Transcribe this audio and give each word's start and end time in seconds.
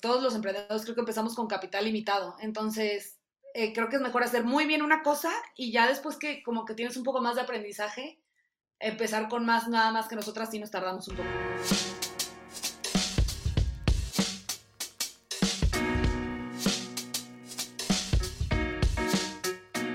todos 0.00 0.22
los 0.22 0.34
emprendedores 0.34 0.82
creo 0.84 0.94
que 0.94 1.02
empezamos 1.02 1.34
con 1.34 1.46
capital 1.46 1.84
limitado. 1.84 2.36
Entonces, 2.40 3.18
eh, 3.52 3.74
creo 3.74 3.90
que 3.90 3.96
es 3.96 4.02
mejor 4.02 4.22
hacer 4.22 4.42
muy 4.42 4.64
bien 4.64 4.80
una 4.80 5.02
cosa 5.02 5.30
y 5.56 5.72
ya 5.72 5.86
después 5.86 6.16
que 6.16 6.42
como 6.42 6.64
que 6.64 6.72
tienes 6.72 6.96
un 6.96 7.04
poco 7.04 7.20
más 7.20 7.34
de 7.34 7.42
aprendizaje, 7.42 8.18
empezar 8.80 9.28
con 9.28 9.44
más, 9.44 9.68
nada 9.68 9.92
más 9.92 10.08
que 10.08 10.16
nosotras 10.16 10.48
sí 10.50 10.58
nos 10.58 10.70
tardamos 10.70 11.06
un 11.08 11.16
poco. 11.16 11.28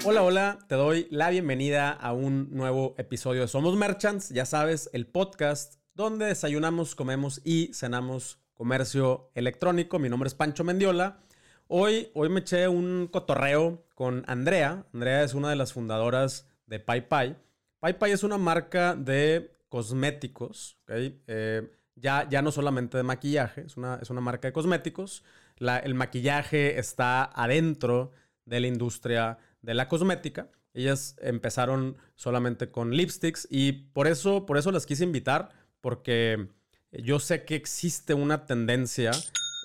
Hola, 0.06 0.22
hola, 0.22 0.60
te 0.68 0.76
doy 0.76 1.08
la 1.10 1.32
bienvenida 1.32 1.92
a 1.92 2.14
un 2.14 2.52
nuevo 2.52 2.94
episodio 3.00 3.42
de 3.42 3.48
Somos 3.48 3.76
Merchants, 3.76 4.30
ya 4.30 4.46
sabes, 4.46 4.92
el 4.94 5.08
podcast 5.08 5.80
donde 5.96 6.28
desayunamos, 6.28 6.94
comemos 6.94 7.42
y 7.44 7.74
cenamos 7.74 8.40
comercio 8.60 9.32
electrónico. 9.36 10.00
Mi 10.00 10.10
nombre 10.10 10.28
es 10.28 10.36
Pancho 10.36 10.66
Mendiola. 10.66 11.22
Hoy, 11.70 12.10
hoy 12.14 12.28
me 12.28 12.42
eché 12.42 12.68
un 12.68 13.08
cotorreo 13.08 13.86
con 13.96 14.26
Andrea. 14.28 14.86
Andrea 14.94 15.24
es 15.24 15.34
una 15.34 15.50
de 15.50 15.56
las 15.56 15.72
fundadoras 15.72 16.46
de 16.66 16.82
PayPay. 16.82 17.38
PayPay 17.80 18.12
es 18.12 18.24
una 18.24 18.38
marca 18.38 18.98
de 18.98 19.56
cosméticos, 19.70 20.78
eh, 20.90 21.72
ya, 21.96 22.28
ya 22.30 22.42
no 22.42 22.52
solamente 22.52 22.98
de 22.98 23.04
maquillaje, 23.04 23.62
es 23.62 23.78
una, 23.78 23.98
es 24.02 24.10
una 24.10 24.20
marca 24.20 24.50
de 24.50 24.52
cosméticos. 24.52 25.24
el 25.58 25.94
maquillaje 25.94 26.80
está 26.80 27.24
adentro 27.24 28.12
de 28.44 28.60
la 28.60 28.68
industria 28.68 29.38
de 29.62 29.74
la 29.74 29.88
cosmética. 29.88 30.50
Ellas 30.74 31.16
empezaron 31.22 31.96
solamente 32.16 32.70
con 32.70 32.92
lipsticks 32.92 33.48
y 33.50 33.72
por 33.72 34.08
eso, 34.08 34.46
por 34.46 34.58
eso 34.58 34.70
las 34.74 34.86
quise 34.86 35.06
invitar, 35.06 35.48
porque 35.80 36.50
yo 36.92 37.20
sé 37.20 37.46
que 37.46 37.56
existe 37.56 38.14
una 38.14 38.46
tendencia 38.46 39.12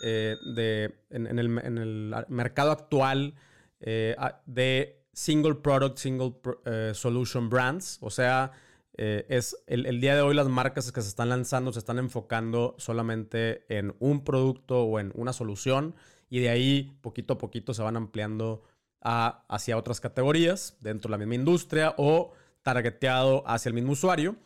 eh, 0.03 0.37
de, 0.55 0.95
en, 1.11 1.39
el, 1.39 2.25
mercado 2.29 2.71
actual 2.71 3.35
eh, 3.81 4.17
de 4.45 5.03
single 5.13 5.55
product, 5.55 5.97
single 5.97 6.35
eh, 6.67 6.93
solution 6.95 7.49
brands. 7.49 7.99
O 8.01 8.11
sea, 8.11 8.53
es 8.97 9.57
el, 9.67 10.01
día 10.01 10.15
de 10.15 10.21
hoy 10.21 10.35
las 10.35 10.49
marcas 10.49 10.93
que 10.93 11.03
se 11.03 11.09
están 11.09 11.29
lanzando 11.29 11.73
se 11.73 11.81
están 11.81 11.99
enfocando 11.99 12.77
solamente 12.79 13.65
en 13.69 13.93
un 13.99 14.23
producto 14.23 14.85
o 14.85 15.01
en 15.01 15.11
una 15.17 15.33
solución 15.33 15.97
y 16.31 16.39
de 16.39 16.51
ahí 16.51 16.97
poquito 17.01 17.35
a 17.35 17.39
poquito 17.39 17.75
se 17.75 17.83
van 17.83 17.97
ampliando 17.97 18.63
hacia 19.01 19.77
otras 19.77 20.01
categorías 20.01 20.77
dentro 20.81 21.09
de 21.09 21.13
la 21.13 21.19
misma 21.19 21.35
industria 21.35 21.95
o 21.99 22.35
targeteado 22.63 23.43
hacia 23.47 23.71
el 23.71 23.75
mismo 23.75 23.93
usuario. 23.93 24.37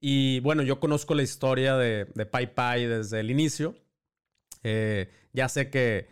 Y 0.00 0.40
bueno, 0.40 0.62
yo 0.62 0.80
conozco 0.80 1.14
la 1.14 1.22
historia 1.22 1.76
de, 1.76 2.06
de 2.14 2.26
PayPay 2.26 2.86
desde 2.86 3.20
el 3.20 3.30
inicio. 3.30 3.74
Eh, 4.62 5.10
ya 5.32 5.48
sé 5.48 5.70
que, 5.70 6.08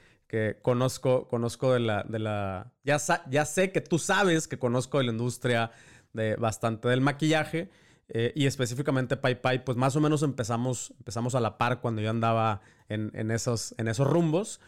conozco, 0.62 1.26
conozco 1.28 1.72
de 1.72 1.80
la... 1.80 2.02
De 2.04 2.18
la 2.18 2.72
ya, 2.84 2.98
ya, 3.30 3.44
sé 3.46 3.72
que 3.72 3.80
tú 3.80 3.98
sabes 3.98 4.46
que 4.46 4.58
conozco 4.58 4.98
de 4.98 5.04
la 5.04 5.12
industria 5.12 5.72
de 6.12 6.36
bastante 6.36 6.88
del 6.88 7.00
maquillaje. 7.00 7.70
Eh, 8.10 8.32
y 8.34 8.46
específicamente 8.46 9.16
PayPay, 9.16 9.64
pues 9.64 9.76
más 9.76 9.96
o 9.96 10.00
menos 10.00 10.22
empezamos, 10.22 10.94
empezamos 10.98 11.34
a 11.34 11.40
la 11.40 11.58
par 11.58 11.80
cuando 11.80 12.00
yo 12.00 12.10
andaba 12.10 12.62
en, 12.88 13.30
esos, 13.30 13.74
en 13.78 13.88
esos 13.88 14.06
rumbos. 14.06 14.60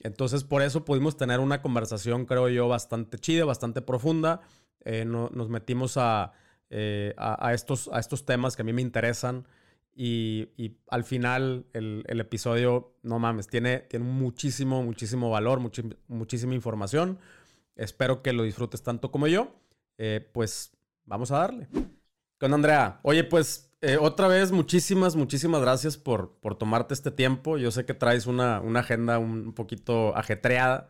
Entonces, 0.00 0.44
por 0.44 0.62
eso 0.62 0.84
pudimos 0.84 1.16
tener 1.16 1.40
una 1.40 1.62
conversación, 1.62 2.26
creo 2.26 2.48
yo, 2.48 2.68
bastante 2.68 3.18
chida, 3.18 3.44
bastante 3.44 3.82
profunda. 3.82 4.40
Eh, 4.84 5.04
nos 5.04 5.48
metimos 5.48 5.96
a, 5.96 6.32
eh, 6.74 7.12
a, 7.18 7.52
estos, 7.52 7.90
a 7.92 8.00
estos 8.00 8.24
temas 8.24 8.56
que 8.56 8.62
a 8.62 8.64
mí 8.64 8.72
me 8.72 8.80
interesan. 8.80 9.46
Y, 9.94 10.48
al 10.88 11.04
final 11.04 11.66
el, 11.74 12.04
episodio, 12.18 12.94
no 13.02 13.18
mames, 13.18 13.46
tiene, 13.46 13.80
tiene 13.80 14.06
muchísimo, 14.06 14.82
muchísimo 14.82 15.28
valor, 15.28 15.60
muchísima 16.08 16.54
información. 16.54 17.18
Espero 17.76 18.22
que 18.22 18.32
lo 18.32 18.42
disfrutes 18.42 18.82
tanto 18.82 19.10
como 19.10 19.26
yo. 19.26 19.54
Eh, 19.98 20.26
pues 20.32 20.72
vamos 21.04 21.30
a 21.30 21.38
darle. 21.38 21.68
Con 22.38 22.54
Andrea. 22.54 23.00
Oye, 23.02 23.22
pues 23.24 23.70
eh, 23.82 23.98
otra 24.00 24.28
vez 24.28 24.50
muchísimas, 24.50 25.14
muchísimas 25.14 25.60
gracias 25.60 25.98
por, 25.98 26.38
por 26.40 26.56
tomarte 26.56 26.94
este 26.94 27.10
tiempo. 27.10 27.58
Yo 27.58 27.70
sé 27.70 27.84
que 27.84 27.92
traes 27.92 28.26
una, 28.26 28.62
agenda 28.78 29.18
un 29.18 29.52
poquito 29.52 30.16
ajetreada. 30.16 30.88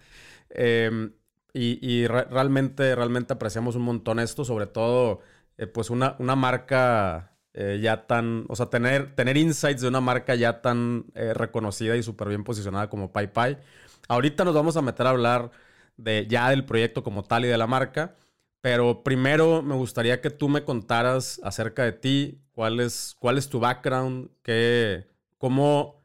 Y, 1.55 2.07
realmente, 2.07 2.95
realmente 2.95 3.35
apreciamos 3.35 3.75
un 3.77 3.83
montón 3.83 4.21
esto, 4.21 4.45
sobre 4.45 4.67
todo 4.67 5.21
eh, 5.59 5.67
pues 5.67 5.91
una, 5.91 6.17
una 6.19 6.37
marca 6.37 7.33
eh, 7.55 7.79
ya 7.83 8.07
tan, 8.07 8.47
o 8.49 8.57
sea, 8.57 8.67
tener, 8.67 9.15
tener 9.15 9.37
insights 9.37 9.83
de 9.83 9.89
una 9.89 10.01
marca 10.01 10.35
ya 10.35 10.61
tan 10.63 11.07
eh, 11.15 11.35
reconocida 11.35 11.97
y 11.97 12.03
súper 12.03 12.29
bien 12.29 12.45
posicionada 12.45 12.89
como 12.89 13.13
PayPay. 13.13 13.59
Ahorita 14.09 14.45
nos 14.45 14.55
vamos 14.55 14.77
a 14.77 14.83
meter 14.83 15.07
a 15.07 15.11
hablar 15.11 15.51
de 15.97 16.27
ya 16.27 16.51
del 16.51 16.65
proyecto 16.65 17.03
como 17.03 17.23
tal 17.25 17.45
y 17.45 17.49
de 17.49 17.59
la 17.59 17.67
marca, 17.67 18.17
pero 18.61 19.03
primero 19.03 19.63
me 19.63 19.75
gustaría 19.75 20.21
que 20.21 20.31
tú 20.31 20.49
me 20.49 20.65
contaras 20.65 21.41
acerca 21.45 21.85
de 21.85 21.93
ti, 21.93 22.41
cuál 22.53 22.81
es, 22.81 23.17
cuál 23.19 23.39
es 23.39 23.49
tu 23.49 23.61
background, 23.61 24.31
qué, 24.43 25.07
cómo, 25.39 26.03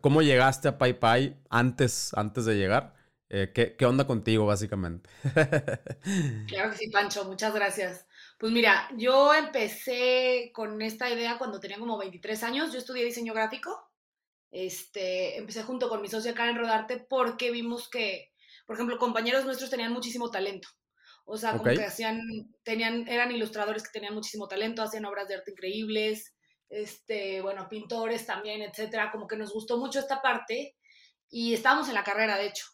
cómo 0.00 0.22
llegaste 0.22 0.68
a 0.68 0.78
PayPay 0.78 1.36
antes, 1.50 2.12
antes 2.14 2.44
de 2.44 2.56
llegar. 2.56 2.94
¿qué, 3.28 3.76
¿Qué 3.78 3.84
onda 3.86 4.06
contigo, 4.06 4.46
básicamente? 4.46 5.10
claro 6.46 6.70
que 6.70 6.76
sí, 6.78 6.90
Pancho, 6.90 7.24
muchas 7.26 7.54
gracias. 7.54 8.06
Pues 8.38 8.52
mira, 8.52 8.88
yo 8.96 9.34
empecé 9.34 10.52
con 10.54 10.80
esta 10.80 11.10
idea 11.10 11.38
cuando 11.38 11.58
tenía 11.58 11.78
como 11.78 11.98
23 11.98 12.44
años. 12.44 12.72
Yo 12.72 12.78
estudié 12.78 13.04
diseño 13.04 13.34
gráfico. 13.34 13.90
Este, 14.52 15.36
empecé 15.36 15.64
junto 15.64 15.88
con 15.88 16.00
mi 16.00 16.08
socia 16.08 16.34
Karen 16.34 16.56
Rodarte 16.56 16.98
porque 16.98 17.50
vimos 17.50 17.88
que, 17.90 18.32
por 18.64 18.76
ejemplo, 18.76 18.96
compañeros 18.96 19.44
nuestros 19.44 19.70
tenían 19.70 19.92
muchísimo 19.92 20.30
talento. 20.30 20.68
O 21.24 21.36
sea, 21.36 21.58
como 21.58 21.64
que 21.64 21.84
hacían, 21.84 22.20
tenían, 22.62 23.06
eran 23.08 23.32
ilustradores 23.32 23.82
que 23.82 23.90
tenían 23.92 24.14
muchísimo 24.14 24.46
talento, 24.48 24.82
hacían 24.82 25.04
obras 25.04 25.28
de 25.28 25.34
arte 25.34 25.50
increíbles, 25.50 26.34
este, 26.70 27.42
bueno, 27.42 27.68
pintores 27.68 28.24
también, 28.24 28.62
etcétera. 28.62 29.10
Como 29.10 29.26
que 29.26 29.36
nos 29.36 29.52
gustó 29.52 29.78
mucho 29.78 29.98
esta 29.98 30.22
parte 30.22 30.76
y 31.28 31.54
estábamos 31.54 31.88
en 31.88 31.94
la 31.94 32.04
carrera, 32.04 32.38
de 32.38 32.46
hecho. 32.46 32.66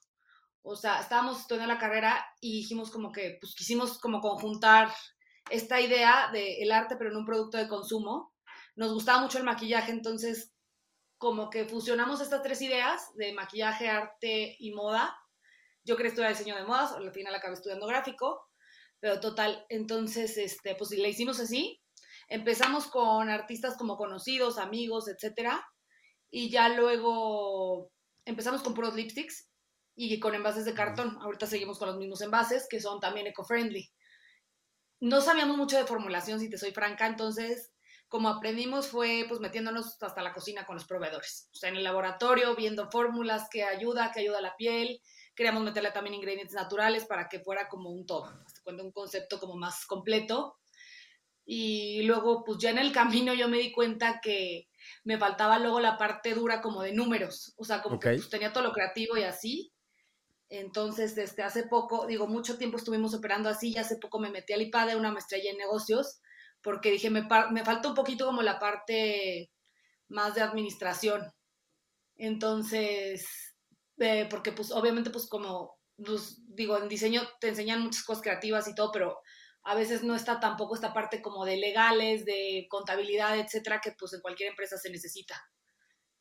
O 0.63 0.77
sea, 0.77 1.01
estábamos 1.01 1.41
estudiando 1.41 1.73
la 1.73 1.81
carrera 1.81 2.25
y 2.41 2.59
dijimos 2.59 2.91
como 2.91 3.11
que, 3.11 3.39
pues 3.41 3.55
quisimos 3.55 3.99
como 3.99 4.21
conjuntar 4.21 4.93
esta 5.51 5.81
idea 5.81 6.31
del 6.33 6.73
arte, 6.73 6.97
pero 6.97 7.11
en 7.11 7.17
un 7.17 7.27
producto 7.27 7.59
de 7.59 7.69
consumo. 7.69 8.33
Nos 8.77 8.93
gustaba 8.93 9.21
mucho 9.21 9.39
el 9.39 9.45
maquillaje, 9.45 9.93
entonces 9.93 10.53
como 11.19 11.49
que 11.49 11.65
fusionamos 11.65 12.21
estas 12.21 12.43
tres 12.43 12.61
ideas 12.61 13.15
de 13.15 13.33
maquillaje, 13.33 13.89
arte 13.89 14.57
y 14.59 14.73
moda. 14.73 15.17
Yo 15.85 15.97
quería 15.97 16.11
estudiar 16.11 16.33
diseño 16.33 16.57
de 16.57 16.65
modas, 16.65 16.93
al 16.93 17.13
final 17.13 17.35
acabé 17.35 17.55
estudiando 17.55 17.87
gráfico, 17.87 18.49
pero 19.01 19.21
total, 19.21 19.65
entonces, 19.69 20.37
este, 20.39 20.75
pues 20.75 20.91
le 20.91 21.09
hicimos 21.09 21.41
así. 21.41 21.81
Empezamos 22.29 22.87
con 22.87 23.29
artistas 23.29 23.77
como 23.77 23.97
conocidos, 23.97 24.59
amigos, 24.59 25.09
etcétera, 25.09 25.65
y 26.31 26.51
ya 26.51 26.71
luego 26.71 27.93
empezamos 28.25 28.63
con 28.63 28.75
puros 28.75 28.95
lipsticks 28.95 29.49
y 29.95 30.19
con 30.19 30.35
envases 30.35 30.65
de 30.65 30.75
cartón. 30.75 31.17
Ahorita 31.21 31.47
seguimos 31.47 31.79
con 31.79 31.89
los 31.89 31.99
mismos 31.99 32.23
envases 32.23 32.67
que 32.69 32.81
son 32.81 32.99
también 32.99 33.27
eco-friendly 33.27 33.94
no 35.05 35.21
sabíamos 35.21 35.59
mucho 35.59 35.77
de 35.77 35.85
formulación, 35.85 36.41
si 36.41 36.49
te 36.49 36.57
soy 36.57 36.73
franca, 36.73 37.07
entonces 37.07 37.73
como 38.09 38.31
aprendimos 38.31 38.89
fue 38.89 39.27
pues 39.29 39.39
metiéndonos 39.39 40.03
hasta 40.03 40.23
la 40.23 40.33
cocina 40.33 40.65
con 40.65 40.77
los 40.77 40.87
proveedores, 40.87 41.51
o 41.53 41.57
sea, 41.57 41.69
en 41.69 41.77
el 41.77 41.85
laboratorio, 41.85 42.57
viendo 42.57 42.91
fórmulas 42.91 43.49
que 43.51 43.65
ayuda, 43.65 44.13
que 44.13 44.21
ayuda 44.21 44.39
a 44.39 44.43
la 44.43 44.57
piel, 44.57 45.03
queríamos 45.35 45.63
meterle 45.63 45.91
también 45.91 46.15
ingredientes 46.15 46.55
naturales 46.55 47.05
para 47.05 47.29
que 47.29 47.41
fuera 47.41 47.69
como 47.69 47.91
un 47.91 48.07
todo, 48.07 48.33
un 48.65 48.93
concepto 48.93 49.39
como 49.39 49.57
más 49.57 49.85
completo. 49.85 50.57
Y 51.45 52.03
luego, 52.05 52.43
pues 52.43 52.57
ya 52.59 52.71
en 52.71 52.79
el 52.79 52.91
camino 52.91 53.35
yo 53.35 53.49
me 53.49 53.59
di 53.59 53.73
cuenta 53.73 54.21
que 54.23 54.69
me 55.03 55.19
faltaba 55.19 55.59
luego 55.59 55.81
la 55.81 55.99
parte 55.99 56.33
dura 56.33 56.63
como 56.63 56.81
de 56.81 56.95
números, 56.95 57.53
o 57.59 57.65
sea, 57.65 57.83
como 57.83 57.99
que 57.99 58.15
pues, 58.15 58.31
tenía 58.31 58.55
todo 58.55 58.65
lo 58.65 58.73
creativo 58.73 59.19
y 59.19 59.25
así, 59.25 59.74
entonces, 60.49 61.15
desde 61.15 61.43
hace 61.43 61.65
poco, 61.65 62.07
digo, 62.07 62.27
mucho 62.27 62.59
tiempo 62.59 62.77
estuvimos 62.77 63.15
operando 63.15 63.49
así 63.49 63.73
y 63.73 63.79
hace 63.79 63.97
poco 63.97 64.19
me 64.19 64.31
metí 64.31 64.53
al 64.53 64.63
IPADE, 64.63 64.97
una 64.97 65.11
maestría 65.11 65.51
en 65.51 65.59
negocios, 65.59 66.21
porque 66.63 66.91
dije, 66.91 67.11
me, 67.11 67.27
me 67.51 67.65
falta 67.65 67.89
un 67.89 67.95
poquito 67.95 68.27
como 68.27 68.43
la 68.43 68.59
parte 68.59 69.51
más 70.09 70.35
de 70.35 70.43
administración. 70.43 71.33
Entonces, 72.17 73.27
eh, 73.99 74.27
porque 74.31 74.53
pues 74.53 74.71
obviamente 74.73 75.11
pues 75.11 75.29
como, 75.29 75.79
pues, 75.97 76.43
digo, 76.49 76.79
en 76.79 76.89
diseño 76.89 77.23
te 77.41 77.49
enseñan 77.49 77.83
muchas 77.83 78.05
cosas 78.05 78.23
creativas 78.23 78.69
y 78.69 78.75
todo, 78.75 78.91
pero 78.93 79.19
a 79.65 79.75
veces 79.75 80.03
no 80.05 80.15
está 80.15 80.41
tampoco 80.41 80.75
esta 80.75 80.93
parte 80.93 81.23
como 81.23 81.45
de 81.45 81.57
legales, 81.57 82.25
de 82.25 82.67
contabilidad, 82.69 83.39
etcétera, 83.39 83.81
que 83.83 83.93
pues 83.99 84.13
en 84.13 84.21
cualquier 84.21 84.51
empresa 84.51 84.77
se 84.77 84.91
necesita. 84.91 85.35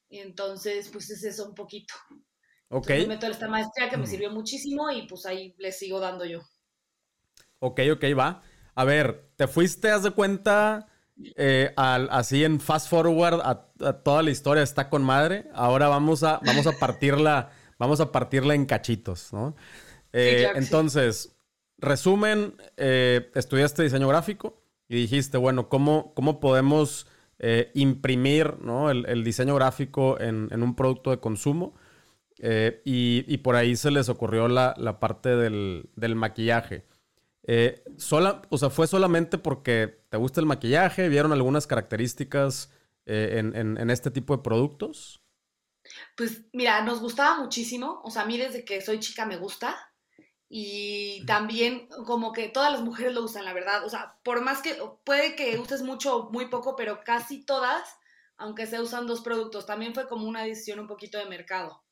Entonces, 0.09 0.89
pues 0.91 1.09
es 1.09 1.23
eso 1.23 1.47
un 1.47 1.55
poquito. 1.55 1.93
Ok. 2.75 2.89
me 2.89 3.05
meto 3.05 3.27
esta 3.27 3.47
maestría 3.47 3.87
que 3.87 3.97
me 3.97 4.07
sirvió 4.07 4.31
muchísimo 4.31 4.89
y 4.89 5.03
pues 5.03 5.27
ahí 5.27 5.53
le 5.59 5.71
sigo 5.71 5.99
dando 5.99 6.25
yo. 6.25 6.41
Ok, 7.59 7.81
ok, 7.93 8.03
va. 8.17 8.41
A 8.73 8.83
ver, 8.83 9.29
te 9.35 9.47
fuiste, 9.47 9.91
haz 9.91 10.01
de 10.01 10.09
cuenta, 10.09 10.87
eh, 11.35 11.71
así 11.77 12.43
en 12.43 12.59
fast 12.59 12.89
forward 12.89 13.41
a, 13.43 14.01
toda 14.03 14.23
la 14.23 14.31
historia 14.31 14.63
está 14.63 14.89
con 14.89 15.03
madre. 15.03 15.45
Ahora 15.53 15.87
vamos 15.87 16.23
a, 16.23 16.39
vamos 16.43 16.65
a 16.65 16.71
partirla, 16.79 17.51
vamos 17.77 17.99
a 17.99 18.11
partirla 18.11 18.55
en 18.55 18.65
cachitos, 18.65 19.31
¿no? 19.31 19.55
Eh, 20.11 20.47
entonces, 20.55 21.35
resumen, 21.77 22.55
eh, 22.77 23.29
estudiaste 23.35 23.83
diseño 23.83 24.07
gráfico 24.07 24.63
y 24.87 24.95
dijiste, 24.95 25.37
bueno, 25.37 25.69
¿cómo, 25.69 26.13
cómo 26.15 26.39
podemos 26.39 27.07
imprimir 27.73 28.55
el, 28.89 29.23
diseño 29.25 29.53
gráfico 29.55 30.17
en, 30.19 30.63
un 30.63 30.75
producto 30.75 31.11
de 31.11 31.19
consumo? 31.19 31.75
Y, 32.85 33.37
por 33.37 33.55
ahí 33.55 33.75
se 33.75 33.91
les 33.91 34.09
ocurrió 34.09 34.47
la, 34.47 34.99
parte 34.99 35.29
del, 35.35 35.89
del 35.95 36.15
maquillaje. 36.15 36.85
Eh, 37.45 37.83
sola, 37.97 38.41
o 38.49 38.57
sea, 38.57 38.69
¿fue 38.69 38.87
solamente 38.87 39.37
porque 39.37 40.05
te 40.09 40.17
gusta 40.17 40.39
el 40.39 40.45
maquillaje? 40.47 41.09
¿Vieron 41.09 41.33
algunas 41.33 41.67
características 41.67 42.71
eh, 43.05 43.41
en, 43.53 43.89
este 43.89 44.11
tipo 44.11 44.35
de 44.35 44.43
productos? 44.43 45.21
Pues 46.15 46.43
mira, 46.53 46.81
nos 46.83 47.01
gustaba 47.01 47.39
muchísimo. 47.39 48.01
O 48.03 48.11
sea, 48.11 48.21
a 48.21 48.25
mí 48.25 48.37
desde 48.37 48.63
que 48.63 48.81
soy 48.81 48.99
chica 48.99 49.25
me 49.25 49.37
gusta. 49.37 49.75
Y 50.47 51.25
también 51.25 51.87
como 52.05 52.31
que 52.31 52.47
todas 52.47 52.71
las 52.71 52.81
mujeres 52.81 53.13
lo 53.13 53.23
usan, 53.23 53.43
la 53.43 53.53
verdad. 53.53 53.83
O 53.83 53.89
sea, 53.89 54.17
por 54.23 54.41
más 54.41 54.61
que 54.61 54.77
puede 55.03 55.35
que 55.35 55.57
uses 55.57 55.81
mucho 55.81 56.15
o 56.15 56.31
muy 56.31 56.47
poco, 56.47 56.75
pero 56.75 57.03
casi 57.03 57.43
todas, 57.43 57.97
aunque 58.37 58.67
se 58.67 58.79
usan 58.79 59.07
dos 59.07 59.21
productos, 59.21 59.65
también 59.65 59.93
fue 59.93 60.07
como 60.07 60.27
una 60.27 60.43
decisión 60.43 60.79
un 60.79 60.87
poquito 60.87 61.17
de 61.17 61.25
mercado. 61.25 61.83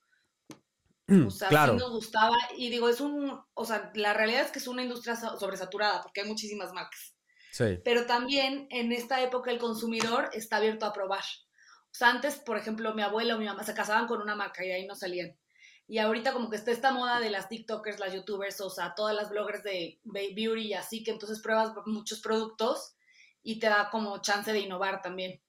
O 1.07 1.29
sea, 1.29 1.49
sí 1.49 1.75
nos 1.75 1.91
gustaba. 1.91 2.37
Y 2.57 2.69
digo, 2.69 2.87
es 2.87 3.01
un, 3.01 3.39
o 3.53 3.65
sea, 3.65 3.91
la 3.95 4.13
realidad 4.13 4.43
es 4.43 4.51
que 4.51 4.59
es 4.59 4.67
una 4.67 4.83
industria 4.83 5.15
sobresaturada 5.15 6.01
porque 6.01 6.21
hay 6.21 6.27
muchísimas 6.27 6.71
marcas. 6.73 7.15
Sí. 7.51 7.79
Pero 7.83 8.05
también 8.05 8.67
en 8.69 8.91
esta 8.91 9.21
época 9.21 9.51
el 9.51 9.59
consumidor 9.59 10.29
está 10.33 10.57
abierto 10.57 10.85
a 10.85 10.93
probar. 10.93 11.23
O 11.91 11.93
sea, 11.93 12.09
antes, 12.09 12.37
por 12.37 12.57
ejemplo, 12.57 12.93
mi 12.93 13.01
abuelo 13.01 13.35
o 13.35 13.39
mi 13.39 13.45
mamá 13.45 13.63
se 13.63 13.73
casaban 13.73 14.07
con 14.07 14.21
una 14.21 14.35
marca 14.35 14.65
y 14.65 14.71
ahí 14.71 14.87
no 14.87 14.95
salían. 14.95 15.37
Y 15.87 15.97
ahorita 15.97 16.31
como 16.31 16.49
que 16.49 16.55
está 16.55 16.71
esta 16.71 16.93
moda 16.93 17.19
de 17.19 17.29
las 17.29 17.49
TikTokers, 17.49 17.99
las 17.99 18.13
YouTubers, 18.13 18.61
o 18.61 18.69
sea, 18.69 18.93
todas 18.95 19.13
las 19.13 19.29
bloggers 19.29 19.63
de 19.63 19.99
beauty 20.05 20.67
y 20.67 20.73
así, 20.73 21.03
que 21.03 21.11
entonces 21.11 21.41
pruebas 21.41 21.73
muchos 21.85 22.21
productos 22.21 22.95
y 23.43 23.59
te 23.59 23.67
da 23.67 23.89
como 23.89 24.21
chance 24.21 24.53
de 24.53 24.59
innovar 24.59 25.01
también. 25.01 25.41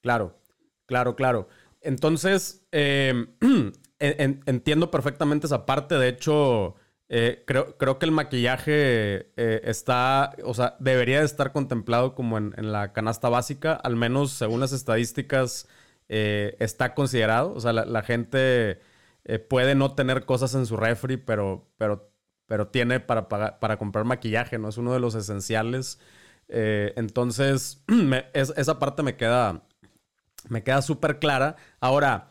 Claro, 0.00 0.40
claro, 0.86 1.14
claro. 1.14 1.48
Entonces, 1.80 2.66
eh, 2.72 3.12
entiendo 3.98 4.90
perfectamente 4.90 5.46
esa 5.46 5.66
parte. 5.66 5.96
De 5.96 6.08
hecho, 6.08 6.76
eh, 7.08 7.44
creo, 7.46 7.76
creo, 7.78 7.98
que 7.98 8.06
el 8.06 8.12
maquillaje 8.12 9.32
eh, 9.36 9.60
está, 9.64 10.34
o 10.44 10.54
sea, 10.54 10.76
debería 10.80 11.20
de 11.20 11.26
estar 11.26 11.52
contemplado 11.52 12.14
como 12.16 12.36
en, 12.36 12.52
la 12.72 12.92
canasta 12.92 13.28
básica, 13.28 13.74
al 13.74 13.94
menos 13.94 14.32
según 14.32 14.58
las 14.60 14.72
estadísticas 14.72 15.68
eh, 16.08 16.56
está 16.58 16.94
considerado. 16.94 17.54
O 17.54 17.60
sea, 17.60 17.72
la, 17.72 18.02
gente 18.02 18.80
puede 19.48 19.74
no 19.74 19.94
tener 19.94 20.24
cosas 20.24 20.54
en 20.54 20.66
su 20.66 20.76
refri, 20.76 21.16
pero, 21.16 21.68
pero, 21.78 22.10
pero 22.46 22.68
tiene 22.68 23.00
para, 23.00 23.28
para 23.28 23.76
comprar 23.78 24.04
maquillaje, 24.04 24.58
¿no? 24.58 24.68
Es 24.68 24.78
uno 24.78 24.92
de 24.92 25.00
los 25.00 25.14
esenciales. 25.14 26.00
entonces, 26.48 27.84
esa 28.34 28.78
parte 28.78 29.02
me 29.02 29.16
queda, 29.16 29.62
me 30.48 30.62
queda 30.62 30.82
súper 30.82 31.18
clara. 31.18 31.56
Ahora, 31.80 32.30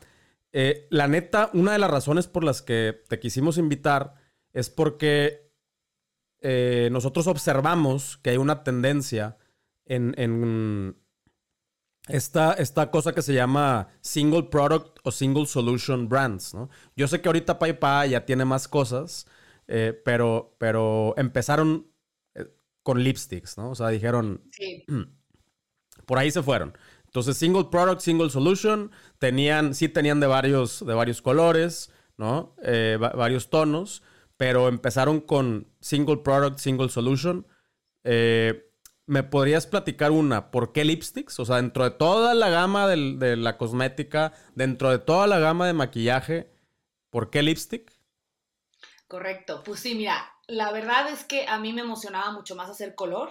eh, 0.57 0.87
la 0.89 1.09
neta, 1.09 1.49
una 1.51 1.73
de 1.73 1.79
las 1.79 1.91
razones 1.91 2.27
por 2.27 2.45
las 2.45 2.61
que 2.61 3.03
te 3.09 3.19
quisimos 3.19 3.57
invitar 3.57 4.13
es 4.53 4.69
porque 4.69 5.51
eh, 6.39 6.87
nosotros 6.93 7.27
observamos 7.27 8.15
que 8.23 8.29
hay 8.29 8.37
una 8.37 8.63
tendencia 8.63 9.37
en, 9.83 10.95
esta, 12.07 12.53
esta, 12.53 12.89
cosa 12.89 13.11
que 13.11 13.21
se 13.21 13.33
llama 13.33 13.89
single 13.99 14.43
product 14.43 14.99
o 15.03 15.11
single 15.11 15.45
solution 15.45 16.07
brands. 16.07 16.53
¿no? 16.53 16.69
Yo 16.95 17.09
sé 17.09 17.19
que 17.19 17.27
ahorita 17.27 17.59
PayPal 17.59 18.11
ya 18.11 18.25
tiene 18.25 18.45
más 18.45 18.69
cosas, 18.69 19.27
eh, 19.67 20.01
pero, 20.05 20.55
pero 20.57 21.15
empezaron 21.17 21.91
con 22.81 23.03
lipsticks, 23.03 23.57
¿no? 23.57 23.71
O 23.71 23.75
sea, 23.75 23.89
dijeron, 23.89 24.41
sí. 24.51 24.85
por 26.05 26.17
ahí 26.17 26.31
se 26.31 26.41
fueron. 26.41 26.77
Entonces, 27.15 27.37
single 27.37 27.63
product, 27.71 28.01
single 28.01 28.29
solution, 28.29 28.91
tenían, 29.19 29.73
sí 29.73 29.87
tenían 29.87 30.19
de 30.19 30.27
varios, 30.27 30.85
de 30.85 30.93
varios 30.93 31.21
colores, 31.21 31.89
¿no? 32.17 32.57
Eh, 32.61 32.97
varios 32.99 33.49
tonos, 33.49 34.03
pero 34.35 34.67
empezaron 34.67 35.21
con 35.21 35.71
single 35.79 36.17
product, 36.17 36.59
single 36.59 36.89
solution. 36.89 37.47
Eh, 38.03 38.69
¿Me 39.05 39.23
podrías 39.23 39.65
platicar 39.65 40.11
una? 40.11 40.51
¿Por 40.51 40.73
qué 40.73 40.83
lipsticks? 40.83 41.39
O 41.39 41.45
sea, 41.45 41.55
dentro 41.55 41.85
de 41.85 41.91
toda 41.91 42.33
la 42.33 42.49
gama 42.49 42.85
de 42.85 43.37
la 43.37 43.57
cosmética, 43.57 44.33
dentro 44.53 44.89
de 44.89 44.99
toda 44.99 45.25
la 45.25 45.39
gama 45.39 45.67
de 45.67 45.73
maquillaje, 45.73 46.51
¿por 47.11 47.29
qué 47.29 47.43
lipstick? 47.43 47.93
Correcto. 49.07 49.61
Pues 49.63 49.79
sí, 49.79 49.95
mira, 49.95 50.33
la 50.47 50.73
verdad 50.73 51.07
es 51.07 51.23
que 51.23 51.47
a 51.47 51.59
mí 51.59 51.71
me 51.71 51.79
emocionaba 51.79 52.31
mucho 52.33 52.57
más 52.57 52.69
hacer 52.69 52.93
color. 52.93 53.29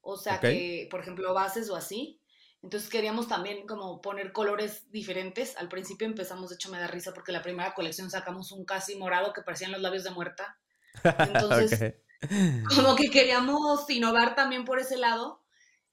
O 0.00 0.16
sea, 0.16 0.38
que, 0.38 0.86
por 0.92 1.00
ejemplo, 1.00 1.34
bases 1.34 1.68
o 1.70 1.74
así. 1.74 2.19
Entonces 2.62 2.90
queríamos 2.90 3.26
también 3.26 3.66
como 3.66 4.00
poner 4.00 4.32
colores 4.32 4.90
diferentes. 4.90 5.56
Al 5.56 5.68
principio 5.68 6.06
empezamos, 6.06 6.50
de 6.50 6.56
hecho 6.56 6.70
me 6.70 6.78
da 6.78 6.86
risa 6.86 7.14
porque 7.14 7.32
la 7.32 7.42
primera 7.42 7.72
colección 7.72 8.10
sacamos 8.10 8.52
un 8.52 8.64
casi 8.64 8.96
morado 8.96 9.32
que 9.32 9.42
parecían 9.42 9.72
los 9.72 9.80
labios 9.80 10.04
de 10.04 10.10
muerta. 10.10 10.58
Entonces, 11.02 11.94
como 12.76 12.96
que 12.96 13.10
queríamos 13.10 13.88
innovar 13.88 14.34
también 14.34 14.64
por 14.64 14.78
ese 14.78 14.98
lado 14.98 15.42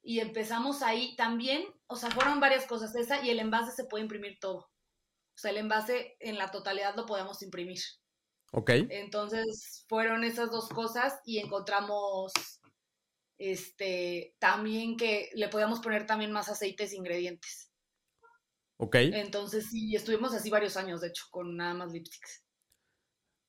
y 0.02 0.20
empezamos 0.20 0.82
ahí 0.82 1.16
también, 1.16 1.66
o 1.88 1.96
sea, 1.96 2.10
fueron 2.12 2.40
varias 2.40 2.66
cosas 2.66 2.96
esa 2.96 3.22
y 3.26 3.30
el 3.30 3.40
envase 3.40 3.72
se 3.72 3.86
puede 3.86 4.04
imprimir 4.04 4.40
todo. 4.40 4.60
O 4.60 5.40
sea, 5.40 5.52
el 5.52 5.58
envase 5.58 6.18
en 6.20 6.38
la 6.38 6.50
totalidad 6.50 6.96
lo 6.96 7.06
podemos 7.06 7.42
imprimir. 7.44 7.80
Ok. 8.52 8.72
Entonces, 8.90 9.86
fueron 9.88 10.24
esas 10.24 10.52
dos 10.52 10.70
cosas 10.70 11.20
y 11.26 11.40
encontramos 11.40 12.32
este, 13.38 14.36
también 14.40 14.98
que 14.98 15.30
le 15.34 15.48
podíamos 15.50 15.80
poner 15.80 16.06
también 16.06 16.32
más 16.32 16.50
aceites 16.50 16.94
e 16.94 16.98
ingredientes. 16.98 17.72
Ok. 18.78 18.96
Entonces 18.96 19.68
sí, 19.72 19.96
estuvimos 19.96 20.34
así 20.34 20.50
varios 20.50 20.78
años, 20.78 21.02
de 21.02 21.08
hecho, 21.08 21.26
con 21.32 21.56
nada 21.56 21.74
más 21.74 21.92
lipsticks. 21.92 22.44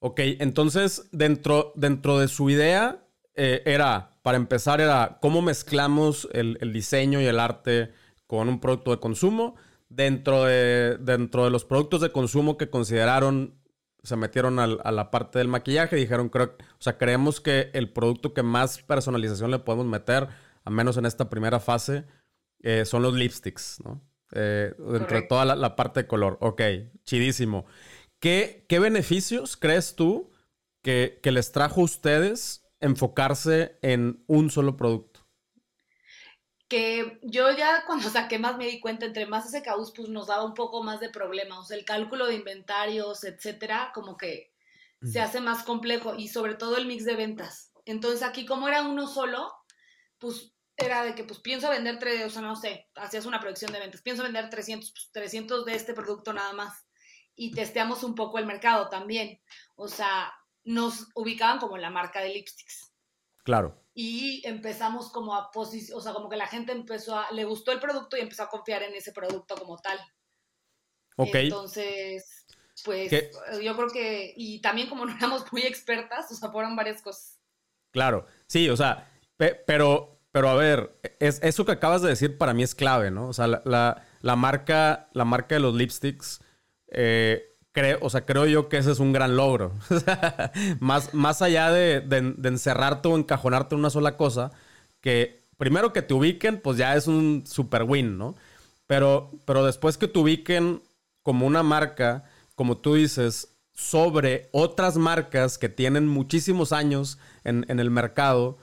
Ok, 0.01 0.21
entonces 0.39 1.09
dentro, 1.11 1.73
dentro 1.75 2.19
de 2.19 2.29
su 2.29 2.51
idea 2.51 3.05
eh, 3.35 3.63
era, 3.67 4.21
para 4.23 4.37
empezar, 4.37 4.81
era 4.81 5.19
cómo 5.21 5.43
mezclamos 5.43 6.29
el, 6.33 6.57
el, 6.61 6.73
diseño 6.73 7.21
y 7.21 7.27
el 7.27 7.41
arte 7.41 7.93
con 8.27 8.49
un 8.49 8.61
producto 8.61 8.93
de 8.93 9.01
consumo. 9.01 9.57
Dentro 9.89 10.45
de, 10.45 10.99
dentro 10.99 11.45
de 11.45 11.51
los 11.51 11.65
productos 11.65 12.03
de 12.03 12.13
consumo 12.13 12.59
que 12.59 12.69
consideraron 12.69 13.58
se 14.03 14.17
metieron 14.17 14.59
a 14.59 14.67
la 14.93 15.11
parte 15.11 15.39
del 15.39 15.49
maquillaje 15.49 15.97
y 15.97 16.01
dijeron, 16.01 16.29
creo, 16.29 16.57
o 16.59 16.83
sea, 16.83 16.99
creemos 16.99 17.41
que 17.41 17.71
el 17.75 17.91
producto 17.93 18.33
que 18.33 18.43
más 18.43 18.81
personalización 18.83 19.51
le 19.51 19.59
podemos 19.59 19.87
meter, 19.87 20.29
al 20.65 20.73
menos 20.73 20.97
en 20.97 21.07
esta 21.07 21.29
primera 21.29 21.61
fase, 21.61 22.05
eh, 22.63 22.85
son 22.85 23.03
los 23.03 23.15
lipsticks, 23.15 23.81
¿no? 23.85 24.01
Eh, 24.33 24.75
dentro 24.79 25.17
de 25.17 25.23
toda 25.23 25.45
la, 25.45 25.77
parte 25.77 26.03
de 26.03 26.07
color. 26.07 26.37
Ok, 26.41 26.63
chidísimo. 27.05 27.67
¿Qué, 28.21 28.67
qué 28.69 28.79
beneficios 28.79 29.57
crees 29.57 29.95
tú 29.95 30.31
que, 30.83 31.19
que 31.23 31.33
les 31.33 31.51
trajo 31.53 31.81
a 31.81 31.85
ustedes 31.85 32.67
enfocarse 32.81 33.79
en 33.83 34.23
un 34.27 34.51
solo 34.51 34.77
producto? 34.77 35.08
Que 36.69 37.19
yo 37.23 37.51
ya 37.57 37.85
cuando 37.87 38.11
saqué 38.11 38.39
más 38.39 38.57
me 38.59 38.67
di 38.67 38.81
cuenta, 38.81 39.07
entre 39.07 39.27
más 39.27 39.47
ese 39.47 39.63
caos, 39.63 39.93
pues 39.97 40.09
nos 40.09 40.27
daba 40.27 40.45
un 40.45 40.55
poco 40.55 40.83
más 40.83 41.01
de 41.01 41.09
problemas, 41.09 41.59
o 41.59 41.65
sea, 41.65 41.77
el 41.77 41.85
cálculo 41.85 42.27
de 42.27 42.35
inventarios, 42.35 43.25
etcétera, 43.25 43.91
como 43.95 44.17
que 44.17 44.53
se 45.03 45.21
hace 45.21 45.41
más 45.41 45.63
complejo 45.63 46.15
y 46.17 46.29
sobre 46.29 46.55
todo 46.55 46.77
el 46.77 46.87
mix 46.87 47.05
de 47.05 47.15
ventas. 47.15 47.73
Entonces 47.85 48.23
aquí 48.23 48.45
como 48.45 48.69
era 48.69 48.83
uno 48.83 49.07
solo, 49.07 49.53
pues 50.19 50.53
era 50.77 51.05
de 51.05 51.15
que 51.15 51.25
pues 51.25 51.41
pienso 51.41 51.71
vender, 51.71 51.99
tres, 51.99 52.27
o 52.27 52.31
sea, 52.31 52.43
no 52.43 52.57
sé, 52.57 52.89
hacías 52.97 53.25
una 53.25 53.41
proyección 53.41 53.73
de 53.73 53.81
ventas, 53.81 54.03
pienso 54.03 54.23
vender 54.23 54.51
300, 54.51 55.11
300 55.13 55.59
pues, 55.59 55.67
de 55.67 55.77
este 55.77 55.95
producto 55.95 56.33
nada 56.33 56.53
más. 56.53 56.87
Y 57.35 57.53
testeamos 57.53 58.03
un 58.03 58.17
poco 58.17 58.39
el 58.39 58.47
mercado 58.47 58.89
también. 58.89 59.41
O 59.77 59.87
sea, 59.87 60.33
nos 60.65 61.07
ubicaban 61.15 61.61
como 61.61 61.79
la 61.79 61.89
marca 61.89 62.21
de 62.21 62.31
lipsticks. 62.31 62.93
Claro 63.45 63.81
y 64.01 64.47
empezamos 64.47 65.11
como 65.11 65.35
a 65.35 65.51
posicionar, 65.51 65.99
o 65.99 66.01
sea, 66.01 66.13
como 66.13 66.29
que 66.29 66.37
la 66.37 66.47
gente 66.47 66.71
empezó 66.71 67.19
a, 67.19 67.33
le 67.33 67.45
gustó 67.45 67.73
el 67.73 67.81
producto 67.81 68.17
y 68.17 68.21
empezó 68.21 68.45
a 68.45 68.49
confiar 68.49 68.85
en 68.85 68.95
ese 68.95 69.11
producto 69.11 69.57
como 69.57 69.77
tal. 69.77 69.99
Ok. 71.17 71.35
Entonces, 71.35 72.47
pues 72.85 73.11
yo 73.61 73.75
creo 73.75 73.89
que, 73.89 74.35
y 74.37 74.61
también 74.61 74.89
como 74.89 75.05
no 75.05 75.17
éramos 75.17 75.53
muy 75.53 75.63
expertas, 75.63 76.31
o 76.31 76.35
sea, 76.37 76.49
fueron 76.51 76.77
varias 76.77 77.03
cosas. 77.03 77.41
Claro, 77.91 78.25
sí, 78.47 78.71
o 78.71 78.77
sea, 78.77 79.11
pero, 79.37 80.21
pero 80.31 80.49
a 80.49 80.55
ver, 80.55 80.97
es, 81.19 81.43
eso 81.43 81.65
que 81.65 81.73
acabas 81.73 82.01
de 82.01 82.11
decir 82.11 82.39
para 82.39 82.55
mí 82.55 82.63
es 82.63 82.77
clave, 82.77 83.11
¿no? 83.11 83.27
O 83.27 83.33
sea, 83.33 83.49
la, 83.49 84.05
la, 84.21 84.37
marca, 84.37 85.09
la 85.13 85.25
marca 85.25 85.57
de 85.57 85.61
los 85.61 85.75
lipsticks, 85.75 86.41
eh, 86.93 87.58
creo, 87.79 87.99
o 88.01 88.11
sea, 88.11 88.27
creo 88.27 88.47
yo 88.47 88.69
que 88.69 88.79
ese 88.79 88.91
es 88.91 88.99
un 88.99 89.13
gran 89.13 89.37
logro. 89.37 89.73
más, 90.81 91.15
más 91.15 91.43
allá 91.43 91.71
de, 91.71 92.01
de, 92.01 92.49
encerrarte 92.49 93.09
o 93.09 93.17
encajonarte 93.17 93.75
en 93.75 93.81
una 93.81 93.91
sola 93.91 94.17
cosa, 94.17 94.51
que, 95.01 95.45
primero 95.57 95.93
que 95.93 96.03
te 96.03 96.15
ubiquen, 96.15 96.61
pues 96.61 96.77
ya 96.77 96.97
es 96.97 97.07
un 97.07 97.45
super 97.47 97.85
win, 97.85 98.19
¿no? 98.19 98.35
Pero, 98.87 99.31
pero 99.45 99.65
después 99.65 99.97
que 99.97 100.09
te 100.09 100.19
ubiquen 100.19 100.83
como 101.23 101.47
una 101.47 101.63
marca, 101.63 102.25
como 102.57 102.79
tú 102.79 102.95
dices, 102.95 103.55
sobre 103.75 104.49
otras 104.51 104.97
marcas 104.97 105.57
que 105.57 105.69
tienen 105.69 106.09
muchísimos 106.09 106.73
años 106.73 107.19
en, 107.45 107.65
el 107.69 107.91
mercado. 107.91 108.59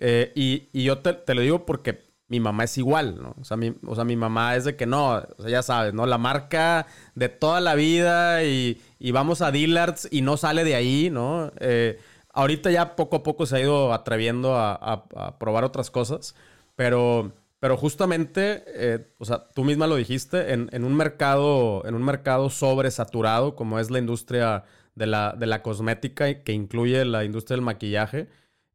Eh, 0.00 0.32
y, 0.34 0.82
yo 0.82 0.98
te, 0.98 1.34
lo 1.34 1.40
digo 1.40 1.66
porque 1.66 2.05
mi 2.28 2.40
mamá 2.40 2.64
es 2.64 2.78
igual, 2.78 3.22
¿no? 3.22 3.34
O 3.40 3.44
sea, 3.44 3.56
mi, 3.56 3.74
o 3.86 3.94
sea, 3.94 4.04
mi 4.04 4.16
mamá 4.16 4.56
es 4.56 4.64
de 4.64 4.76
que 4.76 4.86
no, 4.86 5.22
ya 5.46 5.62
sabes, 5.62 5.94
¿no? 5.94 6.06
La 6.06 6.18
marca 6.18 6.86
de 7.14 7.28
toda 7.28 7.60
la 7.60 7.74
vida 7.74 8.44
y, 8.44 8.80
vamos 9.12 9.42
a 9.42 9.50
Dillard's 9.50 10.08
y 10.10 10.22
no 10.22 10.36
sale 10.36 10.64
de 10.64 10.74
ahí, 10.74 11.10
¿no? 11.10 11.52
Eh, 11.60 11.98
ahorita 12.32 12.70
ya 12.70 12.96
poco 12.96 13.16
a 13.16 13.22
poco 13.22 13.46
se 13.46 13.56
ha 13.56 13.60
ido 13.60 13.92
atreviendo 13.92 14.56
a 14.56 15.36
probar 15.38 15.64
otras 15.64 15.90
cosas, 15.90 16.34
pero 16.74 17.32
pero 17.58 17.76
justamente, 17.76 18.62
eh, 18.66 19.08
o 19.18 19.24
sea, 19.24 19.48
tú 19.54 19.64
misma 19.64 19.86
lo 19.86 19.96
dijiste, 19.96 20.52
en, 20.52 20.84
un 20.84 20.94
mercado, 20.94 21.84
en 21.86 21.94
un 21.94 22.04
mercado 22.04 22.50
sobresaturado, 22.50 23.56
como 23.56 23.78
es 23.78 23.90
la 23.90 23.98
industria 23.98 24.64
de 24.94 25.06
la, 25.06 25.34
de 25.36 25.46
la 25.46 25.62
cosmética, 25.62 26.42
que 26.42 26.52
incluye 26.52 27.04
la 27.04 27.24
industria 27.24 27.56
del 27.56 27.64
maquillaje, 27.64 28.28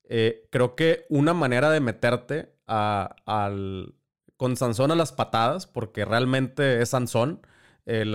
eh, 0.10 0.48
creo 0.50 0.75
que 0.75 1.05
una 1.10 1.34
manera 1.34 1.70
de 1.70 1.79
meterte 1.79 2.53
al, 2.72 3.94
con 4.38 4.56
Sansón 4.56 4.92
a 4.92 4.96
las 4.96 5.12
patadas, 5.12 5.68
porque 5.68 6.06
realmente 6.06 6.82
es 6.82 6.90
Sansón, 6.90 7.42
eh, 7.86 8.06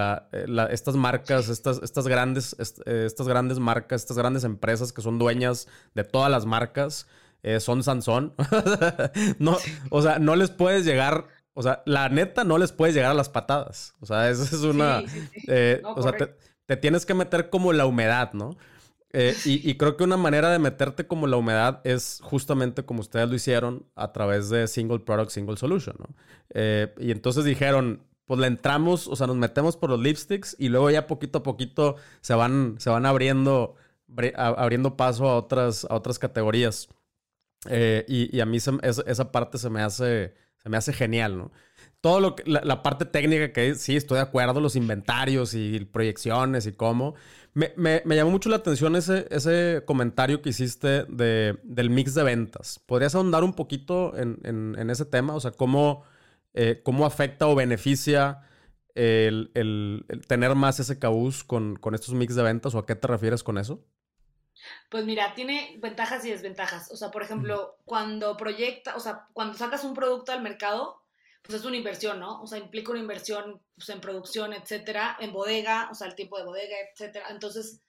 estas 0.70 0.96
marcas, 0.96 1.48
estas, 1.48 1.80
estas, 1.82 2.06
grandes, 2.08 2.56
estas 2.58 3.28
grandes 3.28 3.58
marcas, 3.58 4.02
estas 4.02 4.16
grandes 4.16 4.44
empresas 4.44 4.92
que 4.92 5.02
son 5.02 5.18
dueñas 5.18 5.68
de 5.94 6.04
todas 6.04 6.30
las 6.30 6.46
marcas, 6.46 7.06
eh, 7.42 7.60
son 7.60 7.82
Sansón. 7.82 8.34
no, 9.38 9.56
o 9.90 10.02
sea, 10.02 10.18
no 10.18 10.36
les 10.36 10.50
puedes 10.50 10.84
llegar, 10.84 11.26
o 11.54 11.62
sea, 11.62 11.82
la 11.84 12.08
neta 12.08 12.44
no 12.44 12.58
les 12.58 12.72
puedes 12.72 12.94
llegar 12.94 13.10
a 13.10 13.14
las 13.14 13.28
patadas. 13.28 13.94
O 14.00 14.06
sea, 14.06 14.30
esa 14.30 14.44
es 14.44 14.62
una... 14.62 15.02
Eh, 15.48 15.82
o 15.84 16.02
sea, 16.02 16.12
te, 16.12 16.76
tienes 16.76 17.06
que 17.06 17.14
meter 17.14 17.50
como 17.50 17.72
la 17.72 17.86
humedad, 17.86 18.32
¿no? 18.32 18.56
Eh, 19.18 19.34
y, 19.46 19.74
creo 19.76 19.96
que 19.96 20.04
una 20.04 20.18
manera 20.18 20.50
de 20.50 20.58
meterte 20.58 21.06
como 21.06 21.26
la 21.26 21.38
humedad 21.38 21.80
es 21.84 22.20
justamente 22.22 22.84
como 22.84 23.00
ustedes 23.00 23.26
lo 23.30 23.34
hicieron 23.34 23.86
a 23.94 24.12
través 24.12 24.50
de 24.50 24.68
Single 24.68 24.98
Product, 24.98 25.30
Single 25.30 25.56
Solution, 25.56 25.96
¿no? 25.98 26.14
y 26.98 27.10
entonces 27.10 27.44
dijeron, 27.44 28.02
pues 28.26 28.40
le 28.40 28.48
entramos, 28.48 29.06
o 29.08 29.16
sea, 29.16 29.26
nos 29.26 29.36
metemos 29.36 29.76
por 29.76 29.88
los 29.88 30.00
lipsticks 30.00 30.56
y 30.58 30.68
luego 30.68 30.90
ya 30.90 31.06
poquito 31.06 31.38
a 31.38 31.42
poquito 31.42 31.96
se 32.20 32.34
van, 32.34 32.74
se 32.78 32.90
van 32.90 33.06
abriendo, 33.06 33.76
abriendo 34.36 34.96
paso 34.96 35.28
a 35.28 35.36
otras, 35.36 35.86
a 35.88 35.94
otras 35.94 36.18
categorías. 36.18 36.88
Eh, 37.70 38.04
y, 38.08 38.40
a 38.40 38.46
mí 38.46 38.58
esa 38.58 39.32
parte 39.32 39.58
se 39.58 39.70
me 39.70 39.80
hace, 39.80 40.34
se 40.62 40.68
me 40.68 40.76
hace 40.76 40.92
genial, 40.92 41.38
¿no? 41.38 41.52
Todo 42.00 42.20
lo 42.20 42.36
que, 42.36 42.42
la, 42.46 42.82
parte 42.82 43.04
técnica 43.04 43.52
que 43.52 43.74
sí, 43.74 43.96
estoy 43.96 44.16
de 44.16 44.22
acuerdo, 44.22 44.60
los 44.60 44.76
inventarios 44.76 45.54
y 45.54 45.84
proyecciones 45.86 46.66
y 46.66 46.72
cómo. 46.72 47.14
Me, 47.56 47.72
me, 48.04 48.16
llamó 48.16 48.32
mucho 48.32 48.50
la 48.50 48.56
atención 48.56 48.96
ese, 48.96 49.26
ese 49.30 49.82
comentario 49.86 50.42
que 50.42 50.50
hiciste 50.50 51.04
de, 51.04 51.58
del 51.62 51.88
mix 51.88 52.14
de 52.14 52.22
ventas. 52.22 52.78
¿Podrías 52.84 53.14
ahondar 53.14 53.44
un 53.44 53.54
poquito 53.54 54.14
en, 54.14 54.38
en, 54.44 54.90
ese 54.90 55.06
tema? 55.06 55.34
O 55.34 55.40
sea, 55.40 55.52
cómo, 55.52 56.04
eh, 56.52 56.82
cómo 56.84 57.06
afecta 57.06 57.46
o 57.46 57.54
beneficia 57.54 58.42
el, 58.94 59.52
el, 59.54 60.04
tener 60.28 60.54
más 60.54 60.80
ese 60.80 60.98
caús 60.98 61.44
con, 61.44 61.76
con 61.76 61.94
estos 61.94 62.12
mix 62.12 62.34
de 62.34 62.42
ventas 62.42 62.74
o 62.74 62.78
a 62.78 62.84
qué 62.84 62.94
te 62.94 63.08
refieres 63.08 63.42
con 63.42 63.56
eso? 63.56 63.82
Pues 64.90 65.06
mira, 65.06 65.32
tiene 65.34 65.78
ventajas 65.80 66.26
y 66.26 66.30
desventajas. 66.32 66.90
O 66.92 66.96
sea, 66.96 67.10
por 67.10 67.22
ejemplo, 67.22 67.78
cuando 67.86 68.36
proyecta, 68.36 68.96
o 68.96 69.00
sea, 69.00 69.28
cuando 69.32 69.56
sacas 69.56 69.82
un 69.82 69.94
producto 69.94 70.30
al 70.30 70.42
mercado, 70.42 71.05
pues 71.46 71.60
es 71.60 71.64
una 71.64 71.76
inversión, 71.76 72.20
¿no? 72.20 72.42
O 72.42 72.46
sea, 72.46 72.58
implica 72.58 72.92
una 72.92 73.00
inversión 73.00 73.62
pues, 73.74 73.88
en 73.88 74.00
producción, 74.00 74.52
etcétera, 74.52 75.16
en 75.20 75.32
bodega, 75.32 75.88
o 75.90 75.94
sea, 75.94 76.06
el 76.06 76.14
tiempo 76.14 76.38
de 76.38 76.44
bodega, 76.44 76.76
etcétera. 76.92 77.26
Entonces, 77.30 77.82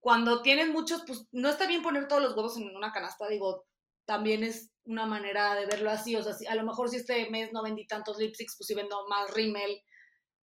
cuando 0.00 0.42
tienes 0.42 0.68
muchos, 0.68 1.02
pues 1.06 1.26
no 1.32 1.48
está 1.48 1.66
bien 1.66 1.82
poner 1.82 2.08
todos 2.08 2.22
los 2.22 2.36
huevos 2.36 2.56
en 2.56 2.74
una 2.76 2.92
canasta, 2.92 3.28
digo, 3.28 3.66
también 4.04 4.42
es 4.42 4.70
una 4.84 5.06
manera 5.06 5.54
de 5.54 5.66
verlo 5.66 5.90
así. 5.90 6.16
O 6.16 6.22
sea, 6.22 6.32
si, 6.32 6.46
a 6.46 6.54
lo 6.54 6.64
mejor 6.64 6.88
si 6.88 6.96
este 6.96 7.28
mes 7.30 7.52
no 7.52 7.62
vendí 7.62 7.86
tantos 7.86 8.18
lipsticks, 8.18 8.56
pues 8.56 8.66
sí 8.66 8.74
vendo 8.74 9.06
más 9.08 9.32
rímel, 9.34 9.82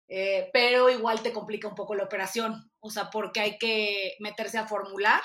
eh, 0.07 0.49
pero 0.53 0.89
igual 0.89 1.21
te 1.21 1.33
complica 1.33 1.67
un 1.67 1.75
poco 1.75 1.95
la 1.95 2.03
operación. 2.03 2.71
O 2.79 2.89
sea, 2.89 3.09
porque 3.09 3.39
hay 3.39 3.57
que 3.57 4.15
meterse 4.19 4.57
a 4.57 4.67
formular 4.67 5.21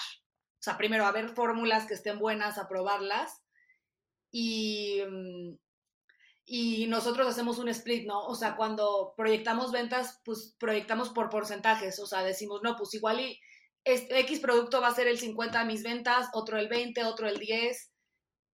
o 0.60 0.62
sea, 0.62 0.76
primero, 0.76 1.06
a 1.06 1.12
ver 1.12 1.30
fórmulas 1.30 1.86
que 1.86 1.94
estén 1.94 2.18
buenas, 2.18 2.58
a 2.58 2.68
probarlas. 2.68 3.42
Y, 4.30 5.00
mm, 5.10 5.54
y 6.52 6.88
nosotros 6.88 7.28
hacemos 7.28 7.58
un 7.58 7.68
split, 7.68 8.08
¿no? 8.08 8.26
O 8.26 8.34
sea, 8.34 8.56
cuando 8.56 9.14
proyectamos 9.16 9.70
ventas, 9.70 10.20
pues 10.24 10.56
proyectamos 10.58 11.10
por 11.10 11.30
porcentajes. 11.30 12.00
O 12.00 12.06
sea, 12.06 12.24
decimos, 12.24 12.60
no, 12.64 12.76
pues 12.76 12.92
igual 12.94 13.20
este 13.84 14.18
X 14.18 14.40
producto 14.40 14.80
va 14.80 14.88
a 14.88 14.94
ser 14.94 15.06
el 15.06 15.16
50 15.16 15.60
de 15.60 15.64
mis 15.64 15.84
ventas, 15.84 16.28
otro 16.32 16.58
el 16.58 16.66
20, 16.66 17.04
otro 17.04 17.28
el 17.28 17.38
10. 17.38 17.92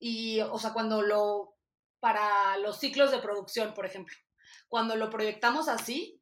Y, 0.00 0.40
o 0.40 0.58
sea, 0.58 0.72
cuando 0.72 1.02
lo, 1.02 1.54
para 2.00 2.58
los 2.58 2.80
ciclos 2.80 3.12
de 3.12 3.20
producción, 3.20 3.74
por 3.74 3.86
ejemplo, 3.86 4.16
cuando 4.66 4.96
lo 4.96 5.08
proyectamos 5.08 5.68
así 5.68 6.20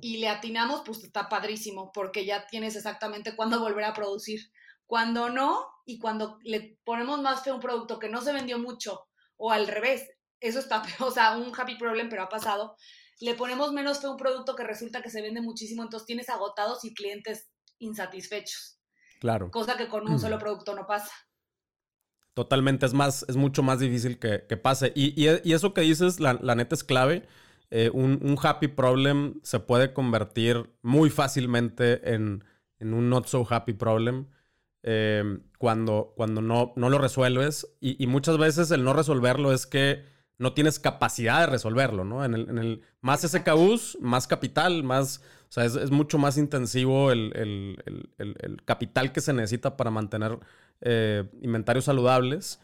y 0.00 0.16
le 0.16 0.28
atinamos, 0.30 0.84
pues 0.86 1.04
está 1.04 1.28
padrísimo, 1.28 1.92
porque 1.92 2.24
ya 2.24 2.46
tienes 2.46 2.76
exactamente 2.76 3.36
cuándo 3.36 3.60
volver 3.60 3.84
a 3.84 3.92
producir. 3.92 4.40
Cuando 4.86 5.28
no, 5.28 5.68
y 5.84 5.98
cuando 5.98 6.38
le 6.44 6.78
ponemos 6.82 7.20
más 7.20 7.44
fe 7.44 7.50
a 7.50 7.54
un 7.54 7.60
producto 7.60 7.98
que 7.98 8.08
no 8.08 8.22
se 8.22 8.32
vendió 8.32 8.58
mucho, 8.58 9.06
o 9.36 9.50
al 9.50 9.66
revés, 9.66 10.08
eso 10.40 10.58
está, 10.58 10.82
o 11.00 11.10
sea, 11.10 11.36
un 11.36 11.52
happy 11.56 11.76
problem, 11.76 12.08
pero 12.08 12.22
ha 12.22 12.28
pasado, 12.28 12.76
le 13.20 13.34
ponemos 13.34 13.72
menos 13.72 14.00
fe 14.00 14.06
a 14.06 14.10
un 14.10 14.16
producto 14.16 14.54
que 14.54 14.64
resulta 14.64 15.02
que 15.02 15.10
se 15.10 15.22
vende 15.22 15.40
muchísimo, 15.40 15.82
entonces 15.82 16.06
tienes 16.06 16.28
agotados 16.28 16.84
y 16.84 16.94
clientes 16.94 17.48
insatisfechos. 17.78 18.78
Claro. 19.20 19.50
Cosa 19.50 19.76
que 19.76 19.88
con 19.88 20.08
un 20.08 20.18
solo 20.18 20.38
producto 20.38 20.74
no 20.74 20.86
pasa. 20.86 21.10
Totalmente, 22.34 22.84
es 22.84 22.92
más, 22.92 23.24
es 23.28 23.36
mucho 23.36 23.62
más 23.62 23.78
difícil 23.78 24.18
que, 24.18 24.38
pase. 24.56 24.92
Y, 24.94 25.26
eso 25.26 25.72
que 25.72 25.82
dices, 25.82 26.20
la, 26.20 26.34
neta 26.54 26.74
es 26.74 26.84
clave. 26.84 27.26
Eh, 27.70 27.90
un, 27.94 28.36
happy 28.42 28.68
problem 28.68 29.40
se 29.42 29.60
puede 29.60 29.94
convertir 29.94 30.70
muy 30.82 31.10
fácilmente 31.10 32.12
en, 32.12 32.44
en 32.80 32.92
un 32.92 33.08
not 33.08 33.26
so 33.26 33.46
happy 33.48 33.72
problem. 33.72 34.26
Em, 34.86 35.40
cuando, 35.56 36.12
cuando 36.14 36.42
no, 36.42 36.74
no 36.76 36.90
lo 36.90 36.98
resuelves. 36.98 37.66
Y, 37.80 38.06
muchas 38.06 38.36
veces 38.36 38.70
el 38.70 38.84
no 38.84 38.92
resolverlo 38.92 39.50
es 39.50 39.66
que 39.66 40.04
no 40.38 40.52
tienes 40.52 40.78
capacidad 40.78 41.40
de 41.40 41.46
resolverlo, 41.46 42.04
¿no? 42.04 42.24
En 42.24 42.34
el, 42.34 42.48
en 42.48 42.58
el 42.58 42.82
más 43.00 43.22
SKUs, 43.22 43.98
más 44.00 44.26
capital, 44.26 44.82
más, 44.82 45.22
o 45.48 45.52
sea, 45.52 45.64
es, 45.64 45.90
mucho 45.90 46.18
más 46.18 46.36
intensivo 46.38 47.12
el, 47.12 47.76
capital 48.64 49.12
que 49.12 49.20
se 49.20 49.32
necesita 49.32 49.76
para 49.76 49.90
mantener 49.90 50.38
eh, 50.80 51.24
inventarios 51.42 51.84
saludables. 51.84 52.60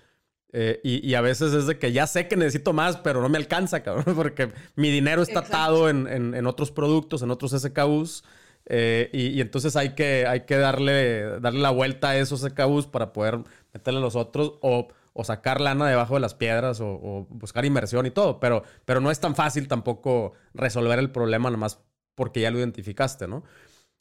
Eh, 0.52 0.80
y, 0.82 1.14
a 1.14 1.20
veces 1.20 1.52
es 1.52 1.68
de 1.68 1.78
que 1.78 1.92
ya 1.92 2.08
sé 2.08 2.26
que 2.26 2.36
necesito 2.36 2.72
más, 2.72 2.96
pero 2.96 3.22
no 3.22 3.28
me 3.28 3.38
alcanza, 3.38 3.84
cabrón, 3.84 4.14
porque 4.16 4.52
mi 4.74 4.90
dinero 4.90 5.22
está 5.22 5.40
atado 5.40 5.88
en, 5.88 6.08
en, 6.08 6.46
otros 6.46 6.72
productos, 6.72 7.22
en 7.22 7.30
otros 7.30 7.52
SKUs. 7.52 8.24
Eh, 8.66 9.10
y, 9.12 9.40
entonces 9.40 9.76
hay 9.76 9.94
que, 9.94 10.26
hay 10.26 10.40
que 10.40 10.56
darle, 10.56 11.40
darle 11.40 11.60
la 11.60 11.70
vuelta 11.70 12.10
a 12.10 12.16
esos 12.16 12.40
SKUs 12.40 12.86
para 12.86 13.12
poder 13.12 13.38
meterle 13.72 14.00
a 14.00 14.02
los 14.02 14.16
otros 14.16 14.54
o, 14.60 14.88
sacar 15.22 15.60
lana 15.60 15.88
debajo 15.88 16.14
de 16.14 16.20
las 16.20 16.34
piedras 16.34 16.80
o, 16.80 17.26
buscar 17.30 17.64
inversión 17.64 18.06
y 18.06 18.10
todo. 18.10 18.40
Pero, 18.40 18.62
pero 18.84 19.00
no 19.00 19.10
es 19.10 19.20
tan 19.20 19.34
fácil 19.34 19.68
tampoco 19.68 20.32
resolver 20.54 20.98
el 20.98 21.10
problema 21.10 21.50
nomás 21.50 21.80
porque 22.14 22.40
ya 22.40 22.50
lo 22.50 22.58
identificaste, 22.58 23.28
¿no? 23.28 23.44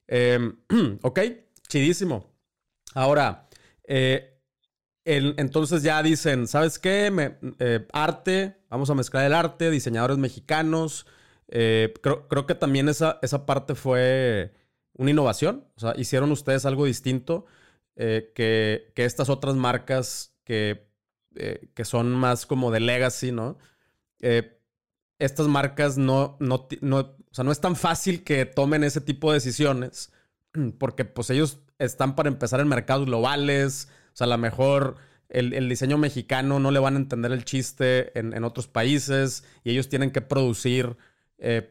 Em, 0.08 0.58
ok, 1.02 1.20
chidísimo. 1.68 2.34
Ahora, 2.94 3.48
eh, 3.88 4.42
entonces 5.06 5.84
ya 5.84 6.02
dicen, 6.04 6.48
¿sabes 6.48 6.78
qué? 6.80 7.36
Eh, 7.60 7.88
arte, 7.94 8.58
vamos 8.70 8.90
a 8.90 8.96
mezclar 8.96 9.26
el 9.26 9.34
arte, 9.34 9.72
diseñadores 9.72 10.18
mexicanos. 10.18 11.08
creo, 11.48 12.28
creo, 12.28 12.46
que 12.46 12.56
también 12.56 12.90
esa, 12.90 13.18
esa 13.22 13.46
parte 13.46 13.76
fue 13.76 14.54
una 14.94 15.12
innovación. 15.12 15.66
O 15.76 15.80
sea, 15.80 15.94
hicieron 15.98 16.32
ustedes 16.32 16.66
algo 16.66 16.86
distinto 16.86 17.46
eh, 18.02 18.32
que, 18.34 18.94
estas 18.96 19.28
otras 19.30 19.56
marcas 19.56 20.34
que, 20.46 20.89
eh, 21.40 21.70
que, 21.74 21.86
son 21.86 22.12
más 22.12 22.46
como 22.46 22.72
de 22.72 22.80
legacy, 22.80 23.32
¿no? 23.32 23.58
Eh, 24.22 24.60
estas 25.20 25.48
marcas 25.48 25.98
no, 25.98 26.38
no, 26.40 26.68
no, 26.82 26.98
o 26.98 27.34
sea, 27.34 27.44
no 27.44 27.52
es 27.52 27.60
tan 27.60 27.76
fácil 27.76 28.24
que 28.24 28.46
tomen 28.46 28.84
ese 28.84 29.02
tipo 29.02 29.32
de 29.32 29.36
decisiones 29.36 30.12
porque 30.80 31.06
pues 31.06 31.30
ellos 31.30 31.60
están 31.78 32.16
para 32.16 32.30
empezar 32.30 32.60
en 32.60 32.68
mercados 32.68 33.06
globales, 33.06 33.90
o 34.14 34.18
sea, 34.18 34.26
a 34.26 34.30
lo 34.30 34.38
mejor 34.38 34.96
el, 35.30 35.70
diseño 35.70 35.98
mexicano 35.98 36.60
no 36.60 36.72
le 36.72 36.80
van 36.80 36.96
a 36.96 37.00
entender 37.00 37.32
el 37.32 37.46
chiste 37.46 38.18
en, 38.18 38.34
en 38.34 38.44
otros 38.44 38.68
países 38.68 39.44
y 39.64 39.72
ellos 39.72 39.90
tienen 39.90 40.12
que 40.12 40.22
producir 40.22 40.98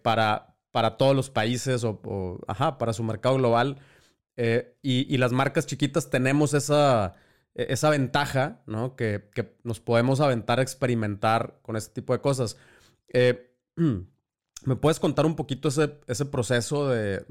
para, 0.03 0.57
para 0.71 0.97
todos 0.97 1.17
los 1.17 1.29
países 1.31 1.85
o, 1.85 2.39
ajá, 2.47 2.79
para 2.79 2.93
su 2.93 3.03
mercado 3.03 3.37
global. 3.37 3.79
Eh, 4.37 4.77
y, 4.83 5.17
las 5.17 5.33
marcas 5.33 5.67
chiquitas 5.67 6.11
tenemos 6.11 6.55
esa, 6.55 7.17
esa 7.59 7.91
ventaja, 7.91 8.63
¿no? 8.67 8.95
Que, 8.95 9.29
nos 9.65 9.81
podemos 9.81 10.21
aventar 10.21 10.61
a 10.61 10.63
experimentar 10.63 11.59
con 11.63 11.77
este 11.77 11.93
tipo 11.93 12.13
de 12.13 12.21
cosas. 12.21 12.57
Eh, 13.09 13.53
¿Me 14.65 14.77
puedes 14.77 14.99
contar 14.99 15.27
un 15.27 15.37
poquito 15.37 15.69
ese, 15.69 15.99
ese 16.07 16.25
proceso 16.27 16.89
de, 16.89 17.25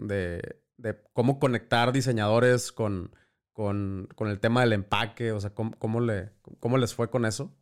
cómo 1.14 1.40
conectar 1.40 1.92
diseñadores 1.92 2.72
con, 2.72 3.16
con, 3.52 4.08
el 4.20 4.40
tema 4.40 4.62
del 4.62 4.74
empaque? 4.74 5.32
O 5.32 5.40
sea, 5.40 5.54
¿cómo, 5.54 6.00
le, 6.00 6.32
cómo 6.60 6.78
les 6.78 6.94
fue 6.94 7.10
con 7.10 7.26
eso? 7.26 7.54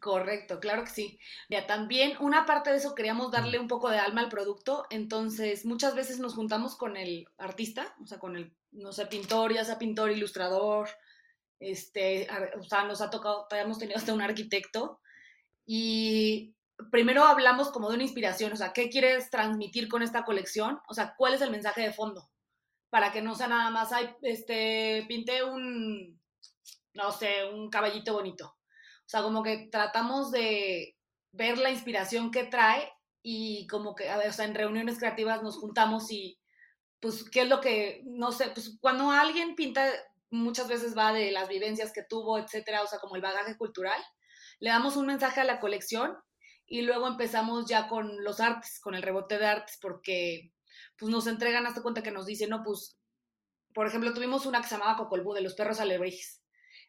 Correcto, 0.00 0.60
claro 0.60 0.84
que 0.84 0.90
sí. 0.90 1.18
Ya 1.48 1.66
también 1.66 2.16
una 2.20 2.44
parte 2.44 2.70
de 2.70 2.76
eso 2.76 2.94
queríamos 2.94 3.30
darle 3.30 3.58
un 3.58 3.68
poco 3.68 3.88
de 3.88 3.98
alma 3.98 4.20
al 4.20 4.28
producto, 4.28 4.84
entonces 4.90 5.64
muchas 5.64 5.94
veces 5.94 6.18
nos 6.18 6.34
juntamos 6.34 6.76
con 6.76 6.96
el 6.96 7.28
artista, 7.38 7.94
o 8.02 8.06
sea, 8.06 8.18
con 8.18 8.36
el, 8.36 8.52
no 8.72 8.92
sé, 8.92 9.06
pintor, 9.06 9.54
ya 9.54 9.64
sea 9.64 9.78
pintor, 9.78 10.10
ilustrador, 10.10 10.88
este, 11.62 12.28
o 12.58 12.62
sea, 12.62 12.84
nos 12.84 13.00
ha 13.00 13.10
tocado, 13.10 13.46
hemos 13.52 13.78
tenido 13.78 13.98
hasta 13.98 14.14
un 14.14 14.22
arquitecto, 14.22 15.00
y 15.64 16.54
primero 16.90 17.24
hablamos 17.24 17.70
como 17.70 17.88
de 17.88 17.94
una 17.94 18.04
inspiración, 18.04 18.52
o 18.52 18.56
sea, 18.56 18.72
¿qué 18.72 18.90
quieres 18.90 19.30
transmitir 19.30 19.88
con 19.88 20.02
esta 20.02 20.24
colección? 20.24 20.80
O 20.88 20.94
sea, 20.94 21.14
¿cuál 21.16 21.34
es 21.34 21.40
el 21.40 21.50
mensaje 21.50 21.82
de 21.82 21.92
fondo? 21.92 22.30
Para 22.90 23.12
que 23.12 23.22
no 23.22 23.34
sea 23.34 23.48
nada 23.48 23.70
más, 23.70 23.92
ay, 23.92 24.10
este, 24.22 25.04
pinté 25.08 25.44
un, 25.44 26.20
no 26.94 27.12
sé, 27.12 27.44
un 27.52 27.70
caballito 27.70 28.12
bonito 28.12 28.56
o 29.02 29.08
sea, 29.12 29.22
como 29.22 29.42
que 29.42 29.68
tratamos 29.70 30.30
de 30.30 30.96
ver 31.32 31.58
la 31.58 31.70
inspiración 31.70 32.30
que 32.30 32.44
trae 32.44 32.90
y 33.22 33.66
como 33.66 33.94
que, 33.94 34.08
a 34.08 34.16
ver, 34.16 34.30
o 34.30 34.32
sea, 34.32 34.46
en 34.46 34.54
reuniones 34.54 34.98
creativas 34.98 35.42
nos 35.42 35.58
juntamos 35.58 36.10
y 36.10 36.38
pues, 36.98 37.28
¿qué 37.28 37.42
es 37.42 37.48
lo 37.48 37.60
que, 37.60 38.00
no 38.04 38.32
sé, 38.32 38.48
pues 38.54 38.78
cuando 38.80 39.10
alguien 39.10 39.54
pinta, 39.54 39.86
muchas 40.32 40.66
veces 40.66 40.96
va 40.96 41.12
de 41.12 41.30
las 41.30 41.48
vivencias 41.48 41.92
que 41.92 42.02
tuvo, 42.02 42.38
etcétera, 42.38 42.82
o 42.82 42.86
sea, 42.86 42.98
como 42.98 43.16
el 43.16 43.22
bagaje 43.22 43.56
cultural, 43.56 44.02
le 44.58 44.70
damos 44.70 44.96
un 44.96 45.06
mensaje 45.06 45.40
a 45.40 45.44
la 45.44 45.60
colección 45.60 46.16
y 46.66 46.82
luego 46.82 47.06
empezamos 47.06 47.66
ya 47.68 47.88
con 47.88 48.24
los 48.24 48.40
artes, 48.40 48.80
con 48.80 48.94
el 48.94 49.02
rebote 49.02 49.38
de 49.38 49.46
artes, 49.46 49.78
porque 49.80 50.52
pues 50.98 51.10
nos 51.10 51.26
entregan 51.26 51.66
hasta 51.66 51.82
cuenta 51.82 52.02
que 52.02 52.10
nos 52.10 52.26
dicen, 52.26 52.50
no, 52.50 52.62
pues, 52.62 52.98
por 53.74 53.86
ejemplo, 53.86 54.14
tuvimos 54.14 54.46
una 54.46 54.60
que 54.60 54.68
se 54.68 54.76
llamaba 54.76 54.96
Cocolbú, 54.96 55.34
de 55.34 55.40
los 55.42 55.54
perros 55.54 55.80
alebrijes. 55.80 56.42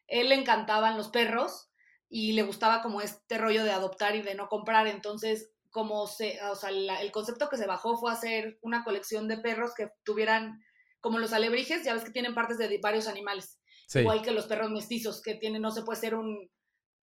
Él 0.06 0.28
le 0.28 0.34
encantaban 0.34 0.96
los 0.96 1.08
perros 1.08 1.70
y 2.08 2.32
le 2.32 2.42
gustaba 2.42 2.82
como 2.82 3.00
este 3.00 3.38
rollo 3.38 3.64
de 3.64 3.72
adoptar 3.72 4.14
y 4.16 4.22
de 4.22 4.34
no 4.34 4.48
comprar. 4.48 4.86
Entonces, 4.86 5.50
como 5.70 6.06
se, 6.06 6.40
o 6.44 6.54
sea, 6.54 6.70
el 6.70 7.10
concepto 7.12 7.48
que 7.48 7.56
se 7.56 7.66
bajó 7.66 7.96
fue 7.96 8.12
hacer 8.12 8.58
una 8.62 8.84
colección 8.84 9.26
de 9.28 9.38
perros 9.38 9.74
que 9.74 9.90
tuvieran, 10.04 10.62
como 11.04 11.18
los 11.18 11.34
alebrijes, 11.34 11.84
ya 11.84 11.92
ves 11.92 12.02
que 12.02 12.12
tienen 12.12 12.32
partes 12.32 12.56
de 12.56 12.78
varios 12.82 13.08
animales. 13.08 13.60
Igual 13.94 14.22
que 14.22 14.30
los 14.30 14.46
perros 14.46 14.70
mestizos, 14.70 15.20
que 15.20 15.34
tienen, 15.34 15.60
no 15.60 15.70
se 15.70 15.82
puede 15.82 16.00
ser 16.00 16.14
un 16.14 16.48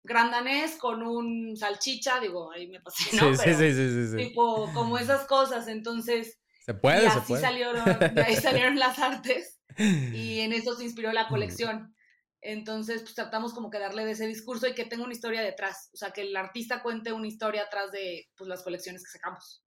gran 0.02 0.30
danés 0.30 0.76
con 0.76 1.02
un 1.02 1.54
salchicha, 1.54 2.18
digo, 2.18 2.50
ahí 2.50 2.66
me 2.66 2.80
pasé, 2.80 3.14
¿no? 3.14 3.34
Sí, 3.34 3.52
sí, 3.52 3.74
sí, 3.74 4.08
sí, 4.08 4.16
Tipo, 4.16 4.72
como 4.72 4.96
esas 4.96 5.26
cosas, 5.26 5.68
entonces... 5.68 6.40
Se 6.64 6.72
puede, 6.72 7.04
y 7.04 7.06
así 7.08 7.36
Salieron, 7.36 7.84
de 8.14 8.22
ahí 8.22 8.36
salieron 8.36 8.78
las 8.78 8.98
artes 8.98 9.60
y 9.76 10.40
en 10.40 10.54
eso 10.54 10.74
se 10.74 10.84
inspiró 10.84 11.12
la 11.12 11.28
colección. 11.28 11.94
Entonces, 12.40 13.02
pues 13.02 13.14
tratamos 13.14 13.52
como 13.52 13.68
que 13.68 13.78
darle 13.78 14.06
de 14.06 14.12
ese 14.12 14.26
discurso 14.26 14.66
y 14.66 14.74
que 14.74 14.86
tenga 14.86 15.04
una 15.04 15.12
historia 15.12 15.42
detrás. 15.42 15.90
O 15.92 15.98
sea, 15.98 16.10
que 16.12 16.22
el 16.22 16.34
artista 16.34 16.82
cuente 16.82 17.12
una 17.12 17.28
historia 17.28 17.64
atrás 17.64 17.92
de 17.92 18.30
pues, 18.34 18.48
las 18.48 18.62
colecciones 18.62 19.04
que 19.04 19.10
sacamos. 19.10 19.62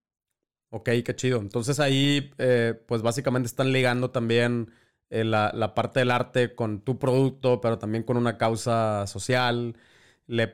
Ok, 0.75 0.89
qué 1.05 1.15
chido. 1.15 1.39
Entonces 1.39 1.79
ahí, 1.79 2.31
eh, 2.39 2.73
pues 2.87 3.03
básicamente 3.03 3.45
están 3.45 3.71
ligando 3.71 4.09
también 4.09 4.71
eh, 5.11 5.23
la, 5.23 5.75
parte 5.75 5.99
del 5.99 6.09
arte 6.09 6.55
con 6.55 6.81
tu 6.81 6.97
producto, 6.97 7.61
pero 7.61 7.77
también 7.77 8.03
con 8.03 8.17
una 8.17 8.39
causa 8.39 9.05
social. 9.05 9.77
Le, 10.25 10.47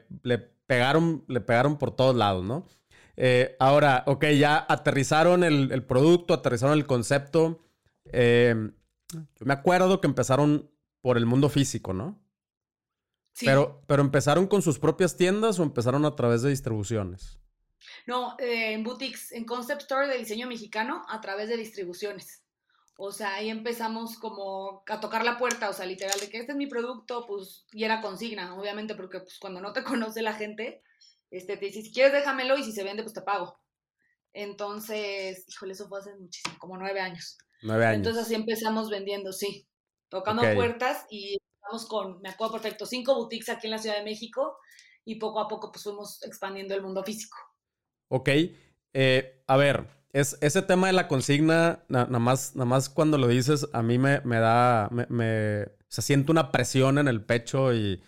pegaron, 0.68 1.24
le 1.30 1.40
pegaron 1.40 1.78
por 1.78 1.96
todos 1.96 2.18
lados, 2.18 2.44
¿no? 2.44 2.68
Eh, 3.16 3.56
ahora, 3.60 4.04
ok, 4.08 4.26
ya 4.38 4.66
aterrizaron 4.68 5.46
el, 5.46 5.72
el 5.72 5.84
producto, 5.84 6.34
aterrizaron 6.34 6.78
el 6.78 6.86
concepto. 6.86 7.64
yo 8.04 9.46
me 9.46 9.54
acuerdo 9.54 10.02
que 10.02 10.08
empezaron 10.08 10.70
por 11.00 11.16
el 11.16 11.28
mundo 11.28 11.48
físico, 11.48 11.94
¿no? 11.94 12.22
Sí. 13.32 13.46
Pero, 13.46 13.84
pero 13.88 14.02
empezaron 14.02 14.48
con 14.48 14.62
sus 14.62 14.80
propias 14.80 15.16
tiendas 15.16 15.60
o 15.60 15.64
empezaron 15.64 16.04
a 16.04 16.14
través 16.18 16.42
de 16.42 16.50
distribuciones? 16.50 17.40
No, 18.06 18.36
eh, 18.40 18.74
en 18.74 18.84
boutiques, 18.84 19.32
en 19.32 19.46
concept 19.46 19.84
store 19.84 20.08
de 20.08 20.18
diseño 20.18 20.48
mexicano 20.48 21.04
a 21.08 21.22
través 21.22 21.50
de 21.50 21.58
distribuciones. 21.58 22.44
O 22.98 23.12
sea, 23.12 23.36
ahí 23.36 23.50
empezamos 23.50 24.18
como 24.18 24.84
a 24.88 25.00
tocar 25.00 25.24
la 25.24 25.38
puerta, 25.38 25.70
o 25.70 25.74
sea, 25.74 25.86
literal, 25.86 26.20
de 26.20 26.30
que 26.30 26.38
este 26.38 26.52
es 26.52 26.58
mi 26.58 26.68
producto, 26.68 27.26
pues, 27.26 27.66
y 27.72 27.86
era 27.86 28.02
consigna, 28.02 28.56
obviamente, 28.60 28.96
porque 28.96 29.20
pues 29.20 29.38
cuando 29.40 29.62
no 29.62 29.72
te 29.72 29.84
conoce 29.84 30.22
la 30.22 30.34
gente, 30.34 30.84
este, 31.32 31.58
te 31.58 31.66
dice, 31.66 31.82
si 31.82 31.94
quieres 31.94 32.14
déjamelo 32.14 32.58
y 32.58 32.64
si 32.64 32.72
se 32.72 32.84
vende, 32.84 33.04
pues 33.04 33.14
te 33.14 33.22
pago. 33.22 33.60
Entonces, 34.34 35.46
híjole, 35.48 35.74
eso 35.74 35.88
fue 35.88 36.00
hace 36.00 36.16
muchísimo, 36.16 36.58
como 36.60 36.78
nueve 36.78 37.00
años. 37.00 37.38
Nueve 37.62 37.86
años. 37.86 37.98
Entonces 37.98 38.24
así 38.24 38.36
empezamos 38.36 38.90
vendiendo, 38.90 39.34
sí 39.34 39.70
tocando 40.10 40.42
puertas 40.56 41.06
y 41.10 41.38
estamos 41.56 41.88
con, 41.88 42.22
me 42.22 42.30
acuerdo 42.30 42.54
perfecto, 42.54 42.86
cinco 42.86 43.16
boutiques 43.16 43.50
aquí 43.50 43.68
en 43.68 43.72
la 43.72 43.78
Ciudad 43.78 43.98
de 43.98 44.04
México 44.04 44.58
y 45.06 45.16
poco 45.16 45.40
a 45.40 45.48
poco 45.48 45.72
pues 45.72 45.84
fuimos 45.84 46.22
expandiendo 46.24 46.76
el 46.76 46.82
mundo 46.82 47.04
físico. 47.04 47.38
Ok, 48.10 48.30
eh, 48.94 49.44
a 49.48 49.58
ver, 49.58 49.88
es, 50.14 50.38
ese 50.42 50.62
tema 50.62 50.88
de 50.88 50.94
la 50.94 51.08
consigna, 51.08 51.84
nada 51.88 52.08
más, 52.20 52.56
nada 52.56 52.66
más 52.66 52.90
cuando 52.90 53.18
lo 53.18 53.28
dices, 53.28 53.68
a 53.74 53.82
mí 53.84 53.98
me, 53.98 54.22
me 54.22 54.40
da, 54.40 54.90
me, 54.92 55.68
se 55.88 56.02
siente 56.02 56.32
una 56.32 56.52
presión 56.52 56.98
en 56.98 57.08
el 57.08 57.24
pecho 57.24 57.74
y, 57.74 58.02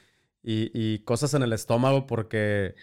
y, 0.43 0.99
cosas 1.05 1.33
en 1.35 1.43
el 1.43 1.53
estómago 1.53 2.07
porque 2.07 2.75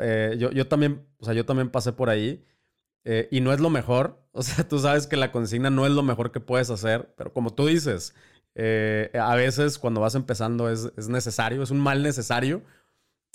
eh, 0.00 0.36
yo, 0.38 0.50
yo, 0.50 0.66
también, 0.68 1.06
o 1.18 1.24
sea, 1.24 1.34
yo 1.34 1.44
también 1.46 1.70
pasé 1.70 1.92
por 1.92 2.10
ahí. 2.10 2.44
Eh, 3.04 3.28
y 3.30 3.40
no 3.40 3.52
es 3.54 3.60
lo 3.60 3.70
mejor, 3.70 4.22
o 4.32 4.42
sea, 4.42 4.68
tú 4.68 4.78
sabes 4.78 5.06
que 5.06 5.16
la 5.16 5.32
consigna 5.32 5.70
no 5.70 5.86
es 5.86 5.92
lo 5.92 6.02
mejor 6.02 6.32
que 6.32 6.40
puedes 6.40 6.70
hacer, 6.70 7.14
pero 7.16 7.32
como 7.32 7.54
tú 7.54 7.66
dices, 7.66 8.14
eh, 8.54 9.10
a 9.14 9.34
veces 9.36 9.78
cuando 9.78 10.00
vas 10.00 10.14
empezando 10.14 10.68
es, 10.70 11.08
necesario, 11.08 11.62
es 11.62 11.70
un 11.70 11.80
mal 11.80 12.02
necesario. 12.02 12.62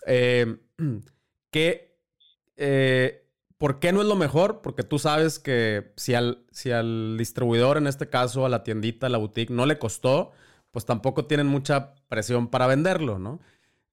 Eh, 0.06 0.58
eh, 2.58 3.28
¿Por 3.58 3.80
qué 3.80 3.94
no 3.94 4.02
es 4.02 4.08
lo 4.08 4.16
mejor? 4.16 4.62
Porque 4.62 4.84
tú 4.84 5.00
sabes 5.00 5.40
que 5.40 5.94
si 5.96 6.14
al, 6.14 6.46
si 6.52 6.72
al 6.72 7.18
distribuidor, 7.18 7.78
en 7.78 7.88
este 7.88 8.10
caso 8.10 8.46
a 8.46 8.50
la 8.50 8.64
tiendita, 8.64 9.08
a 9.08 9.10
la 9.10 9.18
boutique, 9.18 9.54
no 9.54 9.66
le 9.66 9.80
costó, 9.80 10.32
pues 10.72 10.86
tampoco 10.86 11.26
tienen 11.26 11.48
mucha 11.48 11.96
presión 12.10 12.50
para 12.50 12.68
venderlo, 12.68 13.20
¿no? 13.20 13.40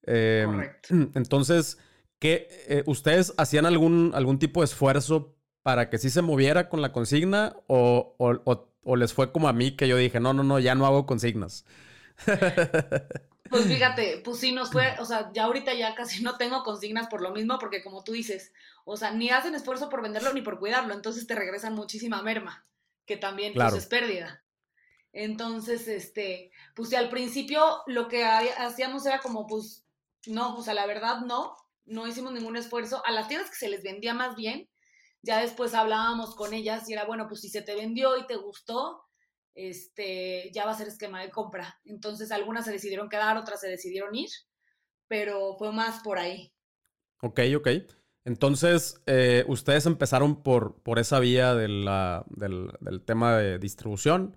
Correcto. 0.04 0.94
Entonces, 1.14 1.78
¿qué, 2.18 2.82
¿ustedes 2.86 3.32
hacían 3.36 3.66
algún, 3.66 4.10
algún 4.14 4.38
tipo 4.38 4.60
de 4.60 4.64
esfuerzo 4.64 5.36
para 5.62 5.88
que 5.88 5.98
sí 5.98 6.10
se 6.10 6.22
moviera 6.22 6.68
con 6.68 6.82
la 6.82 6.92
consigna 6.92 7.54
o, 7.68 8.16
o 8.82 8.96
les 8.96 9.12
fue 9.12 9.32
como 9.32 9.48
a 9.48 9.52
mí 9.52 9.72
que 9.72 9.88
yo 9.88 9.96
dije, 9.96 10.20
no, 10.20 10.32
no, 10.32 10.42
no, 10.42 10.58
ya 10.58 10.74
no 10.74 10.86
hago 10.86 11.06
consignas? 11.06 11.64
Pues 13.48 13.64
fíjate, 13.66 14.20
pues 14.24 14.38
sí 14.38 14.52
nos 14.52 14.70
fue, 14.70 14.94
o 14.98 15.04
sea, 15.04 15.30
ya 15.32 15.44
ahorita 15.44 15.74
ya 15.74 15.94
casi 15.94 16.22
no 16.22 16.36
tengo 16.36 16.62
consignas 16.62 17.08
por 17.08 17.22
lo 17.22 17.30
mismo, 17.30 17.58
porque 17.58 17.82
como 17.82 18.04
tú 18.04 18.12
dices, 18.12 18.52
o 18.84 18.96
sea, 18.96 19.10
ni 19.12 19.30
hacen 19.30 19.54
esfuerzo 19.54 19.88
por 19.88 20.02
venderlo 20.02 20.32
ni 20.32 20.42
por 20.42 20.58
cuidarlo, 20.58 20.94
entonces 20.94 21.26
te 21.26 21.34
regresan 21.34 21.74
muchísima 21.74 22.22
merma, 22.22 22.66
que 23.06 23.16
también 23.16 23.54
pues, 23.54 23.74
es 23.74 23.86
pérdida. 23.86 24.44
Entonces, 25.12 25.88
este, 25.88 26.52
pues 26.74 26.92
al 26.94 27.08
principio 27.08 27.82
lo 27.86 28.08
que 28.08 28.24
hacíamos 28.24 29.04
era 29.06 29.20
como, 29.20 29.46
pues, 29.46 29.84
no, 30.26 30.56
o 30.56 30.62
sea, 30.62 30.74
la 30.74 30.86
verdad 30.86 31.20
no, 31.20 31.56
no 31.84 32.06
hicimos 32.06 32.32
ningún 32.32 32.56
esfuerzo. 32.56 33.02
A 33.04 33.10
las 33.10 33.26
tiendas 33.26 33.50
que 33.50 33.56
se 33.56 33.68
les 33.68 33.82
vendía 33.82 34.14
más 34.14 34.36
bien, 34.36 34.68
ya 35.22 35.40
después 35.40 35.74
hablábamos 35.74 36.34
con 36.34 36.54
ellas 36.54 36.88
y 36.88 36.92
era, 36.92 37.04
bueno, 37.04 37.26
pues 37.28 37.40
si 37.40 37.48
se 37.48 37.62
te 37.62 37.74
vendió 37.74 38.16
y 38.16 38.26
te 38.26 38.36
gustó, 38.36 39.04
este, 39.54 40.50
ya 40.52 40.64
va 40.64 40.72
a 40.72 40.76
ser 40.76 40.88
esquema 40.88 41.20
de 41.22 41.30
compra. 41.30 41.78
Entonces 41.84 42.30
algunas 42.32 42.64
se 42.64 42.72
decidieron 42.72 43.08
quedar, 43.08 43.36
otras 43.36 43.60
se 43.60 43.68
decidieron 43.68 44.14
ir, 44.14 44.30
pero 45.08 45.56
fue 45.58 45.72
más 45.72 46.02
por 46.02 46.18
ahí. 46.18 46.52
Ok, 47.22 47.40
ok. 47.56 47.68
Entonces, 48.24 49.00
eh, 49.06 49.44
ustedes 49.48 49.86
empezaron 49.86 50.42
por, 50.42 50.82
por 50.82 50.98
esa 50.98 51.20
vía 51.20 51.54
de 51.54 51.66
del, 51.66 53.02
tema 53.04 53.36
de 53.36 53.58
distribución 53.58 54.36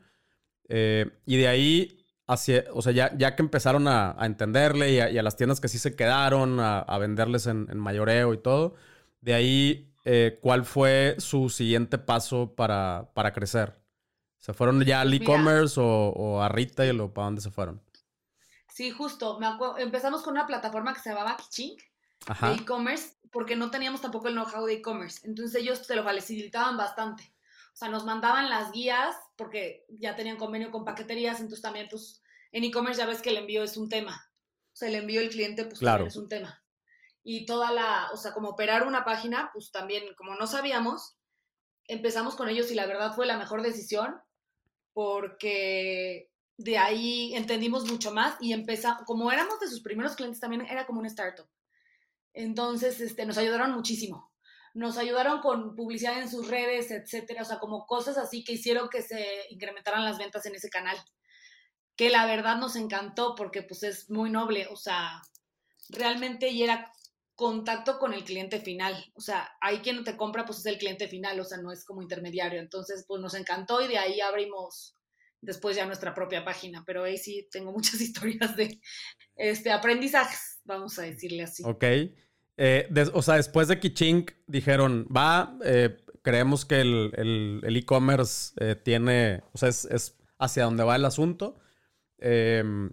eh, 0.70 1.12
y 1.26 1.38
de 1.38 1.48
ahí 1.48 2.06
hacia, 2.26 2.64
o 2.74 2.82
sea, 2.82 2.94
ya, 2.94 3.16
ya 3.18 3.36
que 3.36 3.44
empezaron 3.44 3.88
a, 3.88 4.16
entenderle 4.22 4.94
y 4.94 5.00
a, 5.00 5.24
las 5.24 5.36
tiendas 5.36 5.60
que 5.60 5.68
sí 5.68 5.78
se 5.78 5.96
quedaron 5.96 6.60
a, 6.60 6.98
venderles 6.98 7.48
en, 7.48 7.68
en, 7.70 7.78
mayoreo 7.78 8.34
y 8.34 8.38
todo, 8.38 8.76
de 9.22 9.34
ahí 9.34 9.94
eh, 10.06 10.40
¿cuál 10.42 10.66
fue 10.66 11.16
su 11.20 11.50
siguiente 11.50 11.98
paso 11.98 12.56
para, 12.56 13.12
para 13.14 13.32
crecer? 13.34 13.83
¿Se 14.44 14.54
fueron 14.54 14.84
ya 14.84 15.00
al 15.00 15.14
e-commerce 15.14 15.80
o, 15.82 16.42
a 16.42 16.50
retail 16.50 17.00
o 17.00 17.14
para 17.14 17.28
dónde 17.28 17.40
se 17.42 17.50
fueron? 17.50 17.82
Sí, 18.68 18.92
justo. 18.92 19.40
Me 19.40 19.48
empezamos 19.82 20.22
con 20.22 20.34
una 20.34 20.46
plataforma 20.46 20.94
que 20.94 21.00
se 21.00 21.12
llamaba 21.12 21.38
Kichink 21.38 21.82
de 22.42 22.52
e-commerce 22.56 23.16
porque 23.32 23.56
no 23.56 23.72
teníamos 23.72 24.02
tampoco 24.02 24.28
el 24.28 24.34
know-how 24.34 24.66
de 24.66 24.74
e-commerce. 24.74 25.26
Entonces 25.26 25.62
ellos 25.62 25.80
se 25.80 25.96
lo 25.96 26.04
facilitaban 26.04 26.76
bastante. 26.76 27.34
O 27.72 27.76
sea, 27.78 27.88
nos 27.88 28.04
mandaban 28.04 28.50
las 28.50 28.74
guías 28.74 29.16
porque 29.38 29.86
ya 29.88 30.18
tenían 30.18 30.36
convenio 30.36 30.72
con 30.72 30.84
paqueterías, 30.84 31.40
entonces 31.40 31.62
también 31.62 31.88
pues 31.90 32.22
en 32.52 32.66
e-commerce 32.66 33.00
ya 33.00 33.08
ves 33.08 33.22
que 33.22 33.30
el 33.30 33.38
envío 33.38 33.64
es 33.64 33.78
un 33.78 33.88
tema. 33.88 34.30
o 34.74 34.76
sea, 34.76 34.90
el 34.90 34.96
envío 34.96 35.22
del 35.22 35.30
cliente, 35.30 35.64
pues 35.64 35.80
Claro. 35.80 36.00
también 36.00 36.08
es 36.10 36.18
un 36.18 36.28
tema. 36.28 36.62
Y 37.24 37.46
toda 37.46 37.72
la, 37.72 38.10
o 38.12 38.18
sea, 38.18 38.34
como 38.34 38.50
operar 38.50 38.86
una 38.86 39.06
página, 39.06 39.52
pues 39.54 39.72
también, 39.72 40.04
como 40.18 40.36
no 40.36 40.48
sabíamos, 40.48 41.16
empezamos 41.88 42.36
con 42.36 42.50
ellos 42.50 42.70
y 42.72 42.76
la 42.76 42.86
verdad 42.88 43.14
fue 43.16 43.26
la 43.26 43.38
mejor 43.38 43.62
decisión 43.62 44.20
porque 44.94 46.30
de 46.58 46.78
ahí 46.78 47.36
entendimos 47.36 47.90
mucho 47.90 48.14
más 48.14 48.36
y 48.40 48.54
empezamos, 48.54 49.04
como 49.06 49.32
éramos 49.32 49.60
de 49.60 49.68
sus 49.68 49.82
primeros 49.82 50.16
clientes, 50.16 50.40
también 50.40 50.66
era 50.68 50.86
como 50.86 51.00
un 51.00 51.06
startup. 51.08 51.48
Entonces, 52.34 53.00
este, 53.00 53.26
nos 53.26 53.38
ayudaron 53.38 53.72
muchísimo. 53.72 54.32
Nos 54.74 54.98
ayudaron 54.98 55.42
con 55.42 55.76
publicidad 55.76 56.20
en 56.20 56.30
sus 56.30 56.48
redes, 56.48 56.90
etcétera, 56.90 57.44
o 57.44 57.46
sea, 57.46 57.60
como 57.60 57.86
cosas 57.86 58.18
así 58.18 58.44
que 58.44 58.54
hicieron 58.54 58.90
que 58.90 59.04
se 59.04 59.46
incrementaran 59.50 60.04
las 60.04 60.18
ventas 60.18 60.46
en 60.46 60.56
ese 60.56 60.70
canal. 60.70 60.98
Que 61.96 62.10
la 62.10 62.26
verdad 62.26 62.58
nos 62.58 62.76
encantó 62.76 63.36
porque 63.36 63.62
pues 63.62 63.84
es 63.84 64.10
muy 64.10 64.32
noble, 64.32 64.68
o 64.72 64.76
sea, 64.76 65.22
realmente 65.90 66.50
y 66.50 66.64
era 66.64 66.92
contacto 67.36 67.98
con 68.00 68.14
el 68.14 68.24
cliente 68.24 68.60
final. 68.60 68.94
O 69.16 69.22
sea, 69.22 69.50
ahí 69.62 69.80
quien 69.80 70.04
te 70.04 70.16
compra 70.18 70.46
pues 70.46 70.60
es 70.60 70.66
el 70.68 70.78
cliente 70.78 71.08
final, 71.08 71.40
o 71.40 71.44
sea, 71.46 71.58
no 71.60 71.72
es 71.72 71.86
como 71.86 72.02
intermediario. 72.02 72.60
Entonces, 72.60 73.06
pues 73.08 73.22
nos 73.22 73.34
encantó 73.34 73.82
y 73.82 73.88
de 73.88 73.98
ahí 73.98 74.22
abrimos 74.22 74.96
después 75.42 75.76
ya 75.76 75.86
nuestra 75.86 76.14
propia 76.14 76.46
página. 76.46 76.84
Pero 76.86 77.04
ahí 77.04 77.18
sí 77.18 77.48
tengo 77.52 77.72
muchas 77.74 78.00
historias 78.02 78.56
de 78.56 78.80
este 79.36 79.72
aprendizajes, 79.72 80.62
vamos 80.64 80.98
a 81.00 81.04
decirle 81.04 81.44
así. 81.44 81.64
Ok. 81.66 81.84
Eh, 82.56 82.88
o 83.14 83.22
sea, 83.24 83.36
después 83.36 83.68
de 83.68 83.80
Kichink 83.80 84.32
dijeron, 84.46 85.08
va, 85.16 85.58
eh, 85.66 85.98
creemos 86.22 86.66
que 86.66 86.82
el 86.82 87.12
el- 87.18 87.62
el 87.64 87.78
e-commerce 87.78 88.54
eh, 88.60 88.76
tiene, 88.76 89.42
o 89.54 89.58
sea, 89.58 89.70
es, 89.70 89.86
es 89.86 90.16
hacia 90.38 90.66
donde 90.66 90.84
va 90.84 90.96
el 90.96 91.06
asunto. 91.06 91.60
Em, 92.20 92.92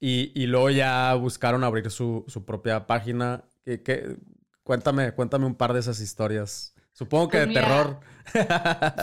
y, 0.00 0.32
y 0.34 0.46
luego 0.46 0.70
ya 0.70 1.14
buscaron 1.14 1.62
abrir 1.62 1.90
su, 1.90 2.24
su 2.26 2.44
propia 2.44 2.86
página. 2.86 3.44
¿Qué- 3.64 3.82
qué? 3.82 4.16
Cuéntame, 4.64 5.12
cuéntame 5.12 5.46
un 5.46 5.56
par 5.56 5.72
de 5.72 5.80
esas 5.80 6.00
historias. 6.00 6.74
Supongo 6.92 7.28
que 7.30 7.38
Pues 7.38 7.48
de 7.48 7.54
mira, 7.54 7.62
terror. 7.62 8.00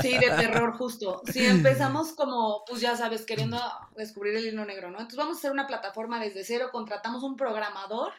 Sí, 0.02 0.18
de 0.18 0.30
terror 0.30 0.78
justo. 0.78 1.22
Sí, 1.32 1.46
empezamos 1.88 2.14
como, 2.14 2.64
pues 2.66 2.82
ya 2.82 2.96
sabes, 2.96 3.26
queriendo 3.26 3.60
descubrir 3.96 4.36
el 4.36 4.46
hilo 4.46 4.64
negro, 4.66 4.90
¿no? 4.90 4.98
Entonces 5.00 5.18
vamos 5.18 5.38
a 5.38 5.40
hacer 5.40 5.52
una 5.52 5.68
plataforma 5.68 6.20
desde 6.20 6.44
cero, 6.44 6.70
contratamos 6.72 7.24
un 7.24 7.36
programador 7.36 8.14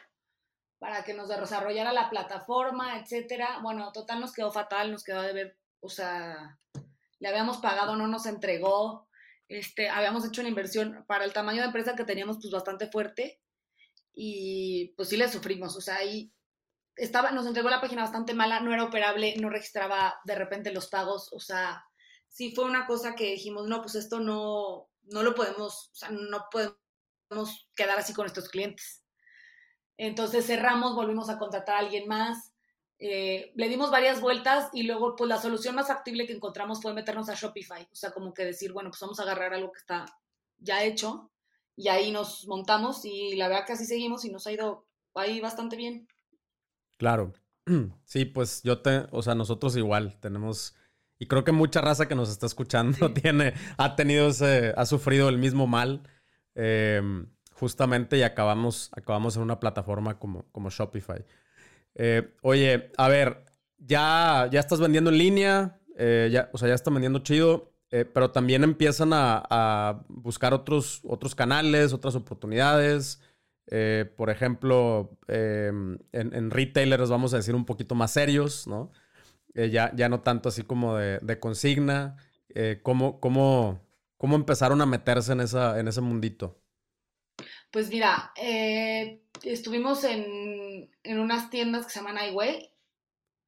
para 0.77 1.03
que 1.03 1.13
nos 1.13 1.29
desarrollara 1.29 1.93
la 1.93 2.09
plataforma, 2.09 2.99
etcétera. 2.99 3.59
Bueno, 3.61 3.91
total 3.91 4.19
nos 4.19 4.33
quedó 4.33 4.51
fatal, 4.51 4.91
nos 4.91 5.03
quedó 5.03 5.21
de 5.21 5.33
ver, 5.33 5.57
o 5.79 5.89
sea, 5.89 6.59
le 7.19 7.27
habíamos 7.27 7.57
pagado, 7.57 7.95
no 7.95 8.07
nos 8.07 8.25
entregó, 8.25 9.07
este, 9.47 9.89
habíamos 9.89 10.25
hecho 10.25 10.41
una 10.41 10.49
inversión 10.49 11.05
para 11.07 11.23
el 11.23 11.33
tamaño 11.33 11.61
de 11.61 11.67
empresa 11.67 11.95
que 11.95 12.03
teníamos, 12.03 12.37
pues 12.41 12.51
bastante 12.51 12.87
fuerte 12.87 13.39
y 14.13 14.93
pues 14.97 15.09
sí 15.09 15.17
le 15.17 15.29
sufrimos, 15.29 15.75
o 15.75 15.81
sea, 15.81 15.97
ahí 15.97 16.31
estaba, 16.95 17.31
nos 17.31 17.47
entregó 17.47 17.69
la 17.69 17.81
página 17.81 18.03
bastante 18.03 18.33
mala, 18.33 18.59
no 18.59 18.73
era 18.73 18.83
operable, 18.83 19.35
no 19.37 19.49
registraba 19.49 20.19
de 20.25 20.35
repente 20.35 20.73
los 20.73 20.87
pagos, 20.87 21.29
o 21.33 21.39
sea, 21.39 21.83
sí 22.27 22.53
fue 22.53 22.65
una 22.65 22.85
cosa 22.85 23.15
que 23.15 23.31
dijimos, 23.31 23.67
no, 23.67 23.81
pues 23.81 23.95
esto 23.95 24.19
no, 24.19 24.89
no 25.03 25.23
lo 25.23 25.33
podemos, 25.35 25.89
o 25.91 25.95
sea, 25.95 26.09
no 26.09 26.45
podemos 26.51 27.67
quedar 27.75 27.97
así 27.97 28.13
con 28.13 28.23
nuestros 28.23 28.49
clientes. 28.49 29.03
Entonces 29.97 30.45
cerramos, 30.45 30.95
volvimos 30.95 31.29
a 31.29 31.37
contratar 31.37 31.75
a 31.75 31.79
alguien 31.79 32.07
más, 32.07 32.51
eh, 32.99 33.51
le 33.55 33.67
dimos 33.67 33.89
varias 33.89 34.21
vueltas 34.21 34.69
y 34.73 34.83
luego 34.83 35.15
pues 35.15 35.27
la 35.27 35.41
solución 35.41 35.75
más 35.75 35.87
factible 35.87 36.27
que 36.27 36.33
encontramos 36.33 36.81
fue 36.81 36.93
meternos 36.93 37.29
a 37.29 37.35
Shopify, 37.35 37.87
o 37.91 37.95
sea, 37.95 38.11
como 38.11 38.33
que 38.33 38.45
decir, 38.45 38.73
bueno, 38.73 38.89
pues 38.89 39.01
vamos 39.01 39.19
a 39.19 39.23
agarrar 39.23 39.53
algo 39.53 39.71
que 39.71 39.79
está 39.79 40.05
ya 40.57 40.83
hecho 40.83 41.31
y 41.75 41.87
ahí 41.87 42.11
nos 42.11 42.47
montamos 42.47 43.05
y 43.05 43.35
la 43.35 43.47
verdad 43.47 43.65
que 43.65 43.73
así 43.73 43.85
seguimos 43.85 44.25
y 44.25 44.31
nos 44.31 44.45
ha 44.47 44.51
ido 44.51 44.85
ahí 45.15 45.39
bastante 45.39 45.75
bien. 45.75 46.07
Claro. 46.97 47.33
Sí, 48.05 48.25
pues 48.25 48.61
yo 48.63 48.79
te, 48.81 49.07
o 49.11 49.21
sea, 49.21 49.35
nosotros 49.35 49.77
igual 49.77 50.19
tenemos, 50.19 50.75
y 51.19 51.27
creo 51.27 51.43
que 51.43 51.51
mucha 51.51 51.79
raza 51.79 52.07
que 52.07 52.15
nos 52.15 52.29
está 52.29 52.45
escuchando 52.45 53.07
Sí. 53.07 53.13
tiene, 53.21 53.53
ha 53.77 53.95
tenido 53.95 54.29
ese, 54.29 54.73
ha 54.75 54.85
sufrido 54.85 55.29
el 55.29 55.37
mismo 55.37 55.67
mal, 55.67 56.01
em, 56.55 57.27
justamente, 57.53 58.17
y 58.17 58.23
acabamos, 58.23 58.89
acabamos 58.93 59.35
en 59.37 59.43
una 59.43 59.59
plataforma 59.59 60.19
como, 60.19 60.43
como 60.51 60.69
Shopify. 60.69 61.23
Eh, 61.95 62.35
oye, 62.41 62.91
a 62.97 63.07
ver, 63.07 63.45
ya, 63.77 64.49
ya 64.51 64.59
estás 64.59 64.79
vendiendo 64.79 65.09
en 65.11 65.17
línea, 65.17 65.79
eh, 65.97 66.29
ya, 66.31 66.49
o 66.51 66.57
sea, 66.57 66.67
ya 66.67 66.75
están 66.75 66.95
vendiendo 66.95 67.19
chido, 67.19 67.70
eh, 67.91 68.05
pero 68.05 68.31
también 68.31 68.63
empiezan 68.63 69.11
a, 69.13 70.03
buscar 70.07 70.53
otros, 70.53 71.01
otros 71.03 71.35
canales, 71.35 71.93
otras 71.93 72.15
oportunidades. 72.15 73.21
Eh, 73.67 74.05
por 74.17 74.29
ejemplo, 74.29 75.17
eh, 75.27 75.71
en, 76.11 76.51
retailers 76.51 77.09
vamos 77.09 77.33
a 77.33 77.37
decir 77.37 77.53
un 77.53 77.65
poquito 77.65 77.95
más 77.95 78.11
serios, 78.11 78.67
¿no? 78.67 78.91
Eh, 79.53 79.69
ya, 79.69 79.91
ya 79.95 80.09
no 80.09 80.21
tanto 80.21 80.49
así 80.49 80.63
como 80.63 80.95
de, 80.97 81.39
consigna. 81.39 82.17
¿cómo, 82.83 83.21
cómo, 83.21 83.81
cómo 84.17 84.35
empezaron 84.35 84.81
a 84.81 84.85
meterse 84.85 85.31
en, 85.31 85.39
esa, 85.39 85.79
en 85.79 85.87
ese 85.87 86.01
mundito? 86.01 86.59
Pues 87.71 87.89
mira, 87.89 88.33
estuvimos 89.41 90.03
en, 90.03 90.91
en 91.03 91.19
unas 91.19 91.49
tiendas 91.49 91.85
que 91.85 91.93
se 91.93 91.99
llaman 91.99 92.17
iWay 92.29 92.71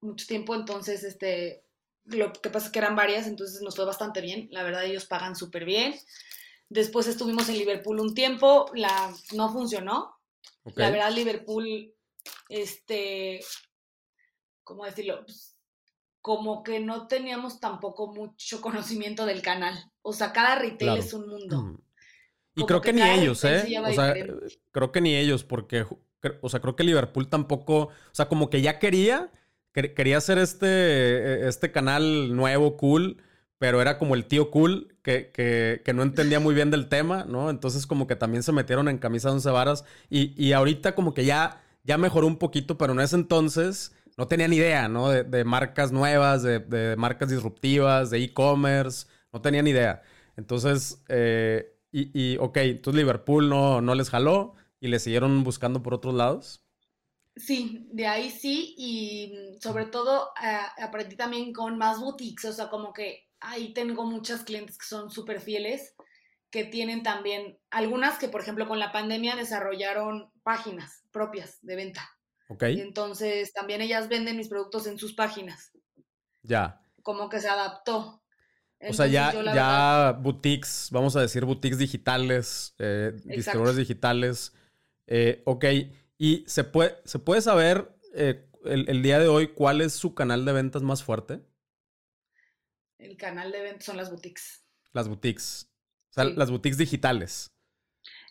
mucho 0.03 0.27
tiempo, 0.27 0.53
entonces 0.53 1.03
este, 1.03 1.63
lo 2.05 2.33
que 2.33 2.49
pasa 2.49 2.67
es 2.67 2.71
que 2.71 2.79
eran 2.79 2.95
varias, 2.95 3.27
entonces 3.27 3.61
nos 3.61 3.75
fue 3.75 3.85
bastante 3.85 4.21
bien, 4.21 4.47
la 4.51 4.63
verdad 4.63 4.83
ellos 4.85 5.05
pagan 5.05 5.35
súper 5.35 5.65
bien. 5.65 5.95
Después 6.69 7.07
estuvimos 7.07 7.49
en 7.49 7.57
Liverpool 7.57 7.99
un 7.99 8.13
tiempo, 8.15 8.65
la, 8.73 9.13
no 9.33 9.51
funcionó, 9.51 10.17
la 10.75 10.89
verdad 10.89 11.11
Liverpool, 11.11 11.93
este, 12.49 13.41
¿cómo 14.63 14.85
decirlo? 14.85 15.23
Pues, 15.25 15.57
como 16.21 16.63
que 16.63 16.79
no 16.79 17.07
teníamos 17.07 17.59
tampoco 17.59 18.13
mucho 18.13 18.61
conocimiento 18.61 19.25
del 19.25 19.41
canal, 19.41 19.91
o 20.01 20.13
sea, 20.13 20.31
cada 20.31 20.55
retail 20.55 20.77
Claro. 20.77 21.01
es 21.01 21.13
un 21.13 21.27
mundo. 21.27 21.61
Mm. 21.61 21.77
Y 22.55 22.61
Como 22.61 22.67
creo 22.67 22.81
que 22.81 22.89
que, 22.93 22.93
ni 22.93 23.01
ellos, 23.09 23.43
¿eh? 23.43 23.61
se 23.61 23.69
llama 23.71 23.89
O 23.89 23.93
sea, 23.93 24.13
diferente. 24.13 24.61
creo 24.71 24.91
que 24.91 25.01
ni 25.01 25.15
ellos, 25.15 25.43
porque, 25.43 25.85
o 26.41 26.49
sea, 26.49 26.59
creo 26.61 26.75
que 26.75 26.83
Liverpool 26.83 27.29
tampoco, 27.29 27.75
o 27.87 27.91
sea, 28.13 28.29
como 28.29 28.49
que 28.49 28.61
ya 28.61 28.77
quería, 28.79 29.31
quer- 29.73 29.93
quería 29.93 30.17
hacer 30.17 30.37
este, 30.37 30.67
eh, 30.67 31.47
este 31.47 31.71
canal 31.71 32.35
nuevo, 32.35 32.77
cool, 32.77 33.17
pero 33.57 33.81
era 33.81 33.97
como 33.97 34.15
el 34.15 34.25
tío 34.25 34.51
cool 34.51 34.95
que, 35.03 35.31
que, 35.31 35.81
que 35.85 35.93
no 35.93 36.03
entendía 36.03 36.39
muy 36.39 36.53
bien 36.55 36.71
del 36.71 36.89
tema, 36.89 37.25
¿no? 37.27 37.49
Entonces 37.49 37.87
como 37.87 38.07
que 38.07 38.15
también 38.15 38.43
se 38.43 38.51
metieron 38.51 38.87
en 38.89 38.97
camisa 38.97 39.29
de 39.29 39.35
once 39.35 39.49
varas 39.49 39.85
y, 40.09 40.33
y 40.43 40.53
ahorita 40.53 40.95
como 40.95 41.13
que 41.13 41.25
ya, 41.25 41.61
ya 41.83 41.97
mejoró 41.97 42.27
un 42.27 42.37
poquito, 42.37 42.77
pero 42.77 42.93
en 42.93 42.99
ese 42.99 43.15
entonces 43.15 43.93
no 44.17 44.27
tenían 44.27 44.53
idea, 44.53 44.87
¿no? 44.89 45.09
De, 45.09 45.23
de 45.23 45.43
marcas 45.45 45.91
nuevas, 45.91 46.43
de, 46.43 46.59
de 46.59 46.95
marcas 46.97 47.29
disruptivas, 47.29 48.09
de 48.09 48.23
e-commerce, 48.23 49.07
no 49.31 49.41
tenían 49.41 49.67
idea. 49.67 50.01
Entonces, 50.35 51.03
eh, 51.09 51.75
y, 51.91 52.33
y, 52.33 52.37
ok, 52.37 52.57
entonces 52.57 52.99
Liverpool 52.99 53.49
no, 53.49 53.81
no 53.81 53.95
les 53.95 54.09
jaló 54.09 54.55
y 54.79 54.87
le 54.87 54.99
siguieron 54.99 55.43
buscando 55.43 55.81
por 55.83 55.93
otros 55.93 56.13
lados. 56.13 56.62
Sí, 57.35 57.87
de 57.91 58.05
ahí 58.07 58.29
sí, 58.29 58.75
y 58.77 59.57
sobre 59.59 59.85
todo 59.87 60.29
ah, 60.37 60.71
aprendí 60.77 61.15
también 61.15 61.51
con 61.51 61.77
más 61.77 61.99
boutiques, 61.99 62.45
o 62.45 62.53
sea, 62.53 62.69
como 62.69 62.93
que 62.93 63.27
ahí 63.39 63.73
tengo 63.73 64.05
muchas 64.05 64.43
clientes 64.43 64.77
que 64.77 64.85
son 64.85 65.09
súper 65.09 65.41
fieles, 65.41 65.95
que 66.51 66.63
tienen 66.65 67.01
también, 67.01 67.57
algunas 67.71 68.19
que 68.19 68.27
por 68.29 68.41
ejemplo 68.41 68.67
con 68.67 68.77
la 68.77 68.91
pandemia 68.91 69.35
desarrollaron 69.35 70.31
páginas 70.43 71.03
propias 71.11 71.57
de 71.63 71.75
venta, 71.75 72.07
¿Ok? 72.49 72.63
entonces 72.63 73.51
también 73.51 73.81
ellas 73.81 74.09
venden 74.09 74.37
mis 74.37 74.49
productos 74.49 74.85
en 74.85 74.99
sus 74.99 75.13
páginas, 75.13 75.71
Ya. 76.43 76.81
como 77.01 77.29
que 77.29 77.39
se 77.39 77.49
adaptó. 77.49 78.21
O 78.85 78.93
sea, 78.93 79.07
ya, 79.07 79.31
verdad- 79.31 79.55
ya 79.55 80.11
boutiques, 80.21 80.89
vamos 80.91 81.15
a 81.15 81.21
decir 81.21 81.45
boutiques 81.45 81.77
digitales, 81.79 82.75
eh, 82.79 83.13
distribuidores 83.25 83.77
digitales. 83.77 84.53
Eh, 85.07 85.41
ok, 85.45 85.65
y 86.17 86.43
se 86.47 86.63
puede, 86.63 86.97
¿se 87.05 87.19
puede 87.19 87.41
saber 87.41 87.95
eh, 88.15 88.47
el, 88.65 88.87
el 88.89 89.01
día 89.03 89.19
de 89.19 89.27
hoy 89.27 89.47
cuál 89.49 89.81
es 89.81 89.93
su 89.93 90.13
canal 90.15 90.45
de 90.45 90.53
ventas 90.53 90.81
más 90.83 91.03
fuerte? 91.03 91.41
el 92.97 93.17
canal 93.17 93.51
de 93.51 93.61
ventas 93.61 93.85
son 93.85 93.97
las 93.97 94.09
boutiques, 94.09 94.63
Las 94.93 95.07
boutiques. 95.07 95.67
O 96.11 96.13
sea, 96.13 96.25
Sí. 96.25 96.33
las 96.35 96.49
boutiques 96.51 96.77
digitales. 96.77 97.49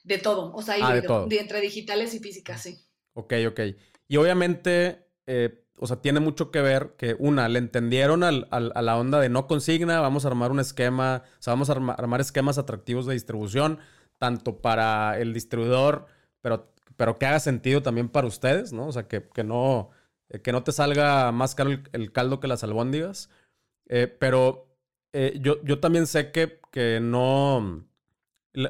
de 0.05 0.19
todo, 0.19 0.53
o 0.55 0.63
sea, 0.63 0.75
Ah, 0.81 0.95
de 0.95 1.03
todo. 1.03 1.27
de 1.27 1.39
entre 1.39 1.61
digitales 1.61 2.13
y 2.15 2.19
físicas, 2.19 2.63
sí. 2.63 2.77
Ok, 3.15 3.35
ok. 3.49 3.61
Y 4.09 4.17
obviamente, 4.17 5.07
eh, 5.27 5.65
o 5.79 5.87
sea, 5.87 6.01
tiene 6.03 6.19
mucho 6.21 6.51
que 6.51 6.61
ver 6.61 6.95
que, 6.99 7.15
una, 7.21 7.49
le 7.49 7.59
entendieron 7.61 8.25
al- 8.25 8.49
al- 8.51 8.73
a 8.75 8.83
la 8.83 8.97
onda 8.99 9.21
de 9.21 9.29
no 9.29 9.47
consigna, 9.47 10.01
vamos 10.01 10.25
a 10.25 10.29
armar 10.29 10.51
un 10.51 10.59
esquema, 10.61 11.23
o 11.39 11.43
sea, 11.43 11.53
vamos 11.53 11.69
a 11.71 11.75
arma- 11.75 11.93
armar 11.95 12.21
esquemas 12.21 12.59
atractivos 12.59 13.07
de 13.07 13.13
distribución, 13.15 13.79
tanto 14.19 14.61
para 14.61 15.19
el 15.21 15.33
distribuidor, 15.35 16.07
pero, 16.41 16.72
pero 17.03 17.19
que 17.19 17.27
haga 17.27 17.41
sentido 17.41 17.83
también 17.83 18.09
para 18.09 18.29
ustedes, 18.29 18.73
¿no? 18.73 18.87
O 18.87 18.93
sea, 18.93 19.09
que, 19.09 19.29
que 19.29 19.43
no, 19.43 19.91
eh, 20.29 20.41
que 20.41 20.53
no 20.53 20.63
te 20.63 20.71
salga 20.71 21.33
más 21.33 21.57
caro 21.57 21.71
el, 21.91 22.13
caldo 22.13 22.39
que 22.39 22.47
las 22.47 22.63
albóndigas. 22.63 23.29
Eh, 23.89 24.07
pero 24.07 24.73
eh, 25.13 25.37
yo, 25.41 25.61
yo 25.65 25.81
también 25.81 26.07
sé 26.07 26.31
que, 26.31 26.61
que 26.71 27.01
no, 27.03 27.89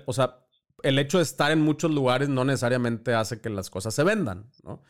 o 0.07 0.13
sea, 0.15 0.47
el 0.83 0.99
hecho 0.99 1.19
de 1.19 1.25
estar 1.25 1.53
en 1.53 1.61
muchos 1.61 1.91
lugares 1.91 2.31
no 2.31 2.47
necesariamente 2.47 3.13
hace 3.13 3.43
que 3.43 3.51
las 3.51 3.69
cosas 3.69 3.93
se 3.93 4.03
vendan, 4.03 4.51
¿no? 4.63 4.83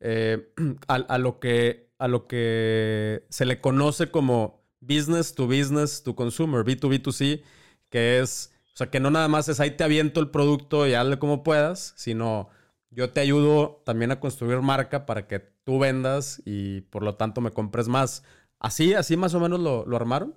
A, 0.88 1.18
lo 1.18 1.38
que, 1.38 1.92
a 1.98 2.08
lo 2.08 2.26
que 2.26 3.26
se 3.28 3.44
le 3.44 3.60
conoce 3.60 4.10
como 4.10 4.64
business 4.80 5.36
to 5.36 5.46
business 5.46 6.02
to 6.02 6.16
consumer, 6.16 6.64
B2B2C, 6.64 7.44
que 7.90 8.18
es, 8.18 8.52
o 8.74 8.76
sea, 8.76 8.90
que 8.90 8.98
no 8.98 9.12
nada 9.12 9.28
más 9.28 9.48
es 9.48 9.60
ahí 9.60 9.70
te 9.70 9.84
aviento 9.84 10.18
el 10.18 10.30
producto 10.30 10.84
y 10.88 10.94
hazle 10.94 11.20
como 11.20 11.44
puedas, 11.44 11.92
sino 11.94 12.50
yo 12.90 13.12
te 13.12 13.20
ayudo 13.20 13.82
también 13.84 14.10
a 14.10 14.20
construir 14.20 14.60
marca 14.60 15.06
para 15.06 15.26
que 15.26 15.38
tú 15.38 15.78
vendas 15.78 16.42
y 16.44 16.82
por 16.82 17.02
lo 17.02 17.16
tanto 17.16 17.40
me 17.40 17.50
compres 17.50 17.88
más. 17.88 18.24
¿Así, 18.58 18.94
así 18.94 19.16
más 19.16 19.34
o 19.34 19.40
menos 19.40 19.60
lo, 19.60 19.96
armaron? 19.96 20.34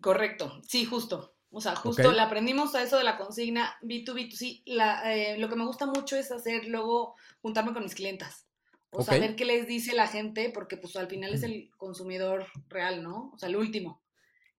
Correcto, 0.00 0.60
sí, 0.66 0.84
justo. 0.84 1.34
O 1.50 1.60
sea, 1.60 1.76
justo 1.76 2.12
le 2.12 2.20
aprendimos 2.20 2.74
a 2.74 2.82
eso 2.82 2.98
de 2.98 3.04
la 3.04 3.16
consigna 3.16 3.78
B2B2C. 3.82 4.64
La, 4.66 5.14
eh, 5.14 5.38
lo 5.38 5.48
que 5.48 5.56
me 5.56 5.64
gusta 5.64 5.86
mucho 5.86 6.16
es 6.16 6.30
hacer 6.30 6.66
luego 6.66 7.14
juntarme 7.40 7.72
con 7.72 7.84
mis 7.84 7.94
clientas. 7.94 8.46
O 8.90 9.02
saber 9.02 9.36
qué 9.36 9.44
les 9.44 9.66
dice 9.66 9.94
la 9.94 10.06
gente, 10.06 10.50
porque 10.52 10.76
pues 10.78 10.96
al 10.96 11.08
final 11.08 11.34
es 11.34 11.42
el 11.42 11.70
consumidor 11.76 12.46
real, 12.68 13.02
¿no? 13.02 13.30
O 13.34 13.38
sea, 13.38 13.48
el 13.48 13.56
último. 13.56 14.02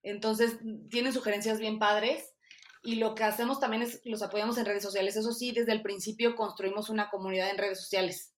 Entonces, 0.04 0.60
tienen 0.90 1.14
sugerencias 1.14 1.60
bien 1.60 1.80
padres 1.80 2.34
y 2.82 2.96
lo 2.96 3.14
que 3.16 3.24
hacemos 3.24 3.60
también 3.60 3.84
es 3.84 4.02
los 4.06 4.22
apoyamos 4.22 4.58
en 4.58 4.66
redes 4.66 4.84
sociales. 4.84 5.16
Eso 5.16 5.34
sí, 5.34 5.52
desde 5.52 5.74
el 5.74 5.82
principio 5.82 6.36
construimos 6.36 6.90
una 6.90 7.10
comunidad 7.10 7.50
en 7.50 7.58
redes 7.58 7.80
sociales. 7.80 8.34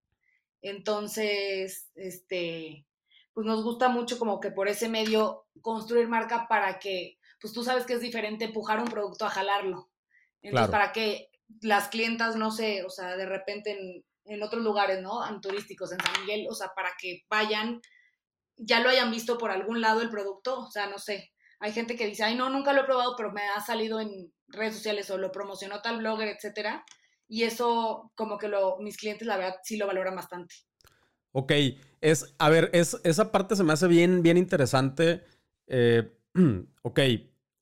Entonces, 0.61 1.89
este, 1.95 2.85
pues 3.33 3.45
nos 3.45 3.63
gusta 3.63 3.89
mucho 3.89 4.17
como 4.17 4.39
que 4.39 4.51
por 4.51 4.67
ese 4.67 4.89
medio 4.89 5.45
construir 5.61 6.07
marca 6.07 6.47
para 6.47 6.79
que, 6.79 7.17
pues 7.39 7.53
tú 7.53 7.63
sabes 7.63 7.85
que 7.85 7.93
es 7.93 8.01
diferente 8.01 8.45
empujar 8.45 8.79
un 8.79 8.87
producto 8.87 9.25
a 9.25 9.29
jalarlo. 9.29 9.89
Entonces, 10.41 10.71
para 10.71 10.91
que 10.91 11.29
las 11.61 11.89
clientas, 11.89 12.35
no 12.35 12.51
sé, 12.51 12.83
o 12.83 12.89
sea, 12.89 13.15
de 13.17 13.25
repente 13.25 13.71
en, 13.71 14.05
en 14.25 14.43
otros 14.43 14.63
lugares, 14.63 15.01
¿no? 15.01 15.27
En 15.27 15.41
turísticos, 15.41 15.91
en 15.91 15.99
San 15.99 16.21
Miguel, 16.21 16.47
o 16.49 16.55
sea, 16.55 16.71
para 16.75 16.91
que 16.99 17.23
vayan, 17.29 17.79
ya 18.57 18.79
lo 18.79 18.89
hayan 18.89 19.11
visto 19.11 19.37
por 19.37 19.51
algún 19.51 19.81
lado 19.81 20.01
el 20.01 20.09
producto, 20.09 20.59
o 20.59 20.71
sea, 20.71 20.87
no 20.87 20.97
sé, 20.97 21.30
hay 21.61 21.71
gente 21.71 21.95
que 21.95 22.07
dice, 22.07 22.23
ay, 22.23 22.35
no, 22.35 22.49
nunca 22.49 22.73
lo 22.73 22.81
he 22.81 22.85
probado, 22.85 23.15
pero 23.15 23.31
me 23.31 23.43
ha 23.55 23.61
salido 23.61 24.01
en 24.01 24.33
redes 24.47 24.75
sociales 24.75 25.09
o 25.11 25.17
lo 25.17 25.31
promocionó 25.31 25.81
tal 25.81 25.99
blogger, 25.99 26.27
etcétera. 26.27 26.83
Y 27.27 27.43
eso, 27.43 28.11
como 28.15 28.37
que 28.39 28.47
lo, 28.47 28.77
mis 28.79 28.97
clientes, 28.97 29.27
la 29.27 29.37
verdad, 29.37 29.55
sí 29.63 29.77
lo 29.77 29.85
valoran 29.85 30.15
bastante. 30.15 30.55
Ok, 31.31 31.53
es, 32.01 32.35
a 32.39 32.49
ver, 32.49 32.71
es, 32.73 32.99
esa 33.03 33.31
parte 33.31 33.55
se 33.55 33.63
me 33.63 33.73
hace 33.73 33.87
bien, 33.87 34.23
bien 34.23 34.37
interesante. 34.37 35.23
Eh, 35.67 36.11
ok, 36.81 36.99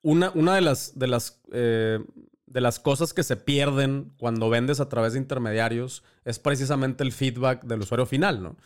una, 0.01 0.31
una 0.33 0.55
de 0.55 0.61
las, 0.61 0.97
de 0.97 1.07
las, 1.07 1.41
eh, 1.51 1.99
de 2.45 2.61
las 2.61 2.79
cosas 2.79 3.13
que 3.13 3.23
se 3.23 3.35
pierden 3.35 4.13
cuando 4.17 4.49
vendes 4.49 4.79
a 4.79 4.87
través 4.87 5.11
de 5.13 5.19
intermediarios 5.19 6.03
es 6.23 6.39
precisamente 6.39 7.03
el 7.03 7.11
feedback 7.11 7.65
del 7.65 7.81
usuario 7.81 8.05
final, 8.05 8.41
¿no? 8.41 8.57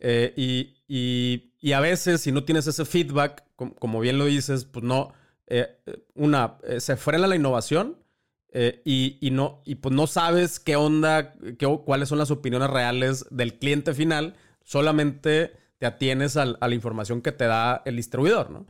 Eh, 0.00 0.34
y, 0.36 0.74
a 0.88 1.80
veces, 1.80 2.20
si 2.20 2.32
no 2.32 2.44
tienes 2.44 2.66
ese 2.66 2.84
feedback, 2.84 3.44
como, 3.56 4.00
bien 4.00 4.18
lo 4.18 4.26
dices, 4.26 4.64
pues 4.64 4.84
no, 4.84 5.12
eh, 5.46 5.78
una, 6.14 6.58
eh, 6.64 6.80
se 6.80 6.96
frena 6.96 7.26
la 7.26 7.36
innovación 7.36 7.98
y, 8.84 9.30
no, 9.32 9.62
y 9.64 9.74
pues 9.74 9.92
no 9.92 10.06
sabes 10.06 10.60
qué 10.60 10.76
onda, 10.76 11.34
qué, 11.58 11.66
cuáles 11.84 12.08
son 12.08 12.18
las 12.18 12.30
opiniones 12.30 12.70
reales 12.70 13.26
del 13.30 13.58
cliente 13.58 13.94
final, 13.94 14.36
solamente 14.62 15.56
te 15.78 15.86
atienes 15.86 16.36
a, 16.36 16.44
la 16.44 16.74
información 16.74 17.20
que 17.20 17.32
te 17.32 17.46
da 17.46 17.82
el 17.84 17.96
distribuidor, 17.96 18.50
¿no? 18.50 18.66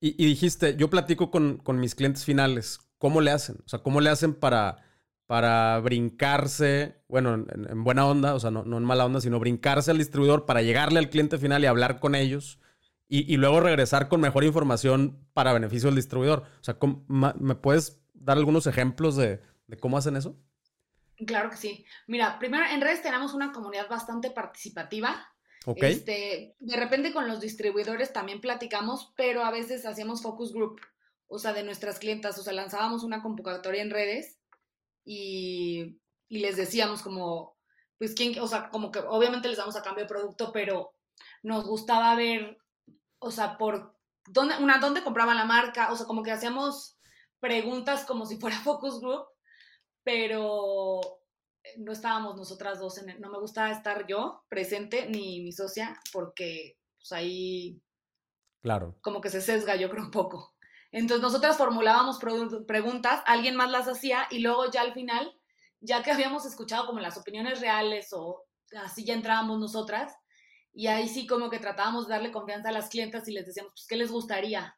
Y, 0.00 0.26
dijiste, 0.26 0.76
yo 0.76 0.88
platico 0.88 1.30
con, 1.30 1.58
con 1.58 1.80
mis 1.80 1.94
clientes 1.94 2.24
finales, 2.24 2.78
¿cómo 2.96 3.20
le 3.20 3.30
hacen? 3.30 3.56
O 3.66 3.68
sea, 3.68 3.80
¿cómo 3.80 4.00
le 4.00 4.08
hacen 4.08 4.32
para 4.34 4.85
para 5.26 5.80
brincarse, 5.80 7.02
bueno, 7.08 7.34
en, 7.34 7.84
buena 7.84 8.06
onda, 8.06 8.34
o 8.34 8.40
sea, 8.40 8.50
no, 8.50 8.62
en 8.62 8.84
mala 8.84 9.04
onda, 9.04 9.20
sino 9.20 9.40
brincarse 9.40 9.90
al 9.90 9.98
distribuidor 9.98 10.46
para 10.46 10.62
llegarle 10.62 10.98
al 10.98 11.10
cliente 11.10 11.38
final 11.38 11.62
y 11.64 11.66
hablar 11.66 11.98
con 11.98 12.14
ellos 12.14 12.60
y, 13.08 13.36
luego 13.36 13.60
regresar 13.60 14.08
con 14.08 14.20
mejor 14.20 14.42
información 14.42 15.24
para 15.32 15.52
beneficio 15.52 15.88
del 15.88 15.94
distribuidor. 15.94 16.44
O 16.60 16.64
sea, 16.64 16.76
¿me 17.08 17.54
puedes 17.54 18.00
dar 18.14 18.36
algunos 18.36 18.66
ejemplos 18.66 19.14
de, 19.14 19.40
cómo 19.80 19.96
hacen 19.96 20.16
eso? 20.16 20.36
Claro 21.24 21.50
que 21.50 21.56
sí. 21.56 21.84
Mira, 22.08 22.38
primero 22.40 22.64
en 22.66 22.80
redes 22.80 23.02
tenemos 23.02 23.32
una 23.32 23.52
comunidad 23.52 23.88
bastante 23.88 24.30
participativa. 24.30 25.28
Okay. 25.64 25.92
Este, 25.92 26.56
de 26.58 26.76
repente 26.76 27.12
con 27.12 27.28
los 27.28 27.40
distribuidores 27.40 28.12
también 28.12 28.40
platicamos, 28.40 29.12
pero 29.16 29.44
a 29.44 29.50
veces 29.52 29.86
hacíamos 29.86 30.22
focus 30.22 30.52
group, 30.52 30.80
o 31.28 31.38
sea, 31.38 31.52
de 31.52 31.62
nuestras 31.62 31.98
clientas, 31.98 32.38
o 32.38 32.42
sea, 32.42 32.52
lanzábamos 32.52 33.02
una 33.02 33.22
convocatoria 33.22 33.82
en 33.82 33.90
redes 33.90 34.35
y, 35.06 36.00
les 36.28 36.56
decíamos 36.56 37.02
como, 37.02 37.56
pues 37.98 38.14
quién, 38.14 38.38
o 38.40 38.48
sea, 38.48 38.68
como 38.68 38.90
que 38.90 38.98
obviamente 38.98 39.48
les 39.48 39.56
damos 39.56 39.76
a 39.76 39.82
cambio 39.82 40.04
de 40.04 40.08
producto, 40.08 40.50
pero 40.52 40.92
nos 41.42 41.64
gustaba 41.64 42.14
ver, 42.16 42.58
o 43.20 43.30
sea, 43.30 43.56
por 43.56 43.96
dónde, 44.26 44.56
una, 44.58 44.78
dónde 44.78 45.04
compraban 45.04 45.36
la 45.36 45.44
marca, 45.44 45.92
o 45.92 45.96
sea, 45.96 46.06
como 46.06 46.24
que 46.24 46.32
hacíamos 46.32 46.98
preguntas 47.38 48.04
como 48.04 48.26
si 48.26 48.38
fuera 48.38 48.56
focus 48.64 49.00
group, 49.00 49.26
pero 50.02 51.00
no 51.78 51.92
estábamos 51.92 52.36
nosotras 52.36 52.78
dos 52.78 52.98
en 52.98 53.20
no 53.20 53.30
me 53.30 53.38
gusta 53.38 53.70
estar 53.70 54.06
yo 54.06 54.44
presente 54.48 55.08
ni 55.08 55.40
mi 55.40 55.52
socia 55.52 56.00
porque 56.12 56.78
pues 56.96 57.10
ahí 57.10 57.82
claro. 58.62 58.96
como 59.00 59.20
que 59.20 59.30
se 59.30 59.40
sesga 59.40 59.74
yo 59.74 59.90
creo 59.90 60.04
un 60.04 60.12
poco 60.12 60.55
entonces 60.92 61.22
nosotras 61.22 61.56
formulábamos 61.56 62.18
preguntas, 62.66 63.22
alguien 63.26 63.56
más 63.56 63.70
las 63.70 63.88
hacía 63.88 64.26
y 64.30 64.38
luego 64.38 64.70
ya 64.70 64.82
al 64.82 64.94
final, 64.94 65.32
ya 65.80 66.02
que 66.02 66.12
habíamos 66.12 66.46
escuchado 66.46 66.86
como 66.86 67.00
las 67.00 67.16
opiniones 67.16 67.60
reales 67.60 68.08
o 68.12 68.44
así 68.82 69.04
ya 69.04 69.14
entrábamos 69.14 69.58
nosotras 69.58 70.14
y 70.72 70.88
ahí 70.88 71.08
sí 71.08 71.26
como 71.26 71.48
que 71.48 71.58
tratábamos 71.58 72.06
de 72.06 72.14
darle 72.14 72.30
confianza 72.30 72.68
a 72.68 72.72
las 72.72 72.90
clientas 72.90 73.26
y 73.28 73.32
les 73.32 73.46
decíamos, 73.46 73.72
pues, 73.72 73.86
¿qué 73.88 73.96
les 73.96 74.10
gustaría 74.10 74.76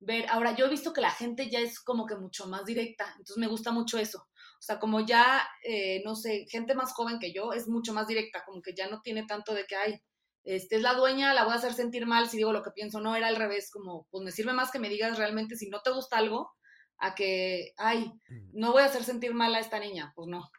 ver? 0.00 0.26
Ahora, 0.30 0.56
yo 0.56 0.64
he 0.64 0.70
visto 0.70 0.92
que 0.92 1.02
la 1.02 1.10
gente 1.10 1.50
ya 1.50 1.60
es 1.60 1.80
como 1.80 2.06
que 2.06 2.16
mucho 2.16 2.46
más 2.46 2.64
directa, 2.64 3.06
entonces 3.18 3.36
me 3.36 3.46
gusta 3.46 3.70
mucho 3.70 3.98
eso. 3.98 4.20
O 4.20 4.62
sea, 4.66 4.78
como 4.78 5.00
ya, 5.00 5.46
eh, 5.62 6.02
no 6.02 6.14
sé, 6.14 6.46
gente 6.48 6.74
más 6.74 6.94
joven 6.94 7.18
que 7.18 7.32
yo 7.32 7.52
es 7.52 7.68
mucho 7.68 7.92
más 7.92 8.06
directa, 8.06 8.42
como 8.46 8.62
que 8.62 8.74
ya 8.74 8.88
no 8.88 9.02
tiene 9.02 9.26
tanto 9.26 9.52
de 9.52 9.66
que 9.66 9.76
hay 9.76 10.00
este, 10.44 10.76
es 10.76 10.82
la 10.82 10.94
dueña, 10.94 11.34
la 11.34 11.44
voy 11.44 11.54
a 11.54 11.56
hacer 11.56 11.72
sentir 11.72 12.06
mal 12.06 12.28
si 12.28 12.36
digo 12.36 12.52
lo 12.52 12.62
que 12.62 12.70
pienso, 12.70 13.00
no, 13.00 13.16
era 13.16 13.28
al 13.28 13.36
revés, 13.36 13.70
como, 13.70 14.06
pues 14.10 14.22
me 14.24 14.30
sirve 14.30 14.52
más 14.52 14.70
que 14.70 14.78
me 14.78 14.88
digas 14.88 15.18
realmente 15.18 15.56
si 15.56 15.68
no 15.68 15.80
te 15.82 15.90
gusta 15.90 16.18
algo, 16.18 16.52
a 16.98 17.14
que, 17.14 17.72
ay, 17.76 18.12
mm. 18.28 18.50
no 18.52 18.72
voy 18.72 18.82
a 18.82 18.86
hacer 18.86 19.04
sentir 19.04 19.34
mal 19.34 19.54
a 19.54 19.60
esta 19.60 19.78
niña, 19.78 20.12
pues 20.14 20.28
no. 20.28 20.50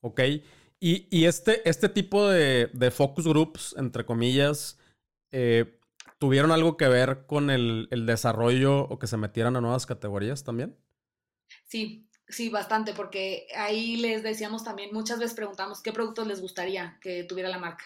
Ok, 0.00 0.20
y, 0.78 1.24
este, 1.24 1.68
este 1.68 1.88
tipo 1.88 2.28
de, 2.28 2.90
focus 2.94 3.26
groups, 3.26 3.74
entre 3.78 4.04
comillas, 4.04 4.78
eh, 5.32 5.80
¿tuvieron 6.18 6.52
algo 6.52 6.76
que 6.76 6.86
ver 6.88 7.26
con 7.26 7.50
el, 7.50 7.88
el 7.90 8.06
desarrollo 8.06 8.82
o 8.82 8.98
que 8.98 9.06
se 9.06 9.16
metieran 9.16 9.56
a 9.56 9.60
nuevas 9.60 9.86
categorías 9.86 10.44
también? 10.44 10.76
Sí, 11.64 12.06
Sí, 12.28 12.48
bastante, 12.48 12.92
porque 12.92 13.46
ahí 13.56 13.96
les 13.98 14.22
decíamos 14.22 14.64
también, 14.64 14.90
muchas 14.92 15.20
veces 15.20 15.36
preguntamos 15.36 15.80
qué 15.80 15.92
productos 15.92 16.26
les 16.26 16.40
gustaría 16.40 16.98
que 17.00 17.22
tuviera 17.22 17.48
la 17.48 17.58
marca. 17.58 17.84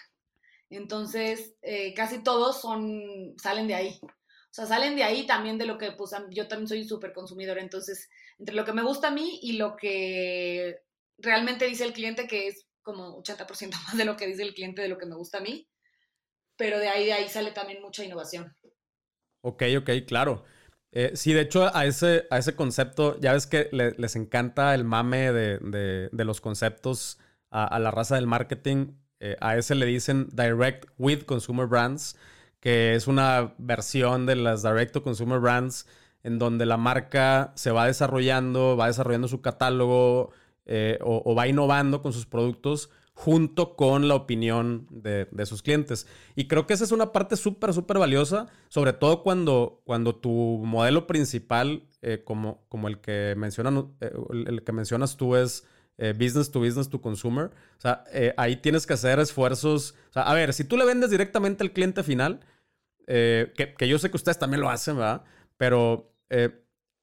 Entonces, 0.70 1.54
eh, 1.62 1.92
casi 1.94 2.22
todos 2.22 2.61
son, 2.61 3.35
salen 3.37 3.66
de 3.66 3.74
ahí. 3.74 4.00
O 4.02 4.52
sea, 4.52 4.66
salen 4.66 4.96
de 4.96 5.04
ahí 5.04 5.26
también 5.26 5.59
de 5.59 5.66
lo 5.66 5.78
que, 5.78 5.92
pues, 5.92 6.12
yo 6.30 6.48
también 6.48 6.68
soy 6.68 6.85
súper 6.85 7.12
consumidor. 7.12 7.59
Entonces, 7.59 8.09
entre 8.38 8.54
lo 8.54 8.64
que 8.64 8.72
me 8.72 8.83
gusta 8.83 9.09
a 9.09 9.12
mí 9.12 9.38
y 9.42 9.52
lo 9.52 9.76
que 9.76 10.80
realmente 11.18 11.66
dice 11.66 11.85
el 11.85 11.92
cliente, 11.92 12.26
que 12.26 12.48
es 12.48 12.66
como 12.83 13.22
80% 13.22 13.70
más 13.87 13.96
de 13.96 14.04
lo 14.04 14.16
que 14.16 14.26
dice 14.26 14.42
el 14.42 14.54
cliente 14.54 14.83
de 14.83 14.88
lo 14.88 14.98
que 14.98 15.06
me 15.06 15.16
gusta 15.16 15.38
a 15.38 15.42
mí, 15.42 15.68
pero 16.56 16.78
de 16.78 16.88
ahí, 16.88 17.06
de 17.06 17.12
ahí 17.12 17.28
sale 17.28 17.52
también 17.52 17.83
mucha 17.83 18.04
innovación. 18.04 18.54
Ok, 19.42 19.62
ok, 19.78 19.90
claro. 20.06 20.44
Eh, 20.92 21.12
sí, 21.14 21.33
de 21.33 21.42
hecho, 21.42 21.74
a 21.74 21.87
ese, 21.87 22.26
a 22.30 22.38
ese 22.38 22.56
concepto, 22.56 23.18
ya 23.20 23.33
ves 23.33 23.46
que 23.46 23.68
les 23.72 24.16
encanta 24.16 24.74
el 24.74 24.85
mame 24.85 25.33
de, 25.33 26.11
los 26.12 26.40
conceptos 26.40 27.18
a, 27.50 27.78
la 27.78 27.90
raza 27.90 28.16
del 28.16 28.26
marketing. 28.26 28.94
Eh, 29.20 29.37
a 29.40 29.56
ese 29.56 29.74
le 29.74 29.87
dicen 29.87 30.28
Direct 30.33 30.87
with 30.98 31.24
Consumer 31.24 31.66
Brands, 31.66 32.16
que 32.59 32.94
es 32.94 33.06
una 33.06 33.54
versión 33.59 34.26
de 34.26 34.37
las 34.37 34.62
Direct 34.62 34.92
to 34.92 35.02
Consumer 35.02 35.38
Brands 35.38 35.87
en 36.22 36.38
donde 36.38 36.66
la 36.66 36.76
marca 36.76 37.52
se 37.54 37.70
va 37.70 37.87
desarrollando, 37.87 38.76
va 38.76 38.88
desarrollando 38.88 39.28
su 39.28 39.40
catálogo 39.40 40.30
eh, 40.66 40.98
o, 41.02 41.35
va 41.35 41.48
innovando 41.48 42.02
con 42.02 42.12
sus 42.12 42.26
productos 42.26 42.90
junto 43.14 43.76
con 43.76 44.09
la 44.09 44.14
opinión 44.14 44.87
de, 44.90 45.26
sus 45.44 45.62
clientes. 45.62 46.06
Y 46.37 46.48
creo 46.48 46.66
que 46.66 46.72
esa 46.72 46.85
es 46.85 46.92
una 46.92 47.12
parte 47.12 47.37
súper, 47.37 47.74
súper 47.74 47.98
valiosa, 47.98 48.46
sobre 48.68 48.94
todo 48.94 49.22
cuando, 49.22 49.83
cuando 49.85 50.14
tu 50.14 50.30
modelo 50.64 51.06
principal, 51.06 51.85
eh, 52.00 52.22
como, 52.24 52.64
como 52.68 52.88
el, 52.88 53.00
que 53.00 53.35
mencionan, 53.37 53.92
el 54.00 54.62
que 54.64 54.72
mencionas 54.72 55.18
tú, 55.18 55.37
es 55.37 55.66
eh, 56.02 56.14
business 56.14 56.50
to 56.50 56.60
business 56.60 56.88
to 56.88 56.98
consumer. 56.98 57.50
O 57.76 57.80
sea, 57.80 58.04
eh, 58.10 58.32
ahí 58.38 58.56
tienes 58.56 58.86
que 58.86 58.94
hacer 58.94 59.18
esfuerzos. 59.18 59.94
O 60.08 60.12
sea, 60.14 60.22
a 60.22 60.32
ver, 60.32 60.54
si 60.54 60.64
tú 60.64 60.78
le 60.78 60.86
vendes 60.86 61.10
directamente 61.10 61.62
al 61.62 61.72
cliente 61.72 62.02
final, 62.02 62.40
eh, 63.06 63.52
que, 63.54 63.86
yo 63.86 63.98
sé 63.98 64.08
que 64.08 64.16
ustedes 64.16 64.38
también 64.38 64.62
lo 64.62 64.70
hacen, 64.70 64.96
¿verdad? 64.96 65.24
Pero, 65.58 66.14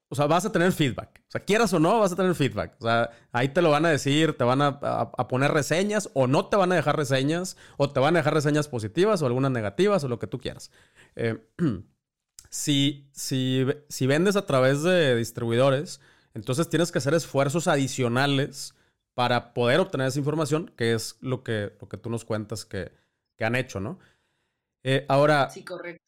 o 0.08 0.16
sea, 0.16 0.26
vas 0.26 0.46
a 0.46 0.50
tener 0.50 0.72
feedback. 0.72 1.22
O 1.28 1.30
sea, 1.30 1.44
quieras 1.44 1.72
o 1.72 1.78
no, 1.78 2.00
vas 2.00 2.10
a 2.10 2.16
tener 2.16 2.34
feedback. 2.34 2.74
O 2.80 2.86
sea, 2.86 3.10
ahí 3.30 3.50
te 3.50 3.62
lo 3.62 3.70
van 3.70 3.86
a 3.86 3.90
decir, 3.90 4.36
te 4.36 4.42
van 4.42 4.62
a, 4.62 4.80
poner 5.28 5.52
reseñas 5.52 6.10
o 6.14 6.26
no 6.26 6.46
te 6.46 6.56
van 6.56 6.72
a 6.72 6.74
dejar 6.74 6.96
reseñas 6.96 7.56
o 7.76 7.88
te 7.92 8.00
van 8.00 8.16
a 8.16 8.18
dejar 8.18 8.34
reseñas 8.34 8.66
positivas 8.66 9.22
o 9.22 9.26
algunas 9.26 9.52
negativas 9.52 10.02
o 10.02 10.08
lo 10.08 10.18
que 10.18 10.26
tú 10.26 10.40
quieras. 10.40 10.72
Si, 12.50 13.10
si, 13.12 13.66
si 13.90 14.06
vendes 14.06 14.34
a 14.34 14.46
través 14.46 14.82
de 14.82 15.14
distribuidores, 15.16 16.00
entonces 16.32 16.70
tienes 16.70 16.90
que 16.90 16.96
hacer 16.96 17.12
esfuerzos 17.12 17.68
adicionales 17.68 18.74
para 19.18 19.52
poder 19.52 19.80
obtener 19.80 20.06
esa 20.06 20.20
información, 20.20 20.70
que 20.76 20.94
es 20.94 21.16
lo 21.20 21.42
que, 21.42 21.72
lo 21.80 21.88
que 21.88 21.96
tú 21.96 22.08
nos 22.08 22.24
cuentas 22.24 22.64
que, 22.64 22.92
han 23.40 23.56
hecho, 23.56 23.80
¿no? 23.80 23.98
Eh, 24.84 25.06
ahora, 25.08 25.50
sí, 25.50 25.64
correcto. 25.64 26.00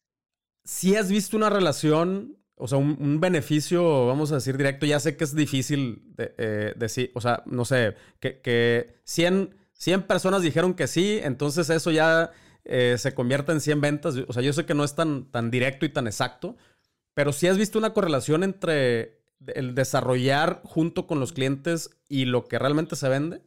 si 0.63 0.95
has 0.95 1.11
visto 1.11 1.35
una 1.35 1.49
relación, 1.49 2.37
o 2.55 2.69
sea, 2.69 2.77
un, 2.77 3.19
beneficio, 3.19 4.07
vamos 4.07 4.31
a 4.31 4.35
decir 4.35 4.55
directo, 4.55 4.85
ya 4.85 4.97
sé 5.01 5.17
que 5.17 5.25
es 5.25 5.35
difícil 5.35 6.03
de, 6.15 6.33
eh, 6.37 6.73
decir, 6.77 7.11
o 7.13 7.19
sea, 7.19 7.43
no 7.47 7.65
sé, 7.65 7.97
que, 8.21 8.39
que 8.39 8.95
100, 9.03 9.57
100 9.73 10.03
personas 10.03 10.41
dijeron 10.41 10.73
que 10.73 10.87
sí, 10.87 11.19
entonces 11.21 11.69
eso 11.69 11.91
ya 11.91 12.31
eh, 12.63 12.95
se 12.97 13.13
convierte 13.13 13.51
en 13.51 13.59
100 13.59 13.81
ventas. 13.81 14.15
O 14.25 14.31
sea, 14.31 14.41
yo 14.41 14.53
sé 14.53 14.65
que 14.65 14.73
no 14.73 14.85
es 14.85 14.95
tan, 14.95 15.25
tan 15.25 15.51
directo 15.51 15.85
y 15.85 15.89
tan 15.89 16.07
exacto, 16.07 16.55
pero 17.13 17.33
si 17.33 17.49
has 17.49 17.57
visto 17.57 17.77
una 17.77 17.91
correlación 17.91 18.45
entre 18.45 19.20
el 19.47 19.75
desarrollar 19.75 20.61
junto 20.63 21.07
con 21.07 21.19
los 21.19 21.33
clientes 21.33 21.89
y 22.07 22.25
lo 22.25 22.45
que 22.45 22.59
realmente 22.59 22.95
se 22.95 23.09
vende? 23.09 23.41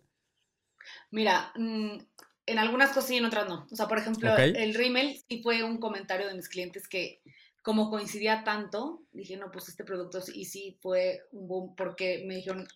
Mira, 1.11 1.52
mm, 1.57 1.98
en 2.46 2.59
algunas 2.59 2.90
cosas 2.90 3.07
sí, 3.07 3.16
en 3.16 3.24
otras 3.24 3.48
no. 3.48 3.66
O 3.70 3.76
sea, 3.76 3.88
por 3.88 3.98
ejemplo, 3.98 4.37
el 4.37 4.74
rímel 4.74 5.16
sí 5.28 5.42
fue 5.42 5.62
un 5.62 5.78
comentario 5.78 6.28
de 6.28 6.35
mis 6.35 6.48
clientes 6.48 6.88
que 6.88 7.22
como 7.62 7.88
coincidía 7.88 8.44
tanto, 8.44 9.02
dije, 9.12 9.38
no, 9.38 9.50
pues 9.50 9.70
este 9.70 9.85
producto 9.85 10.20
y 10.35 10.44
sí 10.44 10.78
fue 10.83 11.22
un 11.33 11.48
boom 11.48 11.74
porque 11.74 12.22
me 12.26 12.37
dijeron, 12.37 12.68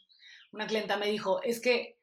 una 0.51 0.67
clienta 0.67 0.97
me 0.97 1.11
dijo, 1.11 1.43
es 1.43 1.61
que, 1.61 1.99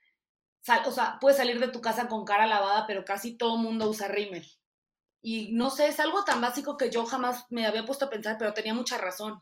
o 0.86 0.92
sea, 0.92 1.18
puedes 1.20 1.38
salir 1.38 1.60
de 1.60 1.70
tu 1.70 1.82
casa 1.82 2.08
con 2.08 2.26
cara 2.26 2.46
lavada, 2.46 2.86
pero 2.86 3.04
casi 3.04 3.38
todo 3.38 3.58
mundo 3.58 3.90
usa 3.90 4.08
rímel. 4.08 4.46
Y 5.24 5.52
no 5.54 5.72
sé, 5.72 5.88
es 5.88 6.00
algo 6.00 6.24
tan 6.26 6.40
básico 6.42 6.78
que 6.78 6.92
yo 6.92 7.06
jamás 7.08 7.48
me 7.50 7.66
había 7.66 7.86
puesto 7.86 8.06
a 8.06 8.10
pensar, 8.12 8.38
pero 8.38 8.54
tenía 8.54 8.76
mucha 8.76 9.00
razón. 9.00 9.42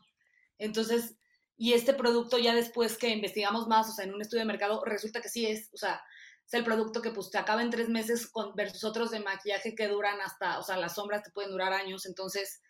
Entonces, 0.56 1.16
y 1.56 1.72
este 1.72 1.94
producto 1.94 2.38
ya 2.38 2.54
después 2.54 2.98
que 2.98 3.10
investigamos 3.10 3.68
más, 3.68 3.88
o 3.88 3.92
sea, 3.92 4.04
en 4.04 4.14
un 4.14 4.20
estudio 4.20 4.42
de 4.42 4.46
mercado, 4.46 4.84
resulta 4.84 5.20
que 5.20 5.28
sí 5.28 5.46
es, 5.46 5.70
o 5.72 5.76
sea, 5.76 6.02
es 6.46 6.54
el 6.54 6.64
producto 6.64 7.00
que 7.00 7.10
pues 7.10 7.30
te 7.30 7.38
acaba 7.38 7.62
en 7.62 7.70
tres 7.70 7.88
meses 7.88 8.26
con, 8.26 8.54
versus 8.54 8.84
otros 8.84 9.10
de 9.10 9.20
maquillaje 9.20 9.74
que 9.74 9.88
duran 9.88 10.20
hasta, 10.20 10.58
o 10.58 10.62
sea, 10.62 10.76
las 10.76 10.94
sombras 10.94 11.22
te 11.22 11.30
pueden 11.30 11.52
durar 11.52 11.72
años, 11.72 12.06
entonces, 12.06 12.60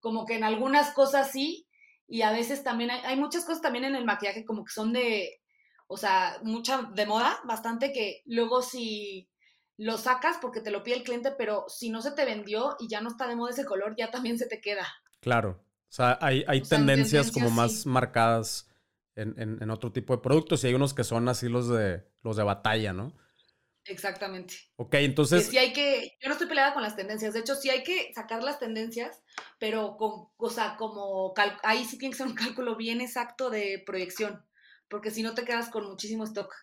como 0.00 0.24
que 0.24 0.34
en 0.34 0.44
algunas 0.44 0.92
cosas 0.94 1.30
sí, 1.30 1.66
y 2.06 2.22
a 2.22 2.32
veces 2.32 2.64
también 2.64 2.90
hay, 2.90 3.00
hay 3.04 3.16
muchas 3.16 3.44
cosas 3.44 3.62
también 3.62 3.84
en 3.84 3.94
el 3.94 4.04
maquillaje 4.04 4.44
como 4.44 4.64
que 4.64 4.72
son 4.72 4.92
de, 4.92 5.40
o 5.86 5.96
sea, 5.96 6.38
mucha 6.42 6.90
de 6.94 7.06
moda, 7.06 7.40
bastante 7.44 7.92
que 7.92 8.22
luego 8.24 8.62
si 8.62 9.28
lo 9.76 9.96
sacas 9.96 10.36
porque 10.40 10.60
te 10.60 10.70
lo 10.70 10.82
pide 10.82 10.96
el 10.96 11.04
cliente, 11.04 11.32
pero 11.36 11.64
si 11.68 11.88
no 11.88 12.02
se 12.02 12.12
te 12.12 12.24
vendió 12.24 12.76
y 12.78 12.88
ya 12.88 13.00
no 13.00 13.08
está 13.08 13.26
de 13.26 13.34
moda 13.34 13.50
ese 13.50 13.64
color, 13.64 13.94
ya 13.96 14.10
también 14.10 14.38
se 14.38 14.46
te 14.46 14.60
queda. 14.60 14.86
Claro. 15.20 15.64
O 15.90 15.92
sea, 15.92 16.18
hay, 16.20 16.44
hay 16.46 16.60
tendencias, 16.60 17.32
como 17.32 17.50
más 17.50 17.84
marcadas 17.84 18.68
en, 19.16 19.68
otro 19.70 19.90
tipo 19.90 20.14
de 20.14 20.22
productos 20.22 20.62
y 20.62 20.68
hay 20.68 20.74
unos 20.74 20.94
que 20.94 21.02
son 21.02 21.28
así 21.28 21.48
los 21.48 21.68
de, 21.68 22.06
los 22.22 22.36
de 22.36 22.44
batalla, 22.44 22.92
¿no? 22.92 23.12
Exactamente. 23.86 24.54
Ok, 24.76 24.94
entonces... 24.94 25.48
sí 25.48 25.58
hay 25.58 25.72
que, 25.72 26.16
yo 26.22 26.28
no 26.28 26.34
estoy 26.34 26.46
peleada 26.46 26.74
con 26.74 26.84
las 26.84 26.94
tendencias, 26.94 27.34
de 27.34 27.40
hecho 27.40 27.56
sí 27.56 27.70
hay 27.70 27.82
que 27.82 28.12
sacar 28.14 28.44
las 28.44 28.60
tendencias, 28.60 29.20
pero 29.58 29.96
con, 29.96 30.28
o 30.36 30.48
sea, 30.48 30.76
como, 30.76 31.34
ahí 31.64 31.84
sí 31.84 31.98
tiene 31.98 32.12
que 32.12 32.18
ser 32.18 32.28
un 32.28 32.34
cálculo 32.34 32.76
bien 32.76 33.00
exacto 33.00 33.50
de 33.50 33.82
proyección, 33.84 34.44
porque 34.88 35.10
si 35.10 35.24
no 35.24 35.34
te 35.34 35.44
quedas 35.44 35.70
con 35.70 35.88
muchísimo 35.88 36.22
stock. 36.22 36.54